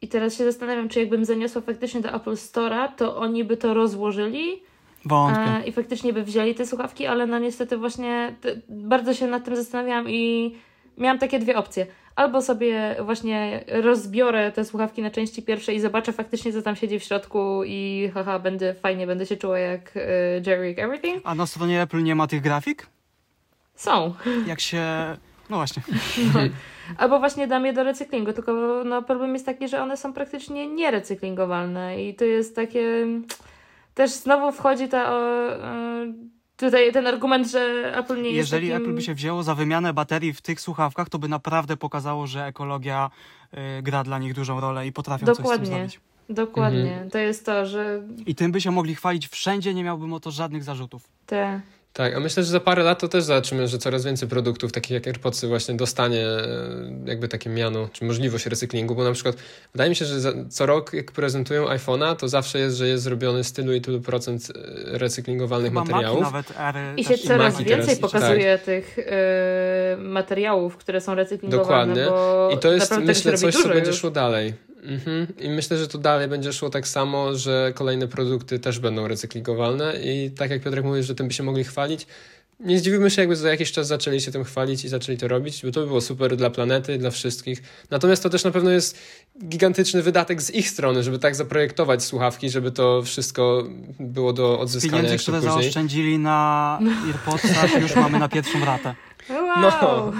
I 0.02 0.08
teraz 0.08 0.34
się 0.38 0.44
zastanawiam, 0.44 0.88
czy 0.88 1.00
jakbym 1.00 1.24
zaniosła 1.24 1.60
faktycznie 1.62 2.00
do 2.00 2.08
Apple 2.14 2.30
Store'a, 2.34 2.88
to 2.96 3.16
oni 3.16 3.44
by 3.44 3.56
to 3.56 3.74
rozłożyli 3.74 4.62
Wątpię. 5.04 5.40
e, 5.42 5.66
i 5.66 5.72
faktycznie 5.72 6.12
by 6.12 6.22
wzięli 6.22 6.54
te 6.54 6.66
słuchawki, 6.66 7.06
ale 7.06 7.26
no 7.26 7.38
niestety 7.38 7.76
właśnie 7.76 8.34
te, 8.40 8.56
bardzo 8.68 9.14
się 9.14 9.26
nad 9.26 9.44
tym 9.44 9.56
zastanawiałam 9.56 10.10
i 10.10 10.54
miałam 10.98 11.18
takie 11.18 11.38
dwie 11.38 11.56
opcje. 11.56 11.86
Albo 12.16 12.42
sobie 12.42 12.96
właśnie 13.00 13.64
rozbiorę 13.68 14.52
te 14.52 14.64
słuchawki 14.64 15.02
na 15.02 15.10
części 15.10 15.42
pierwsze 15.42 15.74
i 15.74 15.80
zobaczę 15.80 16.12
faktycznie, 16.12 16.52
co 16.52 16.62
tam 16.62 16.76
siedzi 16.76 16.98
w 16.98 17.04
środku 17.04 17.62
i 17.66 18.10
haha, 18.14 18.38
będę 18.38 18.74
fajnie, 18.74 19.06
będę 19.06 19.26
się 19.26 19.36
czuła 19.36 19.58
jak 19.58 19.96
e, 19.96 20.00
Jerry 20.46 20.74
Everything. 20.78 21.20
A 21.24 21.34
na 21.34 21.46
stronie 21.46 21.82
Apple 21.82 22.02
nie 22.02 22.14
ma 22.14 22.26
tych 22.26 22.40
grafik? 22.40 22.86
Są. 23.74 24.14
Jak 24.46 24.60
się... 24.60 24.82
No 25.50 25.56
właśnie. 25.56 25.82
No. 26.34 26.40
Albo 26.98 27.18
właśnie 27.18 27.46
dam 27.46 27.66
je 27.66 27.72
do 27.72 27.84
recyklingu, 27.84 28.32
tylko 28.32 28.52
no, 28.84 29.02
problem 29.02 29.32
jest 29.32 29.46
taki, 29.46 29.68
że 29.68 29.82
one 29.82 29.96
są 29.96 30.12
praktycznie 30.12 30.66
nierecyklingowalne 30.66 32.04
i 32.04 32.14
to 32.14 32.24
jest 32.24 32.56
takie... 32.56 33.06
Też 33.94 34.10
znowu 34.10 34.52
wchodzi 34.52 34.88
ta... 34.88 35.12
O, 35.12 35.48
e, 35.52 36.12
tutaj 36.56 36.92
ten 36.92 37.06
argument, 37.06 37.50
że 37.50 37.92
Apple 37.96 38.22
nie 38.22 38.30
jest 38.30 38.36
Jeżeli 38.36 38.68
takim... 38.68 38.82
Apple 38.82 38.94
by 38.94 39.02
się 39.02 39.14
wzięło 39.14 39.42
za 39.42 39.54
wymianę 39.54 39.92
baterii 39.92 40.32
w 40.32 40.40
tych 40.40 40.60
słuchawkach, 40.60 41.08
to 41.08 41.18
by 41.18 41.28
naprawdę 41.28 41.76
pokazało, 41.76 42.26
że 42.26 42.46
ekologia 42.46 43.10
y, 43.78 43.82
gra 43.82 44.04
dla 44.04 44.18
nich 44.18 44.34
dużą 44.34 44.60
rolę 44.60 44.86
i 44.86 44.92
potrafią 44.92 45.26
coś 45.26 45.34
z 45.34 45.38
tym 45.38 45.44
Dokładnie. 45.44 45.66
zrobić. 45.66 46.00
Dokładnie. 46.28 46.92
Mhm. 46.92 47.10
To 47.10 47.18
jest 47.18 47.46
to, 47.46 47.66
że 47.66 48.02
I 48.26 48.34
tym 48.34 48.52
by 48.52 48.60
się 48.60 48.70
mogli 48.70 48.94
chwalić 48.94 49.28
wszędzie, 49.28 49.74
nie 49.74 49.84
miałbym 49.84 50.12
o 50.12 50.20
to 50.20 50.30
żadnych 50.30 50.64
zarzutów. 50.64 51.08
te... 51.26 51.60
Tak, 51.96 52.14
a 52.14 52.20
myślę, 52.20 52.42
że 52.42 52.50
za 52.50 52.60
parę 52.60 52.82
lat 52.82 52.98
to 53.00 53.08
też 53.08 53.24
zobaczymy, 53.24 53.68
że 53.68 53.78
coraz 53.78 54.04
więcej 54.04 54.28
produktów, 54.28 54.72
takich 54.72 54.90
jak 54.90 55.06
AirPodsy, 55.06 55.48
właśnie 55.48 55.74
dostanie 55.74 56.26
e, 56.26 56.42
jakby 57.04 57.28
takie 57.28 57.50
miano, 57.50 57.88
czy 57.92 58.04
możliwość 58.04 58.46
recyklingu, 58.46 58.94
bo 58.94 59.04
na 59.04 59.12
przykład 59.12 59.36
wydaje 59.72 59.90
mi 59.90 59.96
się, 59.96 60.04
że 60.04 60.20
za, 60.20 60.32
co 60.50 60.66
rok, 60.66 60.92
jak 60.92 61.12
prezentują 61.12 61.66
iPhone'a, 61.68 62.16
to 62.16 62.28
zawsze 62.28 62.58
jest, 62.58 62.76
że 62.76 62.88
jest 62.88 63.04
zrobiony 63.04 63.44
z 63.44 63.52
tylu 63.52 63.72
i 63.74 63.80
tylu 63.80 64.00
procent 64.00 64.48
e, 64.94 64.98
recyklingowalnych 64.98 65.70
Chyba 65.70 65.80
materiałów. 65.84 66.20
nawet 66.20 66.52
ery 66.58 66.80
I 66.96 67.04
się 67.04 67.18
coraz 67.18 67.52
Maki 67.54 67.64
więcej 67.64 67.96
teraz- 67.96 68.12
pokazuje 68.12 68.58
tych 68.58 68.98
e, 68.98 69.96
materiałów, 69.98 70.76
które 70.76 71.00
są 71.00 71.14
recyklingowane, 71.14 71.94
Dokładnie. 71.94 72.04
bo 72.10 72.50
I 72.54 72.58
to 72.58 72.72
jest, 72.72 72.98
myślę, 72.98 73.38
coś, 73.38 73.54
co 73.56 73.68
będzie 73.68 73.92
szło 73.92 74.10
dalej. 74.10 74.65
Mhm. 74.86 75.26
I 75.38 75.48
myślę, 75.48 75.78
że 75.78 75.88
to 75.88 75.98
dalej 75.98 76.28
będzie 76.28 76.52
szło 76.52 76.70
tak 76.70 76.88
samo, 76.88 77.36
że 77.36 77.72
kolejne 77.74 78.08
produkty 78.08 78.58
też 78.58 78.78
będą 78.78 79.08
recyklingowalne 79.08 79.94
i 80.02 80.30
tak 80.30 80.50
jak 80.50 80.62
Piotrek 80.62 80.84
mówisz, 80.84 81.06
że 81.06 81.14
tym 81.14 81.28
by 81.28 81.34
się 81.34 81.42
mogli 81.42 81.64
chwalić, 81.64 82.06
nie 82.60 82.78
zdziwimy 82.78 83.10
się, 83.10 83.22
jakby 83.22 83.36
za 83.36 83.48
jakiś 83.48 83.72
czas 83.72 83.86
zaczęli 83.86 84.20
się 84.20 84.32
tym 84.32 84.44
chwalić 84.44 84.84
i 84.84 84.88
zaczęli 84.88 85.18
to 85.18 85.28
robić, 85.28 85.62
bo 85.64 85.72
to 85.72 85.80
by 85.80 85.86
było 85.86 86.00
super 86.00 86.36
dla 86.36 86.50
planety, 86.50 86.98
dla 86.98 87.10
wszystkich. 87.10 87.62
Natomiast 87.90 88.22
to 88.22 88.30
też 88.30 88.44
na 88.44 88.50
pewno 88.50 88.70
jest 88.70 88.98
gigantyczny 89.48 90.02
wydatek 90.02 90.42
z 90.42 90.50
ich 90.50 90.70
strony, 90.70 91.02
żeby 91.02 91.18
tak 91.18 91.36
zaprojektować 91.36 92.04
słuchawki, 92.04 92.50
żeby 92.50 92.72
to 92.72 93.02
wszystko 93.02 93.64
było 94.00 94.32
do 94.32 94.60
odzyskania 94.60 94.92
pieniędzy, 94.92 95.12
jeszcze 95.12 95.32
które 95.32 95.48
później. 95.48 95.62
zaoszczędzili 95.62 96.18
na 96.18 96.78
AirPodsach, 97.06 97.82
już 97.82 97.96
mamy 97.96 98.18
na 98.18 98.28
pierwszą 98.28 98.64
ratę. 98.64 98.94
Wow. 99.30 99.60
No. 99.60 100.12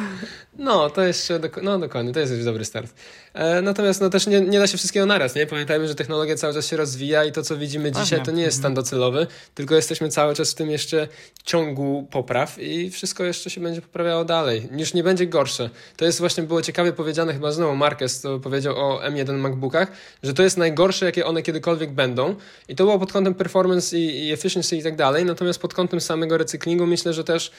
No, 0.59 0.91
to 0.91 1.03
jeszcze, 1.03 1.41
no 1.63 1.79
dokładnie, 1.79 2.13
to 2.13 2.21
jest 2.21 2.33
już 2.33 2.45
dobry 2.45 2.65
start. 2.65 2.95
E, 3.35 3.63
natomiast 3.63 4.01
no 4.01 4.11
też 4.11 4.27
nie, 4.27 4.41
nie 4.41 4.59
da 4.59 4.67
się 4.67 4.79
wszystkiego 4.79 5.07
naraz, 5.07 5.35
nie? 5.35 5.47
Pamiętajmy, 5.47 5.89
że 5.89 5.95
technologia 5.95 6.37
cały 6.37 6.55
czas 6.55 6.67
się 6.67 6.77
rozwija 6.77 7.25
i 7.25 7.33
to, 7.33 7.43
co 7.43 7.57
widzimy 7.57 7.93
dzisiaj, 7.93 8.23
to 8.23 8.31
nie 8.31 8.43
jest 8.43 8.59
stan 8.59 8.75
docelowy, 8.75 9.27
tylko 9.55 9.75
jesteśmy 9.75 10.09
cały 10.09 10.35
czas 10.35 10.53
w 10.53 10.55
tym 10.55 10.71
jeszcze 10.71 11.09
ciągu 11.45 12.07
popraw 12.11 12.59
i 12.59 12.91
wszystko 12.91 13.25
jeszcze 13.25 13.51
się 13.51 13.61
będzie 13.61 13.83
poprawiało 13.83 14.25
dalej. 14.25 14.69
Już 14.77 14.95
nie 14.95 15.03
będzie 15.03 15.27
gorsze. 15.27 15.71
To 15.97 16.05
jest 16.05 16.19
właśnie, 16.19 16.43
było 16.43 16.63
ciekawie 16.63 16.93
powiedziane, 16.93 17.33
chyba 17.33 17.53
znowu 17.53 17.77
Marquez 17.77 18.21
to 18.21 18.41
powiedział 18.41 18.77
o 18.77 19.01
M1 19.01 19.39
MacBookach, 19.39 19.93
że 20.23 20.35
to 20.35 20.43
jest 20.43 20.57
najgorsze, 20.57 21.07
jakie 21.07 21.27
one 21.27 21.43
kiedykolwiek 21.43 21.93
będą 21.93 22.35
i 22.69 22.77
to 22.77 22.85
było 22.85 22.99
pod 22.99 23.13
kątem 23.13 23.35
performance 23.35 23.99
i, 23.99 24.27
i 24.27 24.33
efficiency 24.33 24.77
i 24.77 24.83
tak 24.83 24.97
dalej, 24.97 25.25
natomiast 25.25 25.59
pod 25.59 25.75
kątem 25.75 26.01
samego 26.01 26.39
recyklingu 26.39 26.87
myślę, 26.87 27.13
że 27.13 27.25
też 27.25 27.53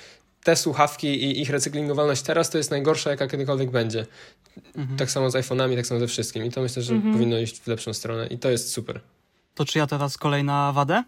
te 0.48 0.56
słuchawki 0.56 1.08
i 1.08 1.42
ich 1.42 1.50
recyklingowalność 1.50 2.22
teraz 2.22 2.50
to 2.50 2.58
jest 2.58 2.72
najgorsza, 2.72 3.10
jaka 3.10 3.28
kiedykolwiek 3.28 3.72
będzie. 3.72 4.06
Mhm. 4.76 4.98
Tak 4.98 5.12
samo 5.12 5.30
z 5.32 5.34
iPhone'ami, 5.36 5.76
tak 5.76 5.88
samo 5.88 6.00
ze 6.00 6.08
wszystkim. 6.08 6.46
I 6.46 6.52
to 6.52 6.62
myślę, 6.62 6.82
że 6.82 6.94
Mhm. 6.94 7.14
powinno 7.14 7.38
iść 7.40 7.60
w 7.62 7.68
lepszą 7.68 7.94
stronę. 7.94 8.28
I 8.28 8.38
to 8.38 8.50
jest 8.50 8.72
super. 8.74 9.00
To 9.56 9.66
czy 9.66 9.80
ja 9.80 9.88
teraz 9.88 10.18
kolejna 10.18 10.72
wadę? 10.72 11.04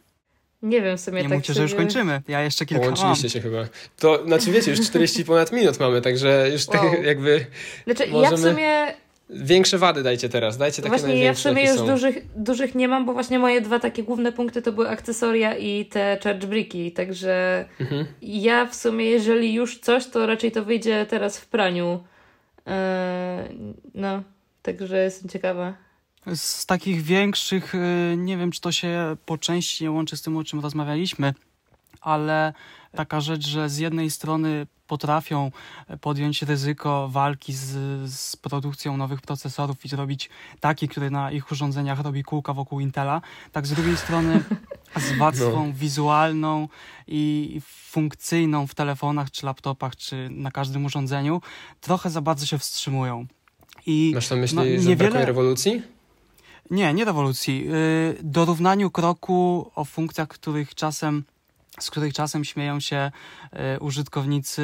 Nie 0.62 0.82
wiem, 0.82 0.98
w 0.98 1.02
sumie 1.02 1.18
Nie 1.24 1.30
tak 1.30 1.38
mówcie, 1.38 1.54
że 1.54 1.62
już 1.62 1.72
sobie- 1.72 1.84
kończymy. 1.84 2.22
Ja 2.28 2.42
jeszcze 2.42 2.66
kilka 2.66 2.86
mam. 2.86 2.94
Połączyliście 2.94 3.30
się 3.30 3.42
chyba. 3.42 3.66
To 4.00 4.24
znaczy, 4.26 4.52
wiecie, 4.52 4.72
już 4.72 4.82
40 4.82 5.26
ponad 5.26 5.52
minut 5.52 5.80
mamy, 5.80 6.02
także 6.02 6.50
już 6.52 6.66
tak 6.66 6.84
Wow. 6.84 7.04
jakby 7.12 7.46
Znaczy, 7.86 8.04
ja 8.04 8.10
w 8.10 8.12
Możemy- 8.32 8.52
sumie 8.52 8.94
większe 9.30 9.78
wady 9.78 10.04
dajcie 10.04 10.30
teraz. 10.30 10.58
Dajcie 10.58 10.82
takie 10.82 10.98
Właśnie 10.98 11.24
ja 11.24 11.34
w 11.34 11.40
sumie 11.40 11.68
już 11.68 11.78
są. 11.80 11.88
dużych, 11.88 12.18
dużych 12.36 12.76
nie 12.76 12.88
mam, 12.88 13.06
bo 13.06 13.14
właśnie 13.14 13.40
moje 13.40 13.62
dwa 13.62 13.80
takie 13.80 14.04
główne 14.04 14.32
punkty 14.32 14.62
to 14.62 14.72
były 14.72 14.90
akcesoria 14.90 15.58
i 15.58 15.86
te 15.86 16.18
charge 16.24 16.48
bricki, 16.48 16.92
także 16.92 17.66
Mhm. 17.80 18.06
ja 18.22 18.66
w 18.66 18.76
sumie 18.76 19.06
jeżeli 19.06 19.54
już 19.54 19.80
coś, 19.80 20.08
to 20.08 20.26
raczej 20.26 20.52
to 20.52 20.66
wyjdzie 20.66 21.06
teraz 21.10 21.38
w 21.40 21.48
praniu. 21.48 22.04
Eee, 22.66 23.74
no, 23.96 24.24
także 24.62 25.04
jestem 25.04 25.30
ciekawa. 25.30 25.74
Z 26.36 26.66
takich 26.66 27.02
większych, 27.02 27.76
y, 27.76 28.16
nie 28.18 28.38
wiem 28.38 28.52
czy 28.52 28.62
to 28.62 28.72
się 28.72 29.16
po 29.26 29.38
części 29.38 29.90
łączy 29.90 30.18
z 30.18 30.22
tym, 30.22 30.38
o 30.38 30.44
czym 30.44 30.60
rozmawialiśmy, 30.60 31.34
ale 32.02 32.54
taka 32.96 33.22
rzecz, 33.22 33.48
że 33.48 33.70
z 33.70 33.78
jednej 33.78 34.10
strony 34.10 34.68
potrafią 34.90 35.52
podjąć 36.02 36.42
ryzyko 36.42 37.10
walki 37.12 37.54
z, 37.54 37.68
z 38.14 38.36
produkcją 38.36 38.98
nowych 38.98 39.22
procesorów 39.22 39.86
i 39.86 39.90
zrobić 39.90 40.30
taki, 40.60 40.88
który 40.88 41.10
na 41.12 41.32
ich 41.32 41.52
urządzeniach 41.52 42.00
robi 42.00 42.24
kółka 42.24 42.54
wokół 42.54 42.80
Intela, 42.80 43.22
tak 43.52 43.68
z 43.68 43.74
drugiej 43.74 43.98
strony 43.98 44.44
z 44.98 45.12
warstwą 45.20 45.68
No. 45.68 45.74
wizualną 45.74 46.68
i 47.08 47.62
funkcyjną 47.90 48.68
w 48.68 48.76
telefonach 48.76 49.32
czy 49.32 49.46
laptopach, 49.46 49.96
czy 49.96 50.30
na 50.32 50.52
każdym 50.52 50.86
urządzeniu, 50.86 51.42
trochę 51.82 52.10
za 52.10 52.22
bardzo 52.22 52.46
się 52.46 52.58
wstrzymują. 52.58 53.26
I 53.86 54.12
Masz 54.16 54.30
na 54.30 54.36
myśli, 54.36 54.58
no, 54.58 54.64
że 54.64 54.70
niewiele- 54.70 54.96
brakuje 54.98 55.26
rewolucji? 55.26 55.82
nie, 56.72 56.94
nie 56.94 57.06
rewolucji. 57.06 57.66
Yy, 57.66 58.18
dorównaniu 58.24 58.92
kroku 58.92 59.72
o 59.76 59.86
funkcjach, 59.86 60.28
których 60.28 60.76
czasem, 60.76 61.24
z 61.80 61.90
których 61.90 62.14
czasem 62.14 62.46
śmieją 62.46 62.80
się 62.80 63.12
yy, 63.54 63.60
użytkownicy 63.80 64.64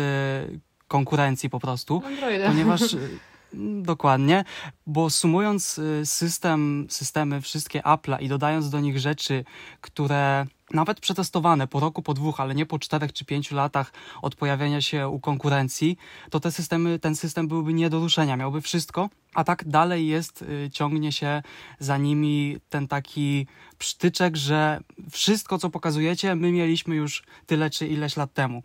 konkurencji 0.88 1.50
po 1.50 1.60
prostu. 1.60 2.02
Androida. 2.06 2.48
Ponieważ 2.48 2.94
yy, 2.94 3.00
Dokładnie, 3.82 4.44
bo 4.88 5.10
sumując 5.10 5.78
y, 5.78 6.06
system, 6.06 6.88
systemy 6.90 7.42
wszystkie 7.42 7.82
Apple'a 7.82 8.22
i 8.22 8.28
dodając 8.28 8.70
do 8.70 8.80
nich 8.80 9.00
rzeczy, 9.00 9.46
które 9.82 10.46
nawet 10.72 11.00
przetestowane 11.00 11.68
po 11.68 11.80
roku, 11.80 12.02
po 12.02 12.14
dwóch, 12.14 12.40
ale 12.40 12.56
nie 12.56 12.66
po 12.66 12.80
czterech 12.80 13.14
czy 13.14 13.26
pięciu 13.26 13.56
latach 13.56 13.94
od 14.22 14.36
pojawienia 14.36 14.82
się 14.82 15.08
u 15.08 15.20
konkurencji, 15.20 15.98
to 16.30 16.40
te 16.40 16.52
systemy, 16.52 17.00
ten 17.00 17.16
system 17.16 17.48
byłby 17.48 17.74
nie 17.74 17.90
do 17.90 18.00
ruszenia, 18.00 18.38
miałby 18.38 18.62
wszystko, 18.62 19.10
a 19.34 19.44
tak 19.44 19.68
dalej 19.68 20.08
jest, 20.08 20.42
y, 20.42 20.70
ciągnie 20.74 21.12
się 21.12 21.44
za 21.80 21.98
nimi 21.98 22.58
ten 22.70 22.88
taki 22.88 23.48
psztyczek, 23.78 24.36
że 24.36 24.80
wszystko, 25.12 25.58
co 25.58 25.70
pokazujecie, 25.70 26.36
my 26.36 26.52
mieliśmy 26.52 26.96
już 26.96 27.24
tyle 27.46 27.70
czy 27.70 27.88
ileś 27.88 28.18
lat 28.18 28.34
temu. 28.34 28.64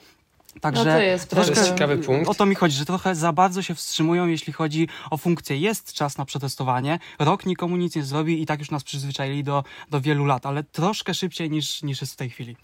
Także 0.60 0.84
no 0.84 0.90
to 0.90 0.98
jest, 0.98 1.30
troszkę, 1.30 1.54
to 1.54 1.60
jest 1.60 1.72
ciekawy 1.72 1.98
punkt. 1.98 2.28
O 2.28 2.34
to 2.34 2.46
mi 2.46 2.54
chodzi, 2.54 2.76
że 2.76 2.84
trochę 2.84 3.14
za 3.14 3.32
bardzo 3.32 3.62
się 3.62 3.74
wstrzymują, 3.74 4.26
jeśli 4.26 4.52
chodzi 4.52 4.88
o 5.10 5.16
funkcję. 5.16 5.56
Jest 5.56 5.92
czas 5.92 6.18
na 6.18 6.24
przetestowanie, 6.24 6.98
rok 7.18 7.46
nikomu 7.46 7.76
nic 7.76 7.96
nie 7.96 8.02
zrobi 8.02 8.42
i 8.42 8.46
tak 8.46 8.58
już 8.58 8.70
nas 8.70 8.84
przyzwyczaili 8.84 9.44
do, 9.44 9.64
do 9.90 10.00
wielu 10.00 10.24
lat, 10.24 10.46
ale 10.46 10.64
troszkę 10.64 11.14
szybciej 11.14 11.50
niż, 11.50 11.82
niż 11.82 12.00
jest 12.00 12.12
w 12.12 12.16
tej 12.16 12.30
chwili. 12.30 12.56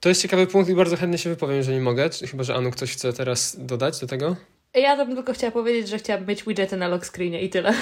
To 0.00 0.08
jest 0.08 0.22
ciekawy 0.22 0.46
punkt 0.46 0.70
i 0.70 0.74
bardzo 0.74 0.96
chętnie 0.96 1.18
się 1.18 1.30
wypowiem, 1.30 1.56
jeżeli 1.56 1.80
mogę. 1.80 2.10
Chyba, 2.30 2.42
że 2.42 2.54
Anu 2.54 2.70
ktoś 2.70 2.92
chce 2.92 3.12
teraz 3.12 3.56
dodać 3.58 4.00
do 4.00 4.06
tego? 4.06 4.36
Ja 4.74 4.96
bym 4.96 5.14
tylko 5.14 5.32
chciała 5.32 5.50
powiedzieć, 5.50 5.88
że 5.88 5.98
chciałabym 5.98 6.28
mieć 6.28 6.44
widgety 6.44 6.76
na 6.76 6.88
lock 6.88 7.06
screenie 7.06 7.42
i 7.42 7.50
tyle. 7.50 7.74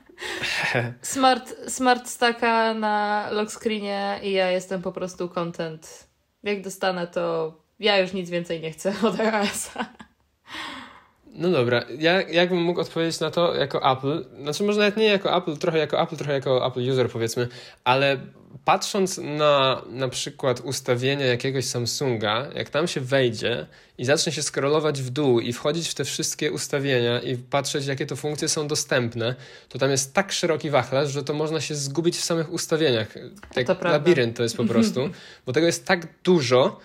smart, 1.02 1.54
smart 1.68 2.08
stacka 2.08 2.74
na 2.74 3.28
lock 3.30 3.52
screenie 3.52 4.20
i 4.22 4.32
ja 4.32 4.50
jestem 4.50 4.82
po 4.82 4.92
prostu 4.92 5.28
content. 5.28 6.08
Jak 6.42 6.62
dostanę, 6.62 7.06
to 7.06 7.54
ja 7.80 7.98
już 7.98 8.12
nic 8.12 8.30
więcej 8.30 8.60
nie 8.60 8.70
chcę 8.70 8.94
od 9.02 9.20
iOS-a. 9.20 9.86
No 11.38 11.50
dobra, 11.50 11.84
ja 11.98 12.22
jakbym 12.22 12.62
mógł 12.62 12.80
odpowiedzieć 12.80 13.20
na 13.20 13.30
to 13.30 13.54
jako 13.54 13.92
Apple, 13.92 14.24
znaczy 14.42 14.62
może 14.62 14.78
nawet 14.78 14.96
nie 14.96 15.04
jako 15.04 15.36
Apple, 15.36 15.56
trochę 15.56 15.78
jako 15.78 16.02
Apple, 16.02 16.16
trochę 16.16 16.32
jako 16.32 16.66
Apple 16.66 16.90
user 16.90 17.10
powiedzmy, 17.10 17.48
ale 17.84 18.16
patrząc 18.64 19.18
na 19.18 19.82
na 19.90 20.08
przykład 20.08 20.60
ustawienia 20.60 21.26
jakiegoś 21.26 21.64
Samsunga, 21.64 22.46
jak 22.54 22.70
tam 22.70 22.88
się 22.88 23.00
wejdzie 23.00 23.66
i 23.98 24.04
zacznie 24.04 24.32
się 24.32 24.42
scrollować 24.42 25.02
w 25.02 25.10
dół 25.10 25.40
i 25.40 25.52
wchodzić 25.52 25.88
w 25.88 25.94
te 25.94 26.04
wszystkie 26.04 26.52
ustawienia 26.52 27.20
i 27.20 27.36
patrzeć 27.36 27.86
jakie 27.86 28.06
to 28.06 28.16
funkcje 28.16 28.48
są 28.48 28.68
dostępne, 28.68 29.34
to 29.68 29.78
tam 29.78 29.90
jest 29.90 30.14
tak 30.14 30.32
szeroki 30.32 30.70
wachlarz, 30.70 31.10
że 31.10 31.22
to 31.22 31.34
można 31.34 31.60
się 31.60 31.74
zgubić 31.74 32.16
w 32.16 32.24
samych 32.24 32.52
ustawieniach. 32.52 33.14
Jak 33.56 33.66
to 33.66 33.76
labirynt 33.80 34.36
to 34.36 34.42
jest 34.42 34.56
po 34.56 34.64
prostu, 34.64 35.10
bo 35.46 35.52
tego 35.52 35.66
jest 35.66 35.86
tak 35.86 36.08
dużo, 36.24 36.80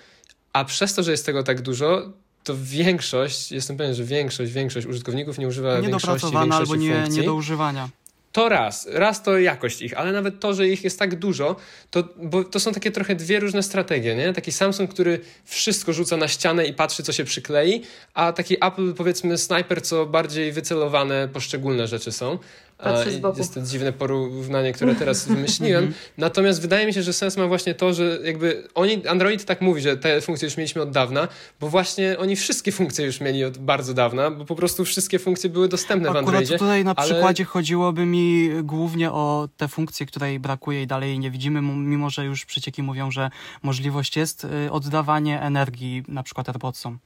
a 0.54 0.66
przez 0.66 0.94
to, 0.94 1.04
że 1.04 1.12
jest 1.12 1.26
tego 1.26 1.44
tak 1.44 1.62
dużo, 1.62 2.10
to 2.44 2.54
większość, 2.62 3.52
jestem 3.52 3.78
pewien, 3.78 3.94
że 3.94 4.04
większość, 4.04 4.52
większość 4.52 4.88
użytkowników 4.88 5.38
nie 5.38 5.48
używa 5.48 5.82
większości, 5.82 6.32
większości 6.32 6.54
albo 6.54 6.76
nie, 6.76 6.96
funkcji. 6.96 7.20
nie 7.20 7.26
do 7.26 7.34
używania. 7.34 7.90
To 8.32 8.50
raz, 8.50 8.88
raz 8.92 9.24
to 9.24 9.38
jakość 9.38 9.82
ich, 9.82 9.98
ale 9.98 10.12
nawet 10.12 10.40
to, 10.40 10.54
że 10.54 10.68
ich 10.68 10.84
jest 10.84 11.00
tak 11.00 11.16
dużo, 11.16 11.56
to, 11.92 12.04
bo 12.18 12.44
to 12.44 12.60
są 12.60 12.72
takie 12.72 12.92
trochę 12.92 13.16
dwie 13.16 13.40
różne 13.40 13.64
strategie, 13.64 14.16
nie? 14.16 14.34
Taki 14.34 14.52
Samsung, 14.52 14.94
który 14.94 15.20
wszystko 15.46 15.94
rzuca 15.94 16.18
na 16.18 16.28
ścianę 16.28 16.66
i 16.66 16.74
patrzy, 16.74 17.04
co 17.04 17.14
się 17.14 17.24
przyklei, 17.24 17.82
a 18.14 18.34
taki 18.34 18.66
Apple, 18.66 18.94
powiedzmy, 18.94 19.38
Sniper, 19.38 19.82
co 19.82 20.06
bardziej 20.06 20.52
wycelowane 20.52 21.28
poszczególne 21.34 21.88
rzeczy 21.88 22.12
są. 22.12 22.40
Patrzy 22.78 23.12
z 23.12 23.20
boku. 23.20 23.38
Jest 23.38 23.54
to 23.54 23.62
dziwne 23.62 23.94
porównanie, 23.94 24.74
które 24.74 24.96
teraz 24.96 25.28
wymyśliłem. 25.28 25.84
Mhm. 25.84 26.02
Natomiast 26.18 26.62
wydaje 26.62 26.86
mi 26.88 26.94
się, 26.94 27.04
że 27.04 27.14
sens 27.14 27.38
ma 27.38 27.48
właśnie 27.48 27.76
to, 27.76 27.94
że 27.94 28.20
jakby 28.24 28.68
oni, 28.76 29.08
Android 29.08 29.46
tak 29.46 29.62
mówi, 29.62 29.82
że 29.82 29.98
te 29.98 30.22
funkcje 30.22 30.46
już 30.46 30.58
mieliśmy 30.58 30.82
od 30.82 30.92
dawna, 30.92 31.28
bo 31.60 31.70
właśnie 31.70 32.18
oni 32.20 32.36
wszystkie 32.36 32.72
funkcje 32.72 33.06
już 33.06 33.22
mieli 33.22 33.44
od 33.46 33.58
bardzo 33.58 33.94
dawna, 33.94 34.32
bo 34.32 34.46
po 34.46 34.56
prostu 34.56 34.86
wszystkie 34.86 35.20
funkcje 35.20 35.50
były 35.50 35.68
dostępne 35.68 36.10
Akurat 36.10 36.26
w 36.26 36.28
Androidzie. 36.28 36.58
tutaj 36.58 36.84
na 36.84 36.94
ale... 36.96 37.06
przykładzie 37.10 37.44
chodziłoby 37.44 38.06
mi 38.06 38.50
głównie 38.64 39.12
o 39.12 39.48
te 39.58 39.68
funkcje, 39.68 40.06
której 40.06 40.40
brakuje 40.40 40.82
i 40.84 40.88
dalej 40.88 41.20
nie 41.20 41.32
widzimy, 41.32 41.62
mimo 41.62 42.10
że 42.10 42.26
już 42.26 42.46
przecieki 42.46 42.84
mówią, 42.84 43.12
że 43.12 43.30
możliwość 43.64 44.18
jest 44.18 44.44
y, 44.68 44.72
oddawanie 44.72 45.42
energii 45.42 46.04
na 46.08 46.24
przykład 46.24 46.50
AirPodsom. 46.50 47.00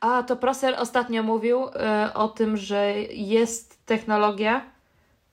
A, 0.00 0.22
to 0.22 0.36
Proser 0.36 0.74
ostatnio 0.78 1.22
mówił 1.22 1.64
y, 1.64 2.12
o 2.14 2.28
tym, 2.28 2.56
że 2.56 2.94
jest 3.10 3.78
technologia, 3.86 4.75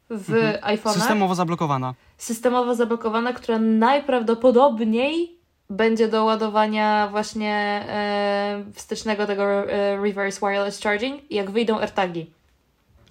w 0.09 0.33
mhm. 0.33 0.77
iPhone'ach. 0.77 0.93
Systemowo 0.93 1.35
zablokowana. 1.35 1.93
Systemowo 2.17 2.75
zablokowana, 2.75 3.33
która 3.33 3.59
najprawdopodobniej 3.59 5.37
będzie 5.69 6.07
do 6.07 6.23
ładowania 6.23 7.07
właśnie 7.11 7.85
e, 7.89 8.63
wstecznego 8.73 9.25
tego 9.25 9.43
e, 9.43 9.97
reverse 9.97 10.39
wireless 10.39 10.81
charging, 10.81 11.31
jak 11.31 11.51
wyjdą 11.51 11.79
AirTagi. 11.79 12.31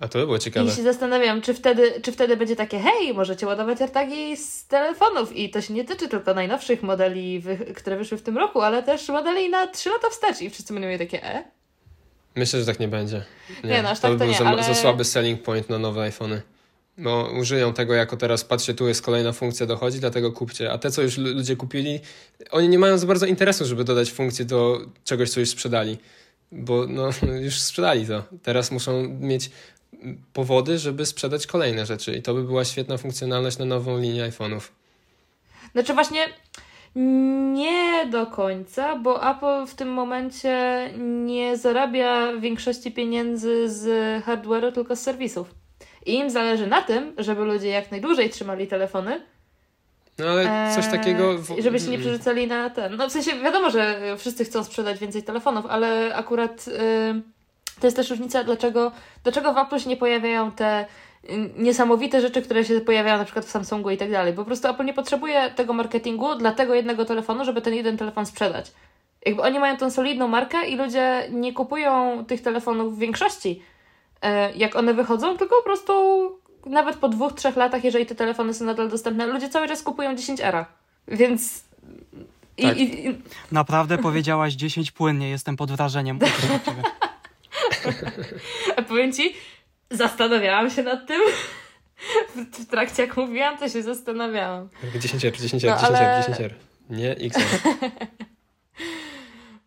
A 0.00 0.08
to 0.08 0.18
by 0.18 0.24
było 0.24 0.38
ciekawe. 0.38 0.70
I 0.70 0.72
się 0.72 0.82
zastanawiam, 0.82 1.42
czy 1.42 1.54
wtedy, 1.54 2.00
czy 2.02 2.12
wtedy 2.12 2.36
będzie 2.36 2.56
takie, 2.56 2.78
hej, 2.78 3.14
możecie 3.14 3.46
ładować 3.46 3.80
AirTagi 3.80 4.36
z 4.36 4.66
telefonów 4.66 5.36
i 5.36 5.50
to 5.50 5.60
się 5.60 5.74
nie 5.74 5.84
tyczy 5.84 6.08
tylko 6.08 6.34
najnowszych 6.34 6.82
modeli, 6.82 7.40
wy, 7.40 7.56
które 7.56 7.96
wyszły 7.96 8.18
w 8.18 8.22
tym 8.22 8.38
roku, 8.38 8.60
ale 8.60 8.82
też 8.82 9.08
modeli 9.08 9.50
na 9.50 9.66
3 9.66 9.90
lata 9.90 10.10
wstecz 10.10 10.40
i 10.40 10.50
wszyscy 10.50 10.72
będą 10.72 10.88
mieli 10.88 10.98
takie, 10.98 11.24
e? 11.24 11.44
Myślę, 12.36 12.60
że 12.60 12.66
tak 12.66 12.80
nie 12.80 12.88
będzie. 12.88 13.24
Nie, 13.64 13.70
nie 13.70 13.82
no 13.82 13.88
aż 13.88 13.98
to 13.98 14.02
tak 14.02 14.12
by 14.12 14.18
był 14.18 14.28
nie, 14.28 14.38
za, 14.38 14.46
ale... 14.46 14.62
za 14.62 14.74
słaby 14.74 15.04
selling 15.04 15.42
point 15.42 15.70
na 15.70 15.78
nowe 15.78 16.02
iPhony. 16.02 16.42
No, 16.98 17.28
użyją 17.40 17.72
tego 17.72 17.94
jako 17.94 18.16
teraz, 18.16 18.44
patrzcie, 18.44 18.74
tu 18.74 18.88
jest 18.88 19.02
kolejna 19.02 19.32
funkcja 19.32 19.66
dochodzi, 19.66 20.00
dlatego 20.00 20.32
kupcie. 20.32 20.72
A 20.72 20.78
te, 20.78 20.90
co 20.90 21.02
już 21.02 21.18
ludzie 21.18 21.56
kupili, 21.56 22.00
oni 22.50 22.68
nie 22.68 22.78
mają 22.78 22.98
za 22.98 23.06
bardzo 23.06 23.26
interesu, 23.26 23.64
żeby 23.64 23.84
dodać 23.84 24.12
funkcję 24.12 24.44
do 24.44 24.80
czegoś, 25.04 25.30
co 25.30 25.40
już 25.40 25.48
sprzedali. 25.48 25.98
Bo 26.52 26.86
no, 26.86 27.10
już 27.46 27.60
sprzedali 27.60 28.06
to. 28.06 28.22
Teraz 28.42 28.70
muszą 28.70 29.08
mieć 29.20 29.50
powody, 30.32 30.78
żeby 30.78 31.06
sprzedać 31.06 31.46
kolejne 31.46 31.86
rzeczy. 31.86 32.14
I 32.14 32.22
to 32.22 32.34
by 32.34 32.44
była 32.44 32.64
świetna 32.64 32.98
funkcjonalność 32.98 33.58
na 33.58 33.64
nową 33.64 33.98
linię 33.98 34.30
iPhone'ów. 34.30 34.60
Znaczy 35.72 35.94
właśnie 35.94 36.28
nie 37.52 38.06
do 38.10 38.26
końca, 38.26 38.96
bo 38.96 39.30
Apple 39.30 39.66
w 39.66 39.74
tym 39.74 39.92
momencie 39.92 40.90
nie 40.98 41.56
zarabia 41.56 42.36
większości 42.36 42.92
pieniędzy 42.92 43.70
z 43.70 43.84
hardware'u, 44.24 44.72
tylko 44.72 44.96
z 44.96 45.00
serwisów. 45.00 45.61
I 46.06 46.14
im 46.14 46.30
zależy 46.30 46.66
na 46.66 46.82
tym, 46.82 47.14
żeby 47.18 47.44
ludzie 47.44 47.68
jak 47.68 47.90
najdłużej 47.90 48.30
trzymali 48.30 48.66
telefony. 48.66 49.20
No 50.18 50.26
ale 50.26 50.72
coś 50.74 50.86
takiego. 50.86 51.38
W... 51.38 51.62
Żeby 51.62 51.80
się 51.80 51.90
nie 51.90 51.98
przerzucali 51.98 52.46
na 52.46 52.70
ten. 52.70 52.96
No 52.96 53.08
w 53.08 53.12
sensie 53.12 53.34
wiadomo, 53.34 53.70
że 53.70 54.00
wszyscy 54.18 54.44
chcą 54.44 54.64
sprzedać 54.64 54.98
więcej 54.98 55.22
telefonów, 55.22 55.66
ale 55.66 56.14
akurat 56.14 56.66
yy, 56.66 57.22
to 57.80 57.86
jest 57.86 57.96
też 57.96 58.10
różnica, 58.10 58.44
dlaczego, 58.44 58.92
dlaczego 59.22 59.52
w 59.52 59.58
Apple 59.58 59.78
się 59.78 59.88
nie 59.88 59.96
pojawiają 59.96 60.50
te 60.52 60.86
y, 61.24 61.50
niesamowite 61.56 62.20
rzeczy, 62.20 62.42
które 62.42 62.64
się 62.64 62.80
pojawiają 62.80 63.18
na 63.18 63.24
przykład 63.24 63.44
w 63.44 63.50
Samsungu 63.50 63.90
i 63.90 63.96
tak 63.96 64.10
dalej. 64.10 64.32
Po 64.32 64.44
prostu 64.44 64.68
Apple 64.68 64.84
nie 64.84 64.94
potrzebuje 64.94 65.50
tego 65.50 65.72
marketingu 65.72 66.34
dla 66.34 66.52
tego 66.52 66.74
jednego 66.74 67.04
telefonu, 67.04 67.44
żeby 67.44 67.62
ten 67.62 67.74
jeden 67.74 67.96
telefon 67.96 68.26
sprzedać. 68.26 68.72
Jakby 69.26 69.42
oni 69.42 69.58
mają 69.58 69.76
tą 69.76 69.90
solidną 69.90 70.28
markę 70.28 70.66
i 70.66 70.76
ludzie 70.76 71.28
nie 71.30 71.52
kupują 71.52 72.24
tych 72.24 72.42
telefonów 72.42 72.96
w 72.96 72.98
większości 72.98 73.62
E, 73.62 73.71
jak 74.56 74.76
one 74.76 74.94
wychodzą, 74.94 75.36
tylko 75.36 75.56
po 75.56 75.62
prostu 75.62 75.92
nawet 76.66 76.96
po 76.96 77.08
dwóch, 77.08 77.32
trzech 77.32 77.56
latach, 77.56 77.84
jeżeli 77.84 78.06
te 78.06 78.14
telefony 78.14 78.54
są 78.54 78.64
nadal 78.64 78.88
dostępne, 78.88 79.26
ludzie 79.26 79.48
cały 79.48 79.68
czas 79.68 79.82
kupują 79.82 80.16
10 80.16 80.40
era. 80.40 80.66
Więc. 81.08 81.64
I, 82.56 82.62
tak. 82.62 82.76
i, 82.76 83.06
i... 83.06 83.18
Naprawdę 83.52 83.98
powiedziałaś 83.98 84.52
10 84.54 84.90
płynnie, 84.90 85.30
jestem 85.30 85.56
pod 85.56 85.72
wrażeniem. 85.72 86.18
A 88.76 88.82
powiem 88.82 89.12
ci, 89.12 89.34
zastanawiałam 89.90 90.70
się 90.70 90.82
nad 90.82 91.06
tym. 91.06 91.20
W, 92.34 92.66
trakcie 92.66 93.02
jak 93.02 93.16
mówiłam, 93.16 93.58
to 93.58 93.68
się 93.68 93.82
zastanawiałam. 93.82 94.68
10 94.98 95.24
R, 95.24 95.36
10 95.38 95.64
R, 95.64 95.70
no, 95.70 95.88
10 95.88 96.00
R, 96.00 96.24
10 96.26 96.40
R. 96.40 96.54
Nie 96.90 97.10
XR. 97.10 97.40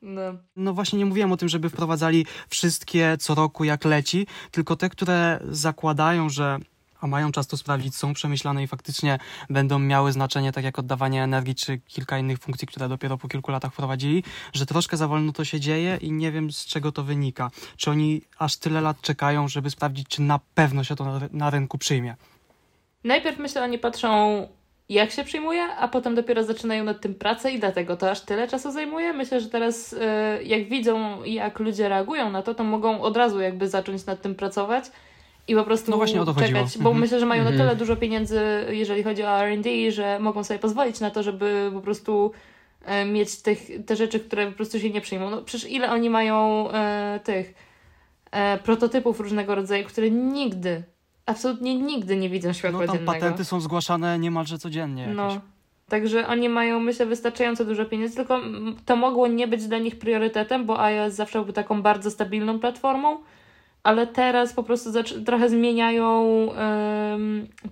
No. 0.05 0.21
no 0.55 0.73
właśnie 0.73 0.99
nie 0.99 1.05
mówiłem 1.05 1.31
o 1.31 1.37
tym, 1.37 1.49
żeby 1.49 1.69
wprowadzali 1.69 2.25
wszystkie 2.49 3.17
co 3.19 3.35
roku 3.35 3.63
jak 3.63 3.85
leci, 3.85 4.27
tylko 4.51 4.75
te, 4.75 4.89
które 4.89 5.39
zakładają, 5.49 6.29
że 6.29 6.59
a 7.01 7.07
mają 7.07 7.31
czas 7.31 7.47
to 7.47 7.57
sprawdzić, 7.57 7.95
są 7.95 8.13
przemyślane 8.13 8.63
i 8.63 8.67
faktycznie 8.67 9.19
będą 9.49 9.79
miały 9.79 10.11
znaczenie, 10.11 10.51
tak 10.51 10.63
jak 10.63 10.79
oddawanie 10.79 11.23
energii, 11.23 11.55
czy 11.55 11.77
kilka 11.77 12.17
innych 12.19 12.39
funkcji, 12.39 12.67
które 12.67 12.89
dopiero 12.89 13.17
po 13.17 13.27
kilku 13.27 13.51
latach 13.51 13.73
wprowadzili, 13.73 14.23
że 14.53 14.65
troszkę 14.65 14.97
za 14.97 15.07
wolno 15.07 15.31
to 15.31 15.45
się 15.45 15.59
dzieje 15.59 15.97
i 16.01 16.11
nie 16.11 16.31
wiem 16.31 16.51
z 16.51 16.65
czego 16.65 16.91
to 16.91 17.03
wynika. 17.03 17.51
Czy 17.77 17.91
oni 17.91 18.21
aż 18.39 18.55
tyle 18.57 18.81
lat 18.81 19.01
czekają, 19.01 19.47
żeby 19.47 19.69
sprawdzić, 19.69 20.07
czy 20.07 20.21
na 20.21 20.39
pewno 20.55 20.83
się 20.83 20.95
to 20.95 21.05
na, 21.05 21.19
na 21.31 21.49
rynku 21.49 21.77
przyjmie? 21.77 22.15
Najpierw 23.03 23.39
myślę, 23.39 23.63
oni 23.63 23.79
patrzą 23.79 24.47
jak 24.89 25.11
się 25.11 25.23
przyjmuje, 25.23 25.63
a 25.63 25.87
potem 25.87 26.15
dopiero 26.15 26.43
zaczynają 26.43 26.83
nad 26.83 27.01
tym 27.01 27.15
pracę 27.15 27.51
i 27.51 27.59
dlatego 27.59 27.97
to 27.97 28.11
aż 28.11 28.21
tyle 28.21 28.47
czasu 28.47 28.71
zajmuje. 28.71 29.13
Myślę, 29.13 29.41
że 29.41 29.49
teraz 29.49 29.93
y, 29.93 29.99
jak 30.43 30.69
widzą, 30.69 31.23
jak 31.23 31.59
ludzie 31.59 31.89
reagują 31.89 32.29
na 32.29 32.41
to, 32.41 32.55
to 32.55 32.63
mogą 32.63 33.01
od 33.01 33.17
razu 33.17 33.41
jakby 33.41 33.67
zacząć 33.67 34.05
nad 34.05 34.21
tym 34.21 34.35
pracować 34.35 34.85
i 35.47 35.55
po 35.55 35.63
prostu 35.63 35.91
no 35.91 35.97
właśnie 35.97 36.21
o 36.21 36.25
to 36.25 36.33
czekać, 36.33 36.51
chodziło. 36.51 36.83
bo 36.83 36.89
mhm. 36.89 37.01
myślę, 37.01 37.19
że 37.19 37.25
mają 37.25 37.43
na 37.43 37.49
mhm. 37.49 37.67
tyle 37.67 37.79
dużo 37.79 37.95
pieniędzy, 37.95 38.41
jeżeli 38.69 39.03
chodzi 39.03 39.23
o 39.23 39.41
R&D, 39.41 39.91
że 39.91 40.19
mogą 40.19 40.43
sobie 40.43 40.59
pozwolić 40.59 40.99
na 40.99 41.11
to, 41.11 41.23
żeby 41.23 41.71
po 41.73 41.81
prostu 41.81 42.31
y, 43.01 43.05
mieć 43.05 43.41
tych, 43.41 43.59
te 43.85 43.95
rzeczy, 43.95 44.19
które 44.19 44.47
po 44.47 44.53
prostu 44.53 44.79
się 44.79 44.89
nie 44.89 45.01
przyjmą. 45.01 45.29
No 45.29 45.41
przecież 45.41 45.71
ile 45.71 45.91
oni 45.91 46.09
mają 46.09 46.67
y, 46.69 46.73
tych 47.19 47.53
e, 48.31 48.57
prototypów 48.57 49.19
różnego 49.19 49.55
rodzaju, 49.55 49.85
które 49.85 50.11
nigdy, 50.11 50.83
absolutnie 51.25 51.75
nigdy 51.75 52.17
nie 52.17 52.29
widzą 52.29 52.53
światła 52.53 52.79
No 52.79 52.85
tam 52.87 52.95
dziennego. 52.95 53.13
patenty 53.13 53.45
są 53.45 53.59
zgłaszane 53.59 54.19
niemalże 54.19 54.57
codziennie 54.57 55.01
jakieś. 55.01 55.17
No. 55.17 55.41
Także 55.89 56.27
oni 56.27 56.49
mają, 56.49 56.79
myślę, 56.79 57.05
wystarczająco 57.05 57.65
dużo 57.65 57.85
pieniędzy, 57.85 58.15
tylko 58.15 58.39
to 58.85 58.95
mogło 58.95 59.27
nie 59.27 59.47
być 59.47 59.67
dla 59.67 59.77
nich 59.77 59.99
priorytetem, 59.99 60.65
bo 60.65 60.81
iOS 60.83 61.13
zawsze 61.13 61.43
był 61.43 61.53
taką 61.53 61.81
bardzo 61.81 62.11
stabilną 62.11 62.59
platformą, 62.59 63.17
ale 63.83 64.07
teraz 64.07 64.53
po 64.53 64.63
prostu 64.63 64.89
trochę 65.25 65.49
zmieniają 65.49 66.25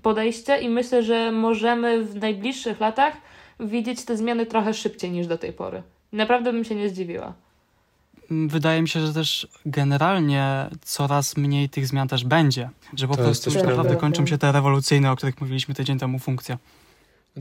podejście 0.02 0.58
i 0.62 0.70
myślę, 0.70 1.04
że 1.04 1.32
możemy 1.32 2.04
w 2.04 2.16
najbliższych 2.16 2.80
latach 2.80 3.14
widzieć 3.60 4.06
te 4.06 4.18
zmiany 4.18 4.46
trochę 4.46 4.74
szybciej 4.74 5.12
niż 5.12 5.28
do 5.28 5.38
tej 5.38 5.54
pory. 5.54 5.84
Naprawdę 6.12 6.54
bym 6.54 6.64
się 6.64 6.76
nie 6.76 6.90
zdziwiła. 6.90 7.34
Mm, 8.34 8.50
Wydaje 8.50 8.82
mi 8.82 8.90
się, 8.90 9.08
że 9.08 9.14
też 9.14 9.48
generalnie 9.66 10.70
coraz 10.82 11.38
mniej 11.38 11.70
tych 11.70 11.88
zmian 11.88 12.08
też 12.08 12.24
będzie. 12.26 12.70
Że 12.96 13.08
po 13.08 13.18
To 13.18 13.24
prostu 13.24 13.50
już 13.50 13.54
też 13.54 13.64
naprawdę 13.64 13.90
prawda. 13.90 14.02
kończą 14.02 14.26
się 14.26 14.38
te 14.38 14.52
rewolucyjne, 14.52 15.12
o 15.12 15.16
których 15.16 15.42
mówiliśmy 15.42 15.76
tydzień 15.76 16.00
temu, 16.00 16.20
funkcje. 16.20 16.58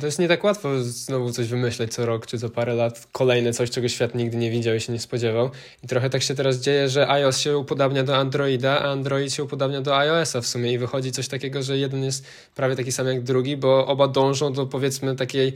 To 0.00 0.06
jest 0.06 0.18
nie 0.18 0.28
tak 0.28 0.44
łatwo 0.44 0.82
znowu 0.84 1.32
coś 1.32 1.48
wymyśleć 1.48 1.94
co 1.94 2.06
rok 2.06 2.26
czy 2.26 2.38
za 2.38 2.48
parę 2.48 2.74
lat. 2.74 3.08
Kolejne 3.12 3.52
coś, 3.52 3.70
czego 3.70 3.88
świat 3.88 4.14
nigdy 4.14 4.36
nie 4.36 4.50
widział 4.50 4.74
i 4.74 4.80
się 4.80 4.92
nie 4.92 4.98
spodziewał. 4.98 5.50
I 5.84 5.86
trochę 5.86 6.10
tak 6.10 6.22
się 6.22 6.34
teraz 6.34 6.56
dzieje, 6.60 6.88
że 6.88 7.08
iOS 7.08 7.38
się 7.38 7.58
upodabnia 7.58 8.04
do 8.04 8.16
Androida, 8.16 8.80
a 8.80 8.90
Android 8.90 9.32
się 9.32 9.44
upodabnia 9.44 9.80
do 9.80 9.96
iOS-a 9.98 10.40
w 10.40 10.46
sumie 10.46 10.72
i 10.72 10.78
wychodzi 10.78 11.12
coś 11.12 11.28
takiego, 11.28 11.62
że 11.62 11.78
jeden 11.78 12.04
jest 12.04 12.26
prawie 12.54 12.76
taki 12.76 12.92
sam 12.92 13.06
jak 13.06 13.22
drugi, 13.22 13.56
bo 13.56 13.86
oba 13.86 14.08
dążą 14.08 14.52
do 14.52 14.66
powiedzmy 14.66 15.16
takiej 15.16 15.52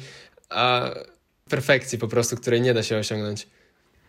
a, 0.50 0.90
perfekcji 1.50 1.98
po 1.98 2.08
prostu, 2.08 2.36
której 2.36 2.60
nie 2.60 2.74
da 2.74 2.82
się 2.82 2.96
osiągnąć. 2.98 3.46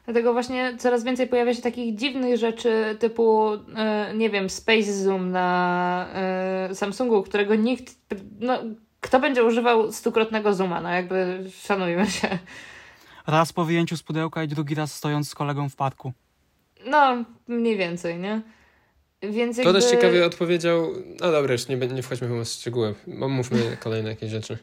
Dlatego 0.07 0.33
właśnie 0.33 0.77
coraz 0.77 1.03
więcej 1.03 1.27
pojawia 1.27 1.53
się 1.53 1.61
takich 1.61 1.95
dziwnych 1.95 2.37
rzeczy 2.37 2.95
typu, 2.99 3.49
e, 3.75 4.13
nie 4.15 4.29
wiem, 4.29 4.49
Space 4.49 4.93
Zoom 4.93 5.31
na 5.31 6.07
e, 6.13 6.75
Samsungu, 6.75 7.23
którego 7.23 7.55
nikt, 7.55 7.95
no, 8.39 8.59
kto 9.01 9.19
będzie 9.19 9.43
używał 9.43 9.91
stukrotnego 9.91 10.53
zooma, 10.53 10.81
no 10.81 10.89
jakby 10.89 11.43
szanujmy 11.61 12.07
się. 12.07 12.39
Raz 13.27 13.53
po 13.53 13.65
wyjęciu 13.65 13.97
z 13.97 14.03
pudełka 14.03 14.43
i 14.43 14.47
drugi 14.47 14.75
raz 14.75 14.95
stojąc 14.95 15.29
z 15.29 15.35
kolegą 15.35 15.69
w 15.69 15.75
parku. 15.75 16.13
No, 16.85 17.23
mniej 17.47 17.77
więcej, 17.77 18.17
nie? 18.17 18.41
Więc 19.21 19.57
To 19.57 19.63
jakby... 19.63 19.81
też 19.81 19.91
ciekawie 19.91 20.25
odpowiedział, 20.25 20.93
no 21.21 21.31
dobra, 21.31 21.51
już 21.53 21.67
nie, 21.67 21.77
nie 21.77 22.03
wchodźmy 22.03 22.45
w 22.45 22.47
szczegóły, 22.47 22.95
bo 23.07 23.29
mówmy 23.29 23.77
kolejne 23.79 24.09
jakieś 24.09 24.31
rzeczy. 24.31 24.57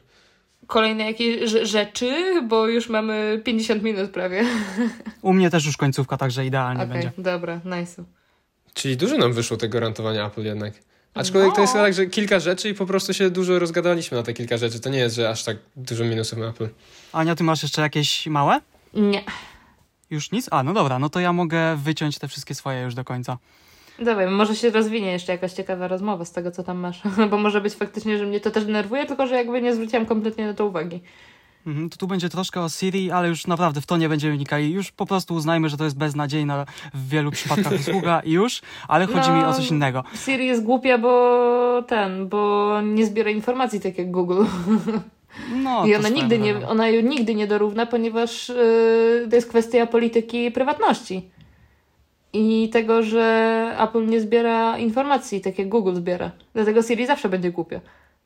Kolejne 0.67 1.03
jakieś 1.05 1.41
rze- 1.51 1.65
rzeczy, 1.65 2.41
bo 2.47 2.67
już 2.67 2.89
mamy 2.89 3.41
50 3.43 3.83
minut 3.83 4.11
prawie. 4.11 4.43
U 5.21 5.33
mnie 5.33 5.49
też 5.49 5.65
już 5.65 5.77
końcówka, 5.77 6.17
także 6.17 6.45
idealnie 6.45 6.83
Okej, 6.83 6.93
będzie. 6.93 7.11
dobra, 7.17 7.59
nice. 7.79 8.03
Czyli 8.73 8.97
dużo 8.97 9.17
nam 9.17 9.33
wyszło 9.33 9.57
tego 9.57 9.79
rantowania 9.79 10.25
Apple 10.27 10.43
jednak. 10.43 10.73
Aczkolwiek 11.13 11.51
to 11.51 11.57
No. 11.57 11.61
jest 11.61 11.73
tak, 11.73 11.93
że 11.93 12.05
kilka 12.05 12.39
rzeczy 12.39 12.69
i 12.69 12.73
po 12.73 12.85
prostu 12.85 13.13
się 13.13 13.29
dużo 13.29 13.59
rozgadaliśmy 13.59 14.17
na 14.17 14.23
te 14.23 14.33
kilka 14.33 14.57
rzeczy. 14.57 14.79
To 14.79 14.89
nie 14.89 14.99
jest, 14.99 15.15
że 15.15 15.29
aż 15.29 15.43
tak 15.43 15.57
dużo 15.75 16.03
minusów 16.03 16.39
ma 16.39 16.45
Apple. 16.47 16.67
Ania, 17.13 17.35
ty 17.35 17.43
masz 17.43 17.63
jeszcze 17.63 17.81
jakieś 17.81 18.27
małe? 18.27 18.61
Nie. 18.93 19.23
Już 20.09 20.31
nic? 20.31 20.47
A, 20.51 20.63
no 20.63 20.73
dobra, 20.73 20.99
no 20.99 21.09
to 21.09 21.19
ja 21.19 21.33
mogę 21.33 21.75
wyciąć 21.75 22.19
te 22.19 22.27
wszystkie 22.27 22.55
swoje 22.55 22.81
już 22.81 22.95
do 22.95 23.03
końca. 23.03 23.37
Dobra, 23.99 24.31
może 24.31 24.55
się 24.55 24.69
rozwinie 24.69 25.11
jeszcze 25.11 25.31
jakaś 25.31 25.53
ciekawa 25.53 25.87
rozmowa 25.87 26.25
z 26.25 26.31
tego, 26.31 26.51
co 26.51 26.63
tam 26.63 26.77
masz. 26.77 27.01
Bo 27.31 27.37
może 27.37 27.61
być 27.61 27.73
faktycznie, 27.73 28.17
że 28.17 28.25
mnie 28.25 28.39
to 28.39 28.51
też 28.51 28.65
denerwuje, 28.65 29.05
tylko 29.05 29.27
że 29.27 29.35
jakby 29.35 29.61
nie 29.61 29.75
zwróciłam 29.75 30.05
kompletnie 30.05 30.45
na 30.45 30.53
to 30.53 30.65
uwagi. 30.65 31.01
Mhm, 31.67 31.89
to 31.89 31.97
tu 31.97 32.07
będzie 32.07 32.29
troszkę 32.29 32.61
o 32.61 32.69
Siri, 32.69 33.11
ale 33.11 33.27
już 33.27 33.47
naprawdę 33.47 33.81
w 33.81 33.85
to 33.85 33.97
nie 33.97 34.09
będziemy 34.09 34.35
wnikali. 34.35 34.71
Już 34.71 34.91
po 34.91 35.05
prostu 35.05 35.33
uznajmy, 35.33 35.69
że 35.69 35.77
to 35.77 35.83
jest 35.83 35.97
beznadziejna 35.97 36.65
w 36.93 37.09
wielu 37.09 37.31
przypadkach 37.31 37.73
usługa 37.81 38.19
i 38.19 38.31
już, 38.31 38.61
ale 38.87 39.07
chodzi 39.07 39.31
mi 39.31 39.43
o 39.43 39.53
coś 39.53 39.69
No, 39.69 39.75
innego. 39.75 40.03
Siri 40.25 40.47
jest 40.47 40.63
głupia, 40.63 40.97
bo 40.97 41.83
ten, 41.87 42.27
bo 42.27 42.71
nie 42.81 43.05
zbiera 43.05 43.31
informacji 43.31 43.81
tak 43.81 43.97
jak 43.97 44.11
Google. 44.11 44.43
No, 45.63 45.85
I 45.85 45.95
ona 45.95 46.09
nigdy, 46.09 46.39
nie, 46.39 46.67
ona 46.67 46.89
nigdy 46.89 47.35
nie 47.35 47.47
dorówna, 47.47 47.85
ponieważ 47.85 48.49
yy, 48.49 49.27
to 49.29 49.35
jest 49.35 49.49
kwestia 49.49 49.85
polityki 49.85 50.51
prywatności. 50.51 51.29
I 52.35 52.69
tego, 52.69 53.03
że 53.03 53.75
Apple 53.79 54.05
nie 54.05 54.21
zbiera 54.21 54.77
informacji 54.77 55.41
tak 55.41 55.59
jak 55.59 55.69
Google 55.69 55.95
zbiera. 55.95 56.31
Dlatego 56.53 56.83
Siri 56.83 57.07
zawsze 57.07 57.29
będzie 57.29 57.51
głupia. 57.51 57.81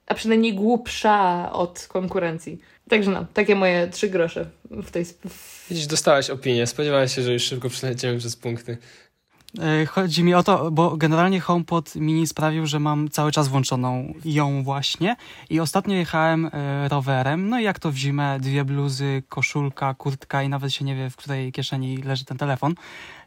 A 0.07 0.13
przynajmniej 0.13 0.53
głupsza 0.53 1.49
od 1.51 1.87
konkurencji. 1.89 2.59
Także 2.89 3.11
no, 3.11 3.25
takie 3.33 3.55
moje 3.55 3.87
trzy 3.87 4.09
grosze 4.09 4.49
w 4.71 4.91
tej. 4.91 5.05
Widzisz, 5.69 5.87
dostałeś 5.87 6.29
opinię. 6.29 6.67
Spodziewałeś 6.67 7.15
się, 7.15 7.21
że 7.21 7.33
już 7.33 7.43
szybko 7.43 7.69
przeleciemy 7.69 8.19
przez 8.19 8.35
punkty. 8.35 8.77
E, 9.57 9.85
Chodzi 9.85 10.23
mi 10.23 10.33
o 10.33 10.43
to, 10.43 10.71
bo 10.71 10.97
generalnie 10.97 11.39
HomePod 11.39 11.95
mini 11.95 12.27
sprawił, 12.27 12.65
że 12.65 12.79
mam 12.79 13.09
cały 13.09 13.31
czas 13.31 13.47
włączoną 13.47 14.13
ją 14.25 14.63
właśnie. 14.63 15.15
I 15.49 15.59
ostatnio 15.59 15.95
jechałem 15.95 16.45
e, 16.45 16.89
rowerem, 16.89 17.49
no 17.49 17.59
i 17.59 17.63
jak 17.63 17.79
to 17.79 17.91
w 17.91 17.95
zimę, 17.95 18.39
dwie 18.39 18.65
bluzy, 18.65 19.23
koszulka, 19.29 19.93
kurtka 19.93 20.43
i 20.43 20.49
nawet 20.49 20.73
się 20.73 20.85
nie 20.85 20.95
wie, 20.95 21.09
w 21.09 21.15
której 21.15 21.51
kieszeni 21.51 21.97
leży 21.97 22.25
ten 22.25 22.37
telefon. 22.37 22.75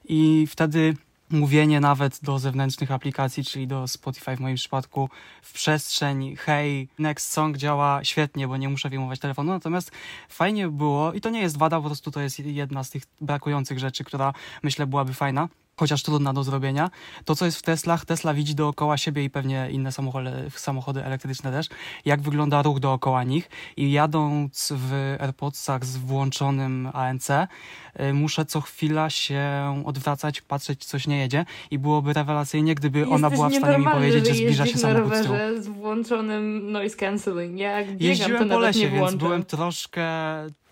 I 0.04 0.46
wtedy 0.50 0.96
mówienie 1.30 1.80
nawet 1.80 2.20
do 2.22 2.38
zewnętrznych 2.38 2.90
aplikacji, 2.90 3.44
czyli 3.44 3.66
do 3.66 3.88
Spotify 3.88 4.36
w 4.36 4.40
moim 4.40 4.56
przypadku, 4.56 5.08
w 5.42 5.52
przestrzeń 5.52 6.36
hej, 6.36 6.88
next 6.98 7.32
song 7.32 7.56
działa 7.56 8.04
świetnie, 8.04 8.48
bo 8.48 8.56
nie 8.56 8.68
muszę 8.68 8.88
wyjmować 8.88 9.20
telefonu, 9.20 9.52
natomiast 9.52 9.90
fajnie 10.28 10.68
było 10.68 11.12
i 11.12 11.20
to 11.20 11.30
nie 11.30 11.40
jest 11.40 11.58
wada, 11.58 11.80
po 11.80 11.86
prostu 11.86 12.10
to 12.10 12.20
jest 12.20 12.38
jedna 12.38 12.84
z 12.84 12.90
tych 12.90 13.02
brakujących 13.20 13.78
rzeczy, 13.78 14.04
która 14.04 14.32
myślę 14.62 14.86
byłaby 14.86 15.14
fajna, 15.14 15.48
chociaż 15.76 16.02
trudna 16.02 16.32
do 16.32 16.44
zrobienia. 16.44 16.90
To, 17.24 17.34
co 17.36 17.44
jest 17.44 17.58
w 17.58 17.62
Teslach, 17.62 18.04
Tesla 18.04 18.34
widzi 18.34 18.54
dookoła 18.54 18.96
siebie 18.96 19.24
i 19.24 19.30
pewnie 19.30 19.68
inne 19.70 19.92
samochody, 19.92 20.30
samochody 20.56 21.04
elektryczne 21.04 21.52
też, 21.52 21.66
jak 22.04 22.22
wygląda 22.22 22.62
ruch 22.62 22.80
dookoła 22.80 23.24
nich 23.24 23.50
i 23.76 23.92
jadąc 23.92 24.72
w 24.76 25.16
AirPodsach 25.20 25.84
z 25.84 25.96
włączonym 25.96 26.88
ANC, 26.92 27.30
y, 27.30 28.14
muszę 28.14 28.46
co 28.46 28.60
chwila 28.60 29.10
się 29.10 29.42
odwracać, 29.86 30.40
patrzeć, 30.40 30.78
czy 30.78 30.88
coś 30.88 31.06
nie 31.06 31.18
jedzie 31.18 31.44
i 31.70 31.78
byłoby 31.78 32.12
rewelacyjnie, 32.12 32.74
gdyby 32.74 33.06
ona 33.08 33.14
Jesteś 33.14 33.36
była 33.36 33.48
w 33.48 33.54
stanie 33.54 33.78
mi 33.78 33.84
powiedzieć, 33.84 34.26
że 34.26 34.34
zbliża 34.34 34.66
się 34.66 34.78
samochód 34.78 35.14
z 35.14 35.22
tyłu. 35.22 35.34
rowerze 35.34 35.62
z 35.62 35.68
włączonym 35.68 36.72
noise 36.72 36.96
cancelling. 36.96 37.58
Ja 37.58 37.78
biegam, 37.78 37.98
to 37.98 38.04
Jeździłem 38.04 38.38
po 38.38 38.44
nawet 38.44 38.76
lesie, 38.76 38.90
więc 38.90 39.14
byłem 39.14 39.44
troszkę, 39.44 40.06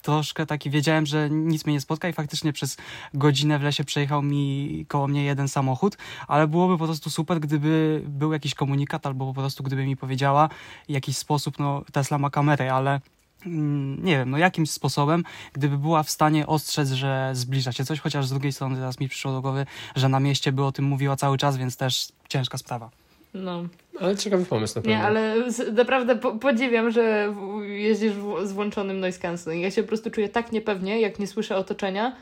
troszkę 0.03 0.47
taki, 0.47 0.71
wiedziałem, 0.71 1.07
że 1.07 1.31
nic 1.31 1.67
mnie 1.67 1.75
nie 1.75 1.81
spotka 1.81 2.09
i 2.09 2.13
faktycznie 2.13 2.53
przez 2.53 2.77
godzinę 3.15 3.59
w 3.59 3.63
lesie 3.63 3.85
przejechał 3.85 4.23
mi 4.23 4.85
koło 4.89 5.09
mnie 5.09 5.25
jeden 5.25 5.49
samochód, 5.49 5.97
ale 6.29 6.49
byłoby 6.49 6.79
po 6.79 6.85
prostu 6.85 7.11
super, 7.11 7.41
gdyby 7.41 8.03
był 8.07 8.33
jakiś 8.33 8.55
komunikat 8.55 9.07
albo 9.07 9.27
po 9.27 9.41
prostu 9.41 9.63
gdyby 9.63 9.87
mi 9.87 9.97
powiedziała 9.97 10.49
w 10.89 10.93
jakiś 10.93 11.17
sposób, 11.17 11.59
no 11.59 11.85
Tesla 11.93 12.19
ma 12.19 12.31
kamerę, 12.31 12.75
ale 12.75 13.01
mm, 13.47 14.05
nie 14.05 14.17
wiem, 14.17 14.31
no 14.31 14.39
jakimś 14.39 14.71
sposobem, 14.71 15.25
gdyby 15.53 15.79
była 15.79 16.03
w 16.03 16.11
stanie 16.11 16.47
ostrzec, 16.47 16.91
że 16.91 17.31
zbliża 17.35 17.73
się 17.73 17.85
coś, 17.85 18.01
chociaż 18.01 18.27
z 18.27 18.31
drugiej 18.31 18.53
strony 18.53 18.77
teraz 18.77 19.01
mi 19.01 19.09
przyszło 19.09 19.33
do 19.33 19.41
głowy, 19.41 19.67
że 19.97 20.09
na 20.09 20.21
mieście 20.21 20.53
by 20.53 20.65
o 20.65 20.73
tym 20.73 20.85
mówiła 20.85 21.17
cały 21.17 21.39
czas, 21.39 21.57
więc 21.57 21.77
też 21.77 22.09
ciężka 22.29 22.59
sprawa. 22.59 23.00
No. 23.35 23.65
Ale 24.01 24.17
ciekawy 24.17 24.45
pomysł 24.45 24.79
na 24.79 24.83
pewno. 24.83 24.97
Nie, 24.97 25.03
ale 25.05 25.53
z- 25.53 25.75
naprawdę 25.77 26.17
po, 26.17 26.33
podziwiam, 26.33 26.91
że 26.91 27.33
w- 27.33 27.65
jeździsz 27.69 28.13
w, 28.13 28.47
z 28.47 28.53
włączonym 28.53 29.01
noise 29.01 29.19
cancelling. 29.21 29.63
Ja 29.63 29.71
się 29.71 29.83
po 29.83 29.89
prostu 29.89 30.11
czuję 30.11 30.29
tak 30.29 30.53
niepewnie, 30.53 31.01
jak 31.01 31.19
nie 31.19 31.27
słyszę 31.27 31.57
otoczenia, 31.57 32.17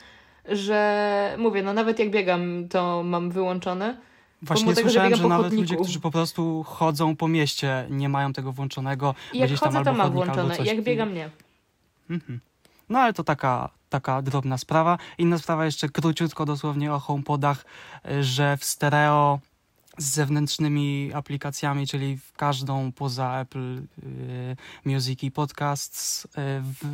że 0.48 1.34
mówię, 1.38 1.62
no 1.62 1.72
nawet 1.72 1.98
jak 1.98 2.10
biegam, 2.10 2.68
to 2.68 3.02
mam 3.02 3.30
wyłączone. 3.30 3.96
Właśnie 4.42 4.74
tego, 4.74 4.76
że 4.76 4.82
słyszałem, 4.82 5.06
biegam 5.08 5.16
że 5.18 5.22
po 5.22 5.28
nawet 5.28 5.44
chodniku. 5.46 5.62
ludzie, 5.62 5.76
którzy 5.76 6.00
po 6.00 6.10
prostu 6.10 6.62
chodzą 6.62 7.16
po 7.16 7.28
mieście, 7.28 7.86
nie 7.90 8.08
mają 8.08 8.32
tego 8.32 8.52
włączonego. 8.52 9.14
I 9.32 9.38
jak 9.38 9.50
chodzę, 9.54 9.84
to 9.84 9.92
mam 9.92 10.12
włączone. 10.12 10.56
Jak 10.64 10.82
biegam, 10.82 11.14
nie. 11.14 11.30
Mhm. 12.10 12.40
No 12.88 12.98
ale 12.98 13.12
to 13.12 13.24
taka, 13.24 13.68
taka 13.90 14.22
drobna 14.22 14.58
sprawa. 14.58 14.98
Inna 15.18 15.38
sprawa 15.38 15.64
jeszcze 15.64 15.88
króciutko 15.88 16.44
dosłownie 16.44 16.92
o 16.92 16.98
HomePodach, 16.98 17.64
y, 18.10 18.24
że 18.24 18.56
w 18.56 18.64
stereo 18.64 19.38
z 19.98 20.04
zewnętrznymi 20.04 21.10
aplikacjami, 21.14 21.86
czyli 21.86 22.16
w 22.16 22.32
każdą 22.32 22.92
poza 22.92 23.40
Apple 23.40 23.78
y, 23.78 24.56
Music 24.84 25.22
i 25.22 25.30
Podcasts, 25.30 26.24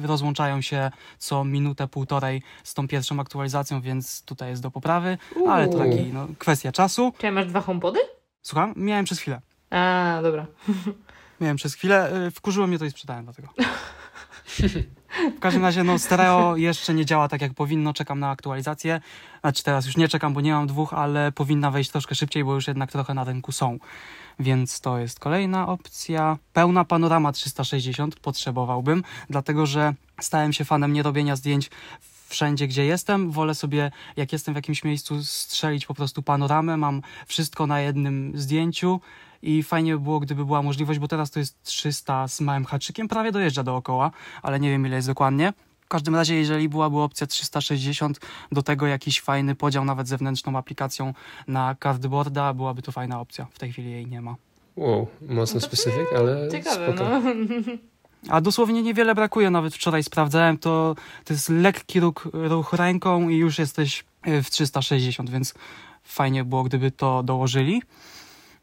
y, 0.03 0.07
rozłączają 0.07 0.61
się 0.61 0.91
co 1.19 1.45
minutę, 1.45 1.89
półtorej 1.89 2.43
z 2.65 2.75
tą 2.75 2.89
pierwszą 2.89 3.21
aktualizacją, 3.21 3.81
więc 3.81 4.23
tutaj 4.23 4.51
jest 4.51 4.63
do 4.63 4.71
poprawy, 4.71 5.19
ale 5.49 5.69
to 5.69 5.77
Uuu. 5.77 5.91
taki, 5.91 6.05
no, 6.05 6.29
kwestia 6.39 6.73
czasu. 6.73 7.13
Czy 7.19 7.31
masz 7.31 7.47
dwa 7.47 7.61
homepody? 7.61 7.99
Słucham? 8.43 8.75
Miałem 8.77 9.05
przez 9.05 9.19
chwilę. 9.19 9.41
A, 9.71 10.19
dobra. 10.23 10.47
Miałem 11.41 11.57
przez 11.57 11.75
chwilę, 11.75 12.27
y, 12.27 12.31
wkurzyło 12.31 12.67
mnie 12.67 12.79
to 12.79 12.85
i 12.85 12.91
sprzedałem 12.91 13.25
dlatego. 13.25 13.49
W 15.37 15.41
każdym 15.41 15.63
razie, 15.63 15.85
no, 15.85 15.99
stereo 15.99 16.57
jeszcze 16.57 16.95
nie 16.95 17.07
działa 17.07 17.29
tak 17.29 17.41
jak 17.41 17.55
powinno, 17.55 17.93
czekam 17.93 18.21
na 18.21 18.31
aktualizację. 18.31 19.01
Znaczy 19.41 19.63
teraz 19.63 19.87
już 19.87 19.97
nie 19.97 20.09
czekam, 20.09 20.35
bo 20.35 20.41
nie 20.41 20.53
mam 20.53 20.67
dwóch, 20.67 20.95
ale 20.95 21.33
powinna 21.33 21.71
wejść 21.71 21.91
troszkę 21.91 22.15
szybciej, 22.15 22.45
bo 22.45 22.55
już 22.55 22.67
jednak 22.67 22.93
trochę 22.93 23.15
na 23.15 23.25
rynku 23.25 23.53
są. 23.53 23.79
Więc 24.39 24.81
to 24.81 24.99
jest 24.99 25.21
kolejna 25.21 25.69
opcja. 25.69 26.39
Pełna 26.53 26.85
panorama 26.85 27.33
360 27.33 28.17
potrzebowałbym, 28.17 29.05
dlatego 29.31 29.67
że 29.67 29.95
stałem 30.21 30.53
się 30.53 30.65
fanem 30.65 30.93
nierobienia 30.93 31.37
zdjęć 31.37 31.71
w 32.01 32.29
wszędzie, 32.29 32.69
gdzie 32.69 32.85
jestem. 32.85 33.31
Wolę 33.31 33.55
sobie, 33.55 33.91
jak 34.17 34.33
jestem 34.33 34.55
w 34.55 34.57
jakimś 34.57 34.85
miejscu, 34.85 35.25
strzelić 35.25 35.87
po 35.87 35.95
prostu 35.95 36.23
panoramę. 36.23 36.77
Mam 36.77 37.03
wszystko 37.27 37.67
na 37.67 37.81
jednym 37.81 38.33
zdjęciu 38.35 39.01
i 39.45 39.63
fajnie 39.63 39.93
by 39.93 40.01
było, 40.01 40.21
gdyby 40.21 40.45
była 40.45 40.63
możliwość, 40.63 40.99
bo 40.99 41.09
teraz 41.09 41.31
to 41.31 41.39
jest 41.39 41.63
300 41.63 42.29
z 42.29 42.41
małym 42.41 42.65
haczykiem, 42.65 43.09
prawie 43.09 43.33
dojeżdża 43.33 43.63
dookoła, 43.63 44.11
ale 44.43 44.61
nie 44.61 44.71
wiem 44.71 44.87
ile 44.87 44.97
jest 44.97 45.09
dokładnie. 45.09 45.53
W 45.81 45.89
każdym 45.89 46.15
razie, 46.15 46.35
jeżeli 46.35 46.69
byłaby 46.69 46.99
opcja 46.99 47.27
360, 47.27 48.21
do 48.53 48.63
tego 48.63 48.87
jakiś 48.87 49.21
fajny 49.21 49.55
podział, 49.55 49.85
nawet 49.85 50.09
zewnętrzną 50.09 50.59
aplikacją 50.59 51.15
na 51.49 51.77
cardboarda, 51.83 52.55
byłaby 52.55 52.83
to 52.83 52.93
fajna 52.93 53.21
opcja. 53.21 53.47
W 53.51 53.59
tej 53.59 53.73
chwili 53.73 53.91
jej 53.91 54.07
nie 54.07 54.21
ma. 54.21 54.35
Wow, 54.77 55.07
mocno 55.29 55.61
specyfik, 55.61 56.13
ale 56.17 56.49
Ciekawe, 56.51 56.93
spoko. 56.93 57.05
no. 57.11 57.21
A 58.29 58.41
dosłownie 58.41 58.83
niewiele 58.83 59.15
brakuje, 59.15 59.51
nawet 59.51 59.75
wczoraj 59.75 60.03
sprawdzałem, 60.03 60.59
to, 60.59 60.95
to 61.25 61.33
jest 61.35 61.49
lekki 61.49 62.01
ruch, 62.01 62.29
ruch 62.33 62.73
ręką 62.73 63.29
i 63.29 63.37
już 63.37 63.59
jesteś 63.59 64.05
y, 64.27 64.43
w 64.43 64.51
360, 64.51 65.31
więc 65.31 65.55
fajnie 66.05 66.45
było, 66.45 66.63
gdyby 66.63 66.91
to 66.91 67.23
dołożyli. 67.23 67.83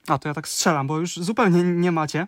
A 0.08 0.18
to 0.18 0.28
ja 0.30 0.34
tak 0.34 0.47
strzelam, 0.47 0.88
bo 0.88 0.99
już 0.99 1.16
zupełnie 1.16 1.64
nie 1.64 1.91
macie. 1.91 2.28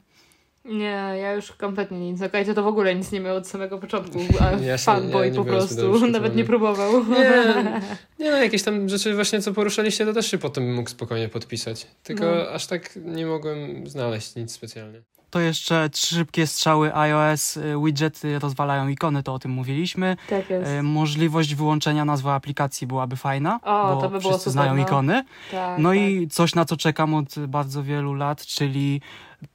Nie, 0.66 1.16
ja 1.22 1.34
już 1.34 1.52
kompletnie 1.52 2.00
nic. 2.00 2.20
No 2.20 2.30
Kajcie 2.30 2.54
to 2.54 2.64
w 2.64 2.68
ogóle 2.68 2.96
nic 2.96 3.12
nie 3.12 3.20
miał 3.20 3.36
od 3.36 3.48
samego 3.48 3.78
początku, 3.80 4.20
a 4.40 4.52
Ja 4.52 4.78
się- 4.78 4.84
fanboy 4.84 5.28
ja 5.28 5.36
po 5.36 5.46
prostu, 5.46 6.00
nawet 6.08 6.36
nie 6.36 6.44
próbował. 6.44 7.06
Nie, 7.10 7.44
nie 8.20 8.32
no, 8.32 8.38
jakieś 8.38 8.64
tam 8.64 8.90
rzeczy 8.90 9.16
właśnie, 9.16 9.42
co 9.42 9.54
poruszaliście, 9.54 10.06
to 10.06 10.14
też 10.14 10.32
się 10.32 10.38
potem 10.38 10.74
mógł 10.76 10.90
spokojnie 10.90 11.30
podpisać. 11.30 11.88
Tylko 12.04 12.26
No. 12.26 12.50
aż 12.50 12.68
tak 12.68 12.96
nie 12.96 13.26
mogłem 13.26 13.88
znaleźć 13.88 14.36
nic 14.36 14.52
specjalnie. 14.52 15.02
To 15.34 15.40
jeszcze 15.40 15.90
trzy 15.90 16.16
szybkie 16.16 16.48
strzały 16.48 16.96
iOS, 16.96 17.58
y, 17.58 17.76
widgety 17.86 18.40
rozwalają 18.40 18.88
ikony, 18.88 19.24
to 19.24 19.34
o 19.34 19.40
tym 19.40 19.52
mówiliśmy. 19.52 20.18
Tak 20.30 20.50
jest. 20.50 20.70
Y, 20.72 20.84
Możliwość 20.84 21.56
wyłączenia 21.56 22.06
nazwy 22.06 22.30
aplikacji 22.30 22.88
byłaby 22.88 23.16
fajna, 23.16 23.60
O, 23.64 23.96
bo 23.96 24.02
to 24.02 24.10
by 24.10 24.20
wszyscy 24.20 24.38
super, 24.40 24.54
znają 24.54 24.76
no. 24.76 24.82
ikony. 24.82 25.24
tak, 25.52 25.80
No 25.80 25.90
tak. 25.90 25.98
i 25.98 26.28
coś, 26.28 26.56
na 26.56 26.66
co 26.66 26.78
czekam 26.78 27.14
od 27.14 27.40
bardzo 27.48 27.84
wielu 27.84 28.14
lat, 28.14 28.46
czyli 28.46 29.02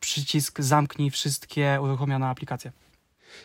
przycisk 0.01 0.61
zamknij 0.61 1.11
wszystkie 1.11 1.79
uruchomione 1.83 2.27
aplikacje. 2.29 2.73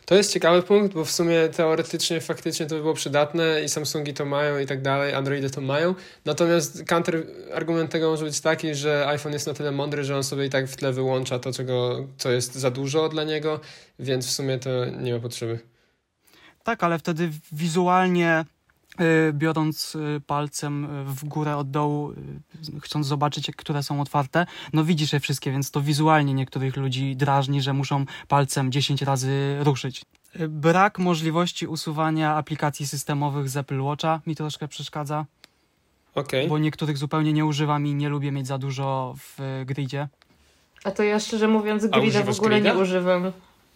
To 0.06 0.16
jest 0.16 0.34
ciekawy 0.34 0.64
punkt, 0.64 0.94
bo 0.94 1.06
w 1.06 1.12
sumie 1.12 1.50
teoretycznie, 1.50 2.22
faktycznie 2.22 2.66
to 2.66 2.76
by 2.76 2.82
było 2.82 2.94
przydatne 2.94 3.64
i 3.64 3.70
Samsungi 3.70 4.14
to 4.14 4.26
mają 4.26 4.60
i 4.60 4.66
tak 4.66 4.82
dalej, 4.82 5.14
Androidy 5.14 5.50
to 5.50 5.62
mają. 5.62 5.96
Natomiast 6.26 6.84
counter 6.84 7.24
argument 7.54 7.92
tego 7.92 8.10
może 8.10 8.26
być 8.26 8.42
taki, 8.42 8.76
że 8.76 9.08
iPhone 9.08 9.34
jest 9.34 9.48
na 9.48 9.54
tyle 9.54 9.72
mądry, 9.72 10.04
że 10.04 10.16
on 10.16 10.24
sobie 10.24 10.46
i 10.46 10.50
tak 10.50 10.68
w 10.68 10.76
tle 10.76 10.94
wyłącza 10.94 11.40
to, 11.40 11.52
czego, 11.52 12.08
co 12.18 12.32
jest 12.32 12.56
za 12.56 12.72
dużo 12.72 13.10
dla 13.10 13.24
niego, 13.24 13.60
więc 14.00 14.28
w 14.28 14.32
sumie 14.32 14.60
to 14.60 14.86
nie 14.86 15.14
ma 15.14 15.20
potrzeby. 15.20 15.60
Tak, 16.64 16.84
ale 16.84 17.00
wtedy 17.00 17.30
wizualnie 17.52 18.46
biorąc 19.34 19.96
y, 19.96 20.22
palcem 20.28 20.86
y, 20.86 21.06
w 21.06 21.26
górę 21.26 21.58
od 21.58 21.72
dołu, 21.72 22.12
y, 22.12 22.80
chcąc 22.82 23.08
zobaczyć, 23.08 23.52
które 23.56 23.84
są 23.84 24.02
otwarte, 24.02 24.46
no 24.74 24.84
widzisz 24.84 25.14
je 25.14 25.20
wszystkie, 25.20 25.52
więc 25.52 25.72
to 25.72 25.82
wizualnie 25.82 26.34
niektórych 26.34 26.78
ludzi 26.78 27.16
drażni, 27.16 27.62
że 27.62 27.74
muszą 27.74 28.06
palcem 28.28 28.72
10 28.72 29.02
razy 29.02 29.58
ruszyć. 29.60 30.06
Y, 30.40 30.50
Brak 30.50 31.00
możliwości 31.00 31.68
usuwania 31.68 32.36
aplikacji 32.36 32.88
systemowych 32.88 33.50
z 33.50 33.58
Apple 33.58 33.82
Watcha 33.82 34.22
mi 34.28 34.36
troszkę 34.36 34.68
przeszkadza, 34.68 35.26
Okej. 36.16 36.48
bo 36.48 36.58
niektórych 36.58 36.98
zupełnie 36.98 37.34
nie 37.34 37.46
używam 37.46 37.88
i 37.88 37.96
nie 37.96 38.10
lubię 38.10 38.32
mieć 38.32 38.48
za 38.48 38.58
dużo 38.58 39.16
w 39.18 39.40
y, 39.40 39.66
gridzie. 39.66 40.08
A 40.84 40.92
to 40.92 41.04
ja 41.04 41.20
szczerze 41.20 41.48
mówiąc 41.48 41.86
grida 41.86 42.24
w 42.24 42.30
ogóle 42.30 42.62
grida? 42.62 42.74
nie 42.74 42.82
używam. 42.82 43.32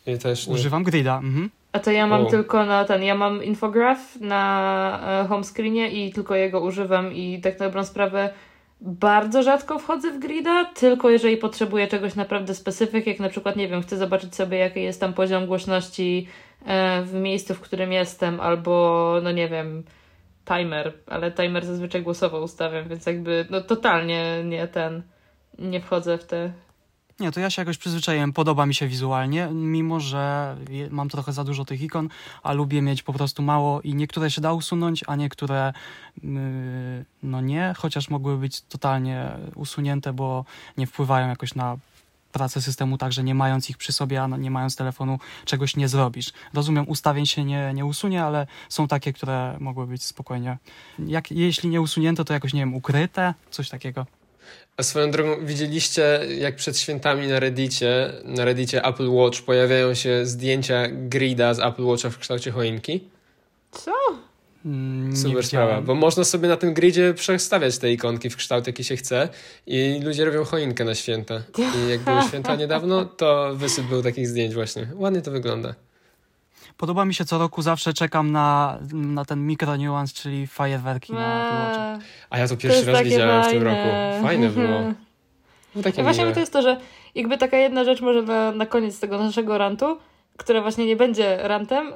Ja 0.06 0.18
też 0.18 0.48
nie. 0.48 0.54
Używam 0.54 0.84
grida, 0.84 1.18
mhm. 1.18 1.50
A 1.72 1.80
to 1.80 1.92
ja 1.92 2.08
mam 2.08 2.26
O. 2.26 2.30
tylko 2.30 2.66
na 2.66 2.86
ten, 2.86 3.04
ja 3.04 3.16
mam 3.16 3.44
infograph 3.44 4.16
na 4.22 5.22
e, 5.24 5.28
home 5.28 5.44
screenie 5.44 5.90
i 5.90 6.14
tylko 6.14 6.36
jego 6.36 6.62
używam 6.62 7.14
i 7.14 7.42
tak 7.42 7.60
na 7.60 7.66
dobrą 7.66 7.84
sprawę 7.84 8.30
bardzo 8.82 9.44
rzadko 9.44 9.80
wchodzę 9.80 10.12
w 10.12 10.20
grida, 10.20 10.66
tylko 10.66 11.10
jeżeli 11.10 11.38
potrzebuję 11.38 11.88
czegoś 11.88 12.16
naprawdę 12.16 12.56
specyfik, 12.56 13.08
jak 13.08 13.20
na 13.20 13.30
przykład, 13.30 13.56
nie 13.56 13.68
wiem, 13.68 13.82
chcę 13.82 13.98
zobaczyć 13.98 14.36
sobie 14.36 14.58
jaki 14.58 14.84
jest 14.84 15.00
tam 15.00 15.14
poziom 15.14 15.46
głośności 15.46 16.28
e, 16.66 17.02
w 17.02 17.14
miejscu, 17.14 17.54
w 17.54 17.62
którym 17.62 17.92
jestem, 17.92 18.40
albo 18.40 19.14
no 19.24 19.32
nie 19.32 19.48
wiem, 19.50 19.84
timer, 20.46 20.94
ale 21.08 21.32
timer 21.32 21.66
zazwyczaj 21.66 22.02
głosowo 22.02 22.42
ustawiam, 22.42 22.90
więc 22.90 23.06
jakby 23.06 23.46
no 23.50 23.62
totalnie 23.62 24.44
nie 24.44 24.68
ten, 24.68 25.02
nie 25.60 25.82
wchodzę 25.82 26.18
w 26.18 26.26
te 26.26 26.52
Nie, 27.20 27.32
to 27.32 27.40
ja 27.40 27.50
się 27.50 27.62
jakoś 27.62 27.78
przyzwyczaiłem, 27.78 28.34
podoba 28.34 28.66
mi 28.66 28.76
się 28.76 28.88
wizualnie, 28.88 29.50
mimo 29.52 30.00
że 30.00 30.56
mam 30.90 31.10
trochę 31.10 31.34
za 31.34 31.44
dużo 31.44 31.66
tych 31.66 31.82
ikon, 31.82 32.10
a 32.44 32.54
lubię 32.54 32.82
mieć 32.82 33.04
po 33.04 33.14
prostu 33.14 33.44
mało 33.44 33.82
i 33.82 33.96
niektóre 33.96 34.32
się 34.32 34.42
da 34.42 34.54
usunąć, 34.54 35.04
a 35.08 35.16
niektóre 35.16 35.74
yy, 36.24 36.30
no 37.24 37.42
nie, 37.42 37.74
chociaż 37.78 38.10
mogły 38.10 38.38
być 38.38 38.62
totalnie 38.62 39.32
usunięte, 39.56 40.14
bo 40.14 40.46
nie 40.78 40.88
wpływają 40.88 41.28
jakoś 41.28 41.56
na 41.56 41.78
pracę 42.32 42.62
systemu, 42.62 42.98
tak 42.98 43.14
że 43.14 43.24
nie 43.24 43.36
mając 43.36 43.70
ich 43.70 43.78
przy 43.78 43.94
sobie, 43.94 44.24
a 44.24 44.28
nie 44.28 44.52
mając 44.52 44.76
telefonu, 44.76 45.20
czegoś 45.46 45.76
nie 45.76 45.88
zrobisz. 45.88 46.34
Rozumiem, 46.54 46.90
ustawień 46.90 47.26
się 47.26 47.44
nie, 47.44 47.72
nie 47.74 47.86
usunie, 47.86 48.24
ale 48.24 48.48
są 48.70 48.88
takie, 48.88 49.14
które 49.14 49.58
mogły 49.60 49.88
być 49.88 50.04
spokojnie. 50.04 50.58
Jak, 51.00 51.32
jeśli 51.32 51.70
nie 51.70 51.82
usunięte, 51.82 52.26
to 52.26 52.34
jakoś, 52.34 52.54
nie 52.54 52.62
wiem, 52.62 52.76
ukryte, 52.76 53.34
coś 53.52 53.70
takiego. 53.70 54.06
A 54.78 54.84
swoją 54.84 55.12
drogą, 55.12 55.46
widzieliście, 55.46 56.20
jak 56.40 56.56
przed 56.56 56.78
świętami 56.80 57.28
na 57.28 57.40
Reddicie, 57.40 58.14
na 58.24 58.46
Reddicie 58.46 58.84
Apple 58.86 59.10
Watch 59.10 59.42
pojawiają 59.42 59.94
się 59.94 60.26
zdjęcia 60.26 60.88
grida 60.92 61.54
z 61.54 61.60
Apple 61.60 61.84
Watcha 61.84 62.10
w 62.10 62.18
kształcie 62.18 62.52
choinki? 62.52 63.04
Co? 63.72 63.92
Mm, 64.66 65.18
Super 65.18 65.46
sprawa, 65.46 65.82
bo 65.82 65.96
można 65.96 66.24
sobie 66.24 66.48
na 66.50 66.58
tym 66.58 66.74
gridzie 66.74 67.14
przestawiać 67.14 67.78
te 67.78 67.92
ikonki 67.92 68.30
w 68.30 68.36
kształt, 68.36 68.68
jaki 68.68 68.84
się 68.84 68.96
chce 68.96 69.30
i 69.68 70.02
ludzie 70.04 70.26
robią 70.26 70.44
choinkę 70.44 70.84
na 70.86 70.96
święta. 70.96 71.42
I 71.58 71.90
jak 71.90 72.00
były 72.00 72.22
święta 72.30 72.56
niedawno, 72.56 73.06
to 73.06 73.56
wysyp 73.56 73.86
był 73.86 74.04
takich 74.04 74.28
zdjęć 74.28 74.54
właśnie. 74.54 74.88
Ładnie 74.96 75.22
to 75.22 75.32
wygląda. 75.32 75.76
Podoba 76.78 77.06
mi 77.06 77.14
się 77.14 77.26
co 77.26 77.38
roku, 77.38 77.62
zawsze 77.62 77.94
czekam 77.94 78.32
na, 78.32 78.80
na 78.94 79.26
ten 79.26 79.48
mikro 79.48 79.78
nuance, 79.78 80.14
czyli 80.14 80.48
fajerwerki 80.48 81.14
na 81.14 81.46
Apple. 81.46 81.82
Eee, 81.82 82.00
A 82.30 82.38
ja 82.38 82.48
to 82.48 82.56
to 82.56 82.62
pierwszy 82.62 82.78
jest 82.80 82.90
raz 82.90 83.04
widziałem 83.04 83.44
w 83.44 83.48
tym 83.48 83.64
fajne. 83.64 83.84
roku. 83.84 84.24
Fajne 84.24 84.50
było. 84.50 84.68
było 84.68 84.94
takie 85.84 86.04
właśnie 86.04 86.32
to 86.32 86.40
jest 86.40 86.54
to, 86.54 86.62
że 86.62 86.78
jakby 87.16 87.38
taka 87.38 87.58
jedna 87.58 87.84
rzecz 87.84 88.02
może 88.02 88.22
na, 88.22 88.52
na 88.52 88.66
koniec 88.66 89.00
tego 89.00 89.18
naszego 89.18 89.58
rantu, 89.58 89.98
która 90.38 90.62
właśnie 90.62 90.86
nie 90.86 90.96
będzie 90.96 91.38
rantem. 91.42 91.94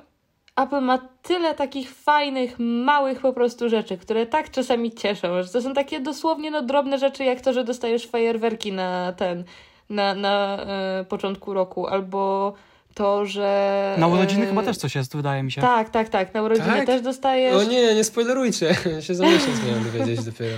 Apple 0.55 0.81
ma 0.81 0.97
tyle 1.21 1.55
takich 1.55 1.91
fajnych, 1.93 2.55
małych 2.59 3.19
po 3.19 3.33
prostu 3.33 3.69
rzeczy, 3.69 3.97
które 3.97 4.25
tak 4.25 4.51
czasami 4.51 4.91
cieszą, 4.91 5.43
że 5.43 5.49
to 5.49 5.61
są 5.61 5.73
takie 5.73 5.99
dosłownie 5.99 6.51
no, 6.51 6.61
drobne 6.61 6.97
rzeczy, 6.97 7.23
jak 7.23 7.41
to, 7.41 7.53
że 7.53 7.63
dostajesz 7.63 8.07
fajerwerki 8.07 8.71
na 8.71 9.13
ten, 9.13 9.43
na, 9.89 10.15
na 10.15 10.57
e, 10.57 11.05
początku 11.09 11.53
roku, 11.53 11.87
albo 11.87 12.53
to, 12.93 13.25
że... 13.25 13.95
Na 13.97 14.07
urodziny 14.07 14.43
e, 14.43 14.47
chyba 14.47 14.63
też 14.63 14.77
coś 14.77 14.95
jest, 14.95 15.15
wydaje 15.15 15.43
mi 15.43 15.51
się. 15.51 15.61
Tak, 15.61 15.89
tak, 15.89 16.09
tak, 16.09 16.33
na 16.33 16.41
urodziny 16.41 16.67
Tak? 16.67 16.85
też 16.85 17.01
dostajesz. 17.01 17.55
O 17.55 17.63
nie, 17.63 17.95
nie 17.95 18.03
spoilerujcie. 18.03 18.75
się 19.05 19.15
za 19.15 19.25
miesiąc 19.25 19.65
miałem 19.67 19.83
dowiedzieć 19.83 20.23
dopiero. 20.31 20.57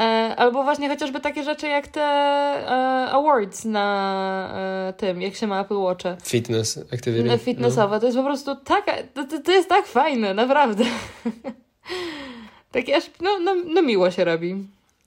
E, 0.00 0.36
albo 0.36 0.64
właśnie 0.64 0.88
chociażby 0.88 1.20
takie 1.20 1.44
rzeczy 1.44 1.68
jak 1.68 1.88
te 1.88 2.00
e, 2.00 3.10
awards 3.10 3.64
na 3.64 4.54
e, 4.88 4.92
tym, 4.92 5.22
jak 5.22 5.34
się 5.34 5.46
ma 5.46 5.60
Apple 5.60 5.76
Watcha. 5.76 6.16
Fitness 6.22 6.78
activity. 6.78 7.24
No, 7.24 7.38
fitnessowe. 7.38 8.00
To 8.00 8.06
jest 8.06 8.18
po 8.18 8.24
prostu 8.24 8.56
taka, 8.56 8.92
to, 9.14 9.40
to, 9.44 9.52
jest 9.52 9.68
tak 9.68 9.86
fajne, 9.86 10.34
naprawdę. 10.34 10.84
Takie 12.72 12.96
aż, 12.96 13.04
no, 13.20 13.38
no, 13.38 13.54
no 13.54 13.82
miło 13.82 14.10
się 14.10 14.24
robi. 14.24 14.54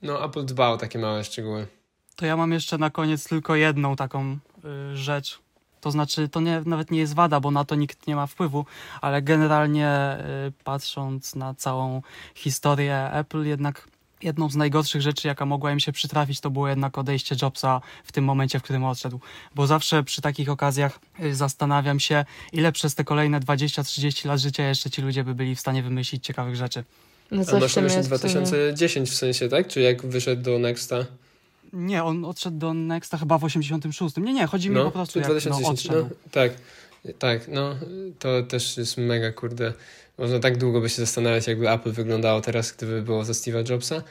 No. 0.02 0.12
no, 0.12 0.24
Apple 0.24 0.44
dba 0.44 0.68
o 0.68 0.76
takie 0.76 0.98
małe 0.98 1.24
szczegóły. 1.24 1.66
To 2.16 2.26
ja 2.26 2.36
mam 2.36 2.52
jeszcze 2.52 2.78
na 2.78 2.90
koniec 2.90 3.28
tylko 3.28 3.56
jedną 3.56 3.96
taką 3.96 4.38
y, 4.92 4.96
rzecz. 4.96 5.38
To 5.80 5.90
znaczy, 5.90 6.28
to 6.28 6.40
nie, 6.40 6.62
nawet 6.66 6.90
nie 6.90 6.98
jest 6.98 7.14
wada, 7.14 7.40
bo 7.40 7.50
na 7.50 7.64
to 7.64 7.74
nikt 7.74 8.06
nie 8.06 8.16
ma 8.16 8.26
wpływu, 8.26 8.64
ale 9.00 9.22
generalnie 9.22 10.18
y, 10.48 10.52
patrząc 10.64 11.34
na 11.34 11.54
całą 11.54 12.02
historię 12.34 13.10
Apple, 13.12 13.44
jednak 13.44 13.88
jedną 14.22 14.50
z 14.50 14.56
najgorszych 14.56 15.02
rzeczy, 15.02 15.28
jaka 15.28 15.46
mogła 15.46 15.72
im 15.72 15.80
się 15.80 15.92
przytrafić, 15.92 16.40
to 16.40 16.50
było 16.50 16.68
jednak 16.68 16.98
odejście 16.98 17.36
Jobsa 17.42 17.80
w 18.04 18.12
tym 18.12 18.24
momencie, 18.24 18.58
w 18.58 18.62
którym 18.62 18.84
odszedł. 18.84 19.20
Bo 19.54 19.66
zawsze 19.66 20.04
przy 20.04 20.22
takich 20.22 20.48
okazjach 20.48 21.00
y, 21.20 21.34
zastanawiam 21.34 22.00
się, 22.00 22.24
ile 22.52 22.72
przez 22.72 22.94
te 22.94 23.04
kolejne 23.04 23.40
20-30 23.40 24.26
lat 24.26 24.40
życia 24.40 24.68
jeszcze 24.68 24.90
ci 24.90 25.02
ludzie 25.02 25.24
by 25.24 25.34
byli 25.34 25.54
w 25.54 25.60
stanie 25.60 25.82
wymyślić 25.82 26.24
ciekawych 26.24 26.56
rzeczy. 26.56 26.84
No 27.30 27.42
A 27.42 27.44
coś 27.44 27.60
masz 27.60 27.72
w 27.72 27.76
na 27.76 27.82
myśli 27.82 27.96
jest 27.96 28.10
w 28.10 28.18
sumie. 28.18 28.32
2010 28.32 29.10
w 29.10 29.14
sensie, 29.14 29.48
tak? 29.48 29.68
Czy 29.68 29.80
jak 29.80 30.06
wyszedł 30.06 30.42
do 30.42 30.58
Nexta? 30.58 31.04
Nie, 31.72 32.04
on 32.04 32.24
odszedł 32.24 32.58
do 32.58 32.74
Nexta 32.74 33.18
chyba 33.18 33.38
w 33.38 33.44
86. 33.44 34.16
Nie, 34.16 34.32
nie, 34.32 34.46
chodzi 34.46 34.70
mi 34.70 34.76
po 34.76 34.90
prostu 34.90 35.18
jak 35.18 35.28
no, 35.28 35.34
2010. 35.34 35.78
odszedł. 35.78 36.08
No, 36.08 36.30
tak, 36.30 36.52
tak, 37.18 37.48
no 37.48 37.74
to 38.18 38.42
też 38.42 38.76
jest 38.76 38.98
mega, 38.98 39.32
kurde. 39.32 39.72
Można 40.18 40.38
tak 40.38 40.56
długo 40.56 40.80
by 40.80 40.88
się 40.88 41.02
zastanawiać, 41.02 41.46
jakby 41.46 41.70
Apple 41.70 41.92
wyglądało 41.92 42.40
teraz, 42.40 42.72
gdyby 42.72 43.02
było 43.02 43.24
za 43.24 43.32
Steve'a 43.32 43.70
Jobsa. 43.70 44.02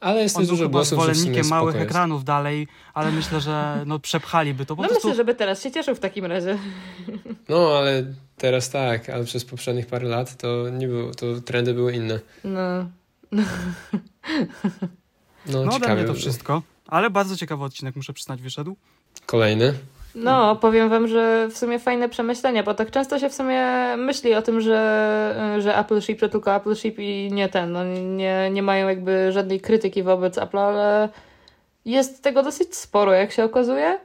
Ale 0.00 0.22
jest 0.22 0.36
On 0.36 0.46
dużo 0.46 0.68
głosów, 0.68 0.90
że 0.90 0.96
w 0.96 1.04
sumie 1.04 1.14
zwolennikiem 1.14 1.50
małych 1.50 1.74
jest. 1.74 1.86
ekranów 1.86 2.24
dalej, 2.24 2.68
ale 2.94 3.12
myślę, 3.12 3.40
że 3.40 3.82
no, 3.86 3.98
przepchaliby 3.98 4.66
to 4.66 4.76
po 4.76 4.82
No 4.82 4.88
prostu. 4.88 5.08
myślę, 5.08 5.16
żeby 5.16 5.34
teraz 5.34 5.62
się 5.62 5.70
cieszył 5.70 5.94
w 5.94 6.00
takim 6.00 6.24
razie. 6.24 6.58
No, 7.48 7.78
ale 7.78 8.04
Teraz 8.36 8.70
tak, 8.70 9.10
ale 9.10 9.24
przez 9.24 9.44
poprzednich 9.44 9.86
parę 9.86 10.08
lat 10.08 10.36
to 10.36 10.70
nie 10.70 10.88
było, 10.88 11.14
to 11.14 11.40
trendy 11.40 11.74
były 11.74 11.92
inne. 11.92 12.20
No. 12.44 12.86
No 15.46 15.60
ode 15.62 15.70
ciekawe 15.70 15.96
to 16.00 16.02
było. 16.02 16.14
wszystko. 16.14 16.62
Ale 16.88 17.10
bardzo 17.10 17.36
ciekawy 17.36 17.64
odcinek, 17.64 17.96
muszę 17.96 18.12
przyznać, 18.12 18.42
wyszedł. 18.42 18.76
Kolejny. 19.26 19.74
No, 20.14 20.56
powiem 20.56 20.88
wam, 20.88 21.08
że 21.08 21.48
w 21.50 21.58
sumie 21.58 21.78
fajne 21.78 22.08
przemyślenia, 22.08 22.62
bo 22.62 22.74
tak 22.74 22.90
często 22.90 23.18
się 23.18 23.28
w 23.28 23.34
sumie 23.34 23.64
myśli 23.96 24.34
o 24.34 24.42
tym, 24.42 24.60
że, 24.60 25.56
że 25.58 25.78
Apple 25.78 26.00
Ship 26.00 26.20
to 26.20 26.28
tylko 26.28 26.56
Apple 26.56 26.74
Ship 26.74 26.98
i 26.98 27.28
nie 27.32 27.48
ten, 27.48 27.72
no 27.72 27.84
nie, 27.84 28.50
nie 28.52 28.62
mają 28.62 28.88
jakby 28.88 29.32
żadnej 29.32 29.60
krytyki 29.60 30.02
wobec 30.02 30.38
Apple, 30.38 30.58
ale 30.58 31.08
jest 31.84 32.22
tego 32.22 32.42
dosyć 32.42 32.76
sporo, 32.76 33.12
jak 33.12 33.32
się 33.32 33.44
okazuje. 33.44 34.00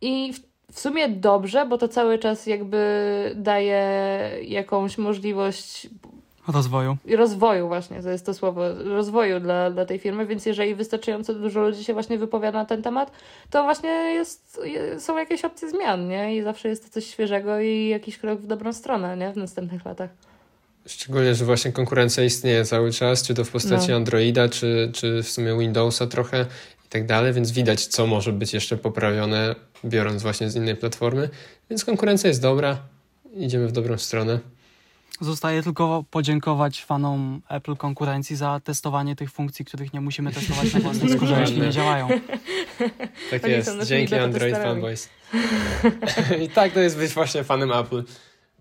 I 0.00 0.32
w, 0.32 0.40
w 0.72 0.80
sumie 0.80 1.08
dobrze, 1.08 1.66
bo 1.66 1.78
to 1.78 1.88
cały 1.88 2.18
czas 2.18 2.46
jakby 2.46 3.32
daje 3.36 3.82
jakąś 4.42 4.98
możliwość 4.98 5.88
Rozwoju. 6.48 6.96
rozwoju 7.16 7.68
właśnie, 7.68 8.02
to 8.02 8.10
jest 8.10 8.26
to 8.26 8.34
słowo, 8.34 8.62
rozwoju 8.84 9.40
dla, 9.40 9.70
dla 9.70 9.84
tej 9.86 9.98
firmy, 9.98 10.26
więc 10.26 10.46
jeżeli 10.46 10.74
wystarczająco 10.74 11.34
dużo 11.34 11.60
ludzi 11.60 11.84
się 11.84 11.92
właśnie 11.92 12.18
wypowiada 12.18 12.58
na 12.58 12.64
ten 12.64 12.82
temat, 12.82 13.10
to 13.50 13.62
właśnie 13.64 13.88
jest, 13.90 14.60
je- 14.64 15.00
są 15.00 15.16
jakieś 15.18 15.44
opcje 15.44 15.70
zmian, 15.70 16.08
nie? 16.08 16.36
I 16.36 16.42
zawsze 16.42 16.68
jest 16.68 16.84
to 16.84 16.90
coś 16.90 17.06
świeżego 17.06 17.60
i 17.60 17.88
jakiś 17.88 18.18
krok 18.18 18.40
w 18.40 18.46
dobrą 18.46 18.72
stronę, 18.72 19.16
nie? 19.16 19.32
W 19.32 19.36
następnych 19.36 19.84
latach. 19.84 20.10
Szczególnie, 20.86 21.34
że 21.34 21.44
właśnie 21.44 21.72
konkurencja 21.72 22.24
istnieje 22.24 22.64
cały 22.64 22.92
czas, 22.92 23.22
czy 23.22 23.34
to 23.34 23.44
w 23.44 23.50
postaci 23.50 23.90
No. 23.90 23.96
Androida, 23.96 24.48
czy, 24.48 24.90
czy 24.94 25.22
w 25.22 25.28
sumie 25.30 25.58
Windowsa 25.58 26.06
trochę 26.06 26.46
i 26.86 26.88
tak 26.88 27.06
dalej, 27.06 27.32
więc 27.32 27.50
widać, 27.50 27.86
co 27.86 28.06
może 28.06 28.32
być 28.32 28.54
jeszcze 28.54 28.76
poprawione, 28.76 29.54
biorąc 29.84 30.22
właśnie 30.22 30.50
z 30.50 30.56
innej 30.56 30.76
platformy. 30.76 31.28
Więc 31.70 31.84
konkurencja 31.84 32.28
jest 32.28 32.42
dobra, 32.42 32.78
idziemy 33.34 33.68
w 33.68 33.72
dobrą 33.72 33.98
stronę. 33.98 34.38
Zostaje 35.20 35.62
tylko 35.62 36.04
podziękować 36.10 36.84
fanom 36.84 37.42
Apple 37.48 37.76
konkurencji 37.76 38.36
za 38.36 38.60
testowanie 38.64 39.16
tych 39.16 39.30
funkcji, 39.30 39.64
których 39.64 39.92
nie 39.92 40.00
musimy 40.00 40.32
testować 40.32 40.74
na 40.74 40.80
własnej 40.80 41.12
skórze, 41.12 41.40
jeśli 41.40 41.60
nie 41.60 41.70
działają. 41.70 42.08
Tak 43.30 43.44
Oni 43.44 43.52
jest, 43.52 43.82
dzięki 43.84 44.14
Android. 44.14 44.56
Fanboys. 44.56 45.08
I 46.44 46.48
tak 46.48 46.72
to 46.72 46.80
jest 46.80 46.98
być 46.98 47.12
właśnie 47.12 47.44
fanem 47.44 47.72
Apple. 47.72 48.04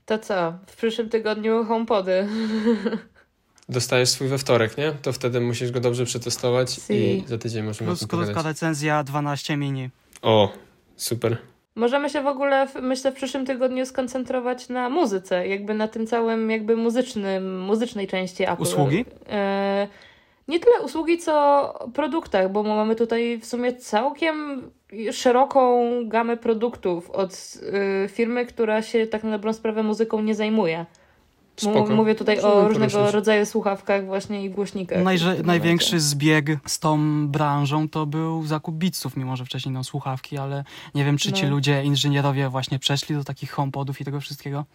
To 0.05 0.19
co? 0.19 0.53
W 0.67 0.75
przyszłym 0.75 1.09
tygodniu 1.09 1.65
HomePody. 1.65 2.27
Dostajesz 3.69 4.09
swój 4.09 4.27
we 4.27 4.37
wtorek, 4.37 4.77
nie? 4.77 4.91
To 4.91 5.13
wtedy 5.13 5.41
musisz 5.41 5.71
go 5.71 5.79
dobrze 5.79 6.05
przetestować 6.05 6.71
Si. 6.71 6.93
i 6.93 7.27
za 7.27 7.37
tydzień 7.37 7.65
możemy 7.65 7.91
o 7.91 7.93
Plus 7.93 7.99
tym 7.99 8.07
krótka 8.07 8.41
recenzja 8.41 9.03
12 9.03 9.57
mini. 9.57 9.89
O, 10.21 10.51
super. 10.95 11.37
Możemy 11.75 12.09
się 12.09 12.21
w 12.21 12.27
ogóle, 12.27 12.67
myślę, 12.81 13.11
w 13.11 13.15
przyszłym 13.15 13.45
tygodniu 13.45 13.85
skoncentrować 13.85 14.69
na 14.69 14.89
muzyce, 14.89 15.47
jakby 15.47 15.73
na 15.73 15.87
tym 15.87 16.07
całym 16.07 16.51
jakby 16.51 16.75
muzycznym, 16.75 17.61
muzycznej 17.61 18.07
części 18.07 18.43
Apple. 18.43 18.61
Usługi? 18.61 19.05
E, 19.29 19.87
nie 20.47 20.59
tyle 20.59 20.81
usługi, 20.81 21.17
co 21.17 21.73
produktach, 21.93 22.51
bo 22.51 22.63
mamy 22.63 22.95
tutaj 22.95 23.39
w 23.41 23.45
sumie 23.45 23.73
całkiem 23.73 24.63
szeroką 25.11 25.89
gamę 26.07 26.37
produktów 26.37 27.11
od 27.11 27.33
y, 28.03 28.07
firmy, 28.09 28.45
która 28.45 28.81
się 28.81 29.07
tak 29.07 29.23
na 29.23 29.31
dobrą 29.31 29.53
sprawę 29.53 29.83
muzyką 29.83 30.21
nie 30.21 30.35
zajmuje. 30.35 30.85
Spoko. 31.57 31.95
Mówię 31.95 32.15
tutaj 32.15 32.35
Możemy 32.35 32.53
o 32.53 32.67
różnego 32.67 32.91
poruszyć. 32.91 33.13
rodzaju 33.13 33.45
słuchawkach 33.45 34.05
właśnie 34.05 34.45
i 34.45 34.49
głośnikach. 34.49 35.03
Najże, 35.03 35.35
największy 35.43 35.99
zbieg 35.99 36.45
z 36.65 36.79
tą 36.79 37.27
branżą 37.27 37.89
to 37.89 38.05
był 38.05 38.43
zakup 38.45 38.75
Beatsów, 38.75 39.17
mimo 39.17 39.35
że 39.35 39.45
wcześniej 39.45 39.73
no 39.73 39.83
słuchawki, 39.83 40.37
ale 40.37 40.63
nie 40.95 41.05
wiem, 41.05 41.17
czy 41.17 41.31
ci 41.31 41.43
No. 41.43 41.49
ludzie, 41.49 41.83
inżynierowie 41.83 42.49
właśnie 42.49 42.79
przeszli 42.79 43.15
do 43.15 43.23
takich 43.23 43.51
HomePodów 43.51 44.01
i 44.01 44.05
tego 44.05 44.19
wszystkiego. 44.19 44.65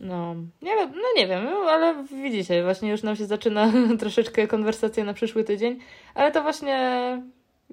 No, 0.00 0.34
nie 0.62 0.76
wiem, 0.76 0.92
no 0.94 1.08
nie 1.16 1.26
wiem, 1.26 1.46
ale 1.68 2.04
widzicie, 2.04 2.62
właśnie 2.62 2.90
już 2.90 3.02
nam 3.02 3.16
się 3.16 3.26
zaczyna 3.26 3.72
troszeczkę 4.00 4.46
konwersacja 4.46 5.04
na 5.04 5.14
przyszły 5.14 5.44
tydzień, 5.44 5.78
ale 6.14 6.32
to 6.32 6.42
właśnie 6.42 6.78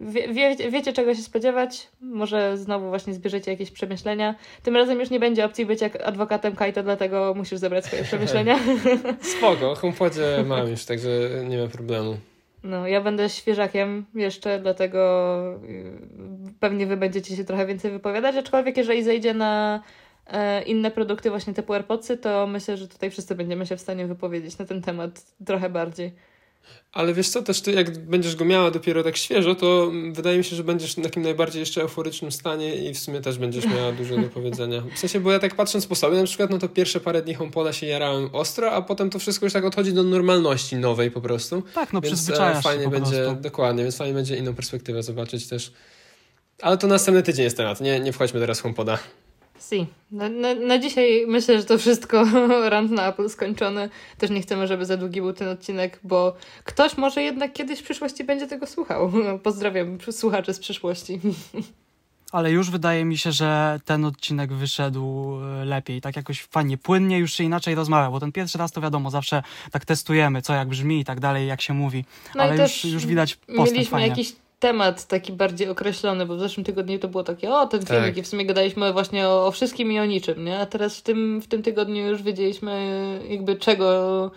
wie, 0.02 0.34
wie, 0.34 0.56
wiecie 0.72 0.94
czego 0.94 1.16
się 1.16 1.22
spodziewać, 1.22 1.88
może 2.02 2.58
znowu 2.58 2.90
właśnie 2.90 3.14
zbierzecie 3.14 3.52
jakieś 3.52 3.72
przemyślenia. 3.72 4.36
Tym 4.64 4.76
razem 4.76 5.00
już 5.00 5.10
nie 5.10 5.20
będzie 5.20 5.46
opcji 5.46 5.66
być 5.66 5.82
jak 5.82 5.96
adwokatem 6.08 6.56
Kajto, 6.56 6.84
dlatego 6.84 7.34
musisz 7.38 7.60
zebrać 7.60 7.86
swoje 7.86 8.04
przemyślenia. 8.04 8.60
Spoko, 9.38 9.76
HomePodzie 9.76 10.44
mam 10.48 10.68
już, 10.68 10.86
także 10.86 11.10
nie 11.48 11.58
ma 11.58 11.68
problemu. 11.68 12.18
No, 12.64 12.88
ja 12.88 13.02
będę 13.02 13.30
świeżakiem 13.30 14.06
jeszcze, 14.16 14.60
dlatego 14.60 15.34
y, 15.70 16.54
pewnie 16.60 16.88
wy 16.88 16.98
będziecie 16.98 17.36
się 17.36 17.44
trochę 17.44 17.66
więcej 17.66 17.92
wypowiadać, 17.92 18.36
aczkolwiek 18.36 18.78
jeżeli 18.78 19.04
zejdzie 19.04 19.34
na 19.34 19.84
e, 20.28 20.62
inne 20.64 20.92
produkty 20.92 21.30
właśnie 21.30 21.54
typu 21.54 21.74
AirPodsy, 21.74 22.18
to 22.18 22.48
myślę, 22.48 22.78
że 22.78 22.88
tutaj 22.88 23.12
wszyscy 23.12 23.36
będziemy 23.36 23.66
się 23.66 23.78
w 23.78 23.82
stanie 23.82 24.08
wypowiedzieć 24.08 24.58
na 24.58 24.66
ten 24.66 24.82
temat 24.82 25.26
trochę 25.46 25.70
bardziej. 25.70 26.12
Ale 26.92 27.14
wiesz 27.14 27.30
co, 27.30 27.42
też 27.42 27.62
ty 27.62 27.72
jak 27.72 27.98
będziesz 27.98 28.36
go 28.36 28.46
miała 28.46 28.72
dopiero 28.72 29.04
tak 29.04 29.18
świeżo, 29.18 29.56
to 29.56 29.84
mm, 29.84 30.14
wydaje 30.14 30.38
mi 30.38 30.44
się, 30.44 30.56
że 30.56 30.64
będziesz 30.64 30.96
w 30.96 31.02
takim 31.02 31.24
najbardziej 31.24 31.60
jeszcze 31.60 31.82
euforycznym 31.82 32.32
stanie 32.32 32.76
i 32.76 32.94
w 32.94 33.00
sumie 33.00 33.22
też 33.22 33.38
będziesz 33.38 33.66
miała 33.66 33.92
dużo 34.02 34.18
do 34.18 34.30
powiedzenia. 34.30 34.84
W 34.96 35.00
sensie, 35.00 35.20
bo 35.20 35.32
ja 35.32 35.40
tak 35.40 35.56
patrząc 35.56 35.88
po 35.88 35.96
sobie, 35.96 36.18
na 36.18 36.24
przykład, 36.24 36.50
no 36.50 36.60
to 36.60 36.70
pierwsze 36.70 37.00
parę 37.00 37.22
dni 37.22 37.34
HomePoda 37.34 37.74
się 37.74 37.86
jarałem 37.88 38.30
ostro, 38.34 38.72
a 38.72 38.82
potem 38.82 39.10
to 39.10 39.20
wszystko 39.20 39.46
już 39.46 39.54
tak 39.54 39.66
odchodzi 39.66 39.94
do 39.94 40.04
normalności 40.04 40.76
nowej 40.76 41.12
po 41.12 41.22
prostu. 41.22 41.64
Tak, 41.74 41.94
no 41.94 42.02
więc 42.02 42.14
przyzwyczajasz 42.14 42.58
e, 42.58 42.62
fajnie 42.62 42.84
się 42.84 42.90
po 42.90 42.96
będzie, 43.00 43.24
prostu. 43.24 43.42
dokładnie, 43.42 43.84
więc 43.84 43.98
fajnie 43.98 44.14
będzie 44.14 44.38
inną 44.38 44.56
perspektywę 44.56 45.04
zobaczyć 45.04 45.48
też. 45.48 45.74
Ale 46.62 46.78
to 46.78 46.88
następny 46.88 47.24
tydzień 47.24 47.44
jest 47.44 47.58
temat, 47.58 47.82
nie, 47.82 48.00
nie 48.00 48.14
wchodźmy 48.14 48.40
teraz 48.40 48.60
w 48.60 48.64
HomePoda. 48.64 49.00
Si. 49.60 49.88
Na, 50.12 50.30
na, 50.30 50.56
na 50.56 50.80
dzisiaj 50.80 51.26
myślę, 51.28 51.58
że 51.58 51.66
to 51.66 51.78
wszystko 51.78 52.26
rant 52.70 52.92
na 52.92 53.08
Apple 53.08 53.30
skończony. 53.30 53.90
Też 54.18 54.30
nie 54.30 54.42
chcemy, 54.42 54.68
żeby 54.68 54.86
za 54.86 54.98
długi 54.98 55.22
był 55.22 55.34
ten 55.34 55.48
odcinek, 55.48 56.00
bo 56.04 56.36
ktoś 56.64 56.98
może 56.98 57.22
jednak 57.24 57.54
kiedyś 57.54 57.80
w 57.80 57.84
przyszłości 57.84 58.24
będzie 58.24 58.48
tego 58.48 58.68
słuchał. 58.68 59.12
Pozdrawiam 59.44 59.98
słuchaczy 60.12 60.54
z 60.54 60.60
przyszłości. 60.60 61.20
Ale 62.32 62.52
już 62.52 62.70
wydaje 62.70 63.06
mi 63.06 63.18
się, 63.18 63.32
że 63.32 63.80
ten 63.86 64.06
odcinek 64.06 64.54
wyszedł 64.54 65.36
e, 65.62 65.66
lepiej, 65.66 66.02
tak 66.02 66.16
jakoś 66.16 66.44
fajnie, 66.44 66.78
płynnie, 66.78 67.20
już 67.20 67.34
się 67.34 67.44
inaczej 67.44 67.76
rozmawia, 67.76 68.12
bo 68.12 68.20
ten 68.20 68.32
pierwszy 68.32 68.58
raz 68.58 68.72
to 68.72 68.82
wiadomo, 68.82 69.12
zawsze 69.12 69.44
tak 69.72 69.86
testujemy, 69.86 70.42
co 70.42 70.54
jak 70.54 70.68
brzmi 70.68 71.00
i 71.00 71.06
tak 71.06 71.20
dalej, 71.20 71.48
jak 71.48 71.62
się 71.62 71.74
mówi, 71.74 72.06
No 72.36 72.46
i 72.46 72.48
ale 72.48 72.64
już, 72.64 72.86
już 72.86 73.06
widać 73.06 73.36
postęp 73.36 73.72
Mieliśmy 73.72 73.92
fajnie. 73.92 74.08
jakiś 74.08 74.36
temat 74.60 75.06
taki 75.08 75.34
bardziej 75.34 75.70
określony, 75.70 76.26
bo 76.26 76.36
w 76.36 76.40
zeszłym 76.40 76.64
tygodniu 76.64 77.00
to 77.00 77.08
było 77.08 77.24
takie, 77.24 77.52
o, 77.52 77.68
ten 77.68 77.80
Tak. 77.86 77.90
filmik 77.98 78.18
i 78.18 78.22
w 78.22 78.28
sumie 78.28 78.46
gadaliśmy 78.46 78.94
właśnie 78.94 79.28
o, 79.28 79.48
o 79.48 79.52
wszystkim 79.52 79.92
i 79.92 80.00
o 80.00 80.06
niczym, 80.06 80.46
nie? 80.46 80.60
A 80.60 80.66
teraz 80.66 80.98
w 80.98 81.02
tym, 81.02 81.42
w 81.42 81.48
tym 81.48 81.64
tygodniu 81.64 82.08
już 82.08 82.24
wiedzieliśmy 82.24 83.20
jakby 83.30 83.56
czego 83.56 84.32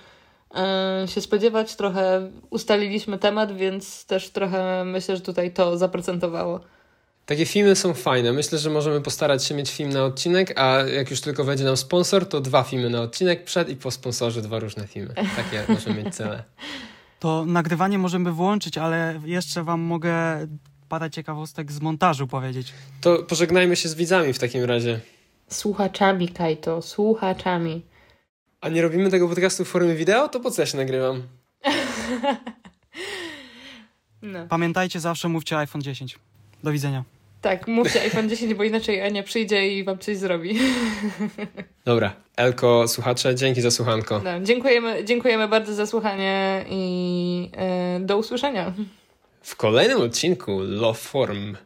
e, 0.55 1.05
się 1.09 1.21
spodziewać, 1.21 1.77
trochę 1.77 2.31
ustaliliśmy 2.51 3.19
temat, 3.19 3.57
więc 3.57 4.07
też 4.07 4.31
trochę 4.31 4.85
myślę, 4.85 5.17
że 5.17 5.23
tutaj 5.23 5.53
to 5.53 5.79
zaprocentowało. 5.79 6.61
Takie 7.27 7.47
filmy 7.47 7.77
są 7.77 7.95
fajne. 7.95 8.33
Myślę, 8.33 8.59
że 8.59 8.71
możemy 8.71 9.01
postarać 9.01 9.45
się 9.45 9.55
mieć 9.55 9.71
film 9.71 9.91
na 9.91 10.05
odcinek, 10.05 10.61
a 10.61 10.79
jak 10.79 11.11
już 11.11 11.21
tylko 11.21 11.45
wejdzie 11.45 11.65
nam 11.65 11.77
sponsor, 11.77 12.29
to 12.29 12.41
dwa 12.41 12.63
filmy 12.63 12.91
na 12.91 13.01
odcinek, 13.01 13.45
przed 13.45 13.69
i 13.69 13.77
po 13.77 13.91
sponsorze 13.91 14.43
dwa 14.43 14.59
różne 14.59 14.87
filmy. 14.87 15.15
Takie 15.15 15.73
możemy 15.73 16.03
mieć 16.05 16.15
cele. 16.15 16.43
To 17.23 17.45
nagrywanie 17.47 17.99
możemy 17.99 18.33
włączyć, 18.33 18.79
ale 18.79 19.21
jeszcze 19.25 19.65
wam 19.65 19.81
mogę 19.81 20.13
parę 20.89 21.11
ciekawostek 21.11 21.73
z 21.73 21.81
montażu 21.81 22.27
powiedzieć. 22.27 22.73
To 23.01 23.23
pożegnajmy 23.23 23.77
się 23.77 23.89
z 23.89 23.95
widzami 23.95 24.33
w 24.33 24.39
takim 24.39 24.65
razie. 24.65 25.01
Słuchaczami, 25.49 26.29
Kajto, 26.29 26.83
słuchaczami. 26.83 27.83
A 28.61 28.69
nie 28.69 28.83
robimy 28.83 29.11
tego 29.11 29.29
podcastu 29.29 29.65
w 29.65 29.69
formie 29.69 29.95
wideo? 29.95 30.29
To 30.29 30.41
po 30.41 30.51
co 30.51 30.63
ja 30.63 30.67
się 30.67 30.77
nagrywam? 30.79 31.23
No. 34.23 34.47
Pamiętajcie, 34.49 35.01
zawsze 35.01 35.29
mówcie 35.29 35.59
iPhone 35.59 35.83
10. 35.83 36.19
Do 36.63 36.73
widzenia. 36.73 37.05
Tak, 37.43 37.69
mówcie 37.69 38.03
iPhone 38.03 38.29
10, 38.29 38.55
bo 38.55 38.65
inaczej 38.65 39.03
Ania 39.03 39.23
przyjdzie 39.23 39.79
i 39.79 39.85
wam 39.85 39.99
coś 39.99 40.17
zrobi. 40.17 40.59
Dobra, 41.85 42.13
Elko, 42.37 42.89
słuchacze, 42.89 43.35
dzięki 43.35 43.61
za 43.61 43.71
słuchanko. 43.71 44.21
No, 44.25 44.41
dziękujemy, 44.41 45.05
dziękujemy 45.05 45.49
bardzo 45.49 45.75
za 45.75 45.87
słuchanie 45.87 46.65
i 46.71 47.51
e, 47.57 48.01
do 48.01 48.19
usłyszenia. 48.19 48.73
W 49.43 49.57
kolejnym 49.57 50.01
odcinku 50.01 50.61
Love 50.61 50.99
Form. 50.99 51.57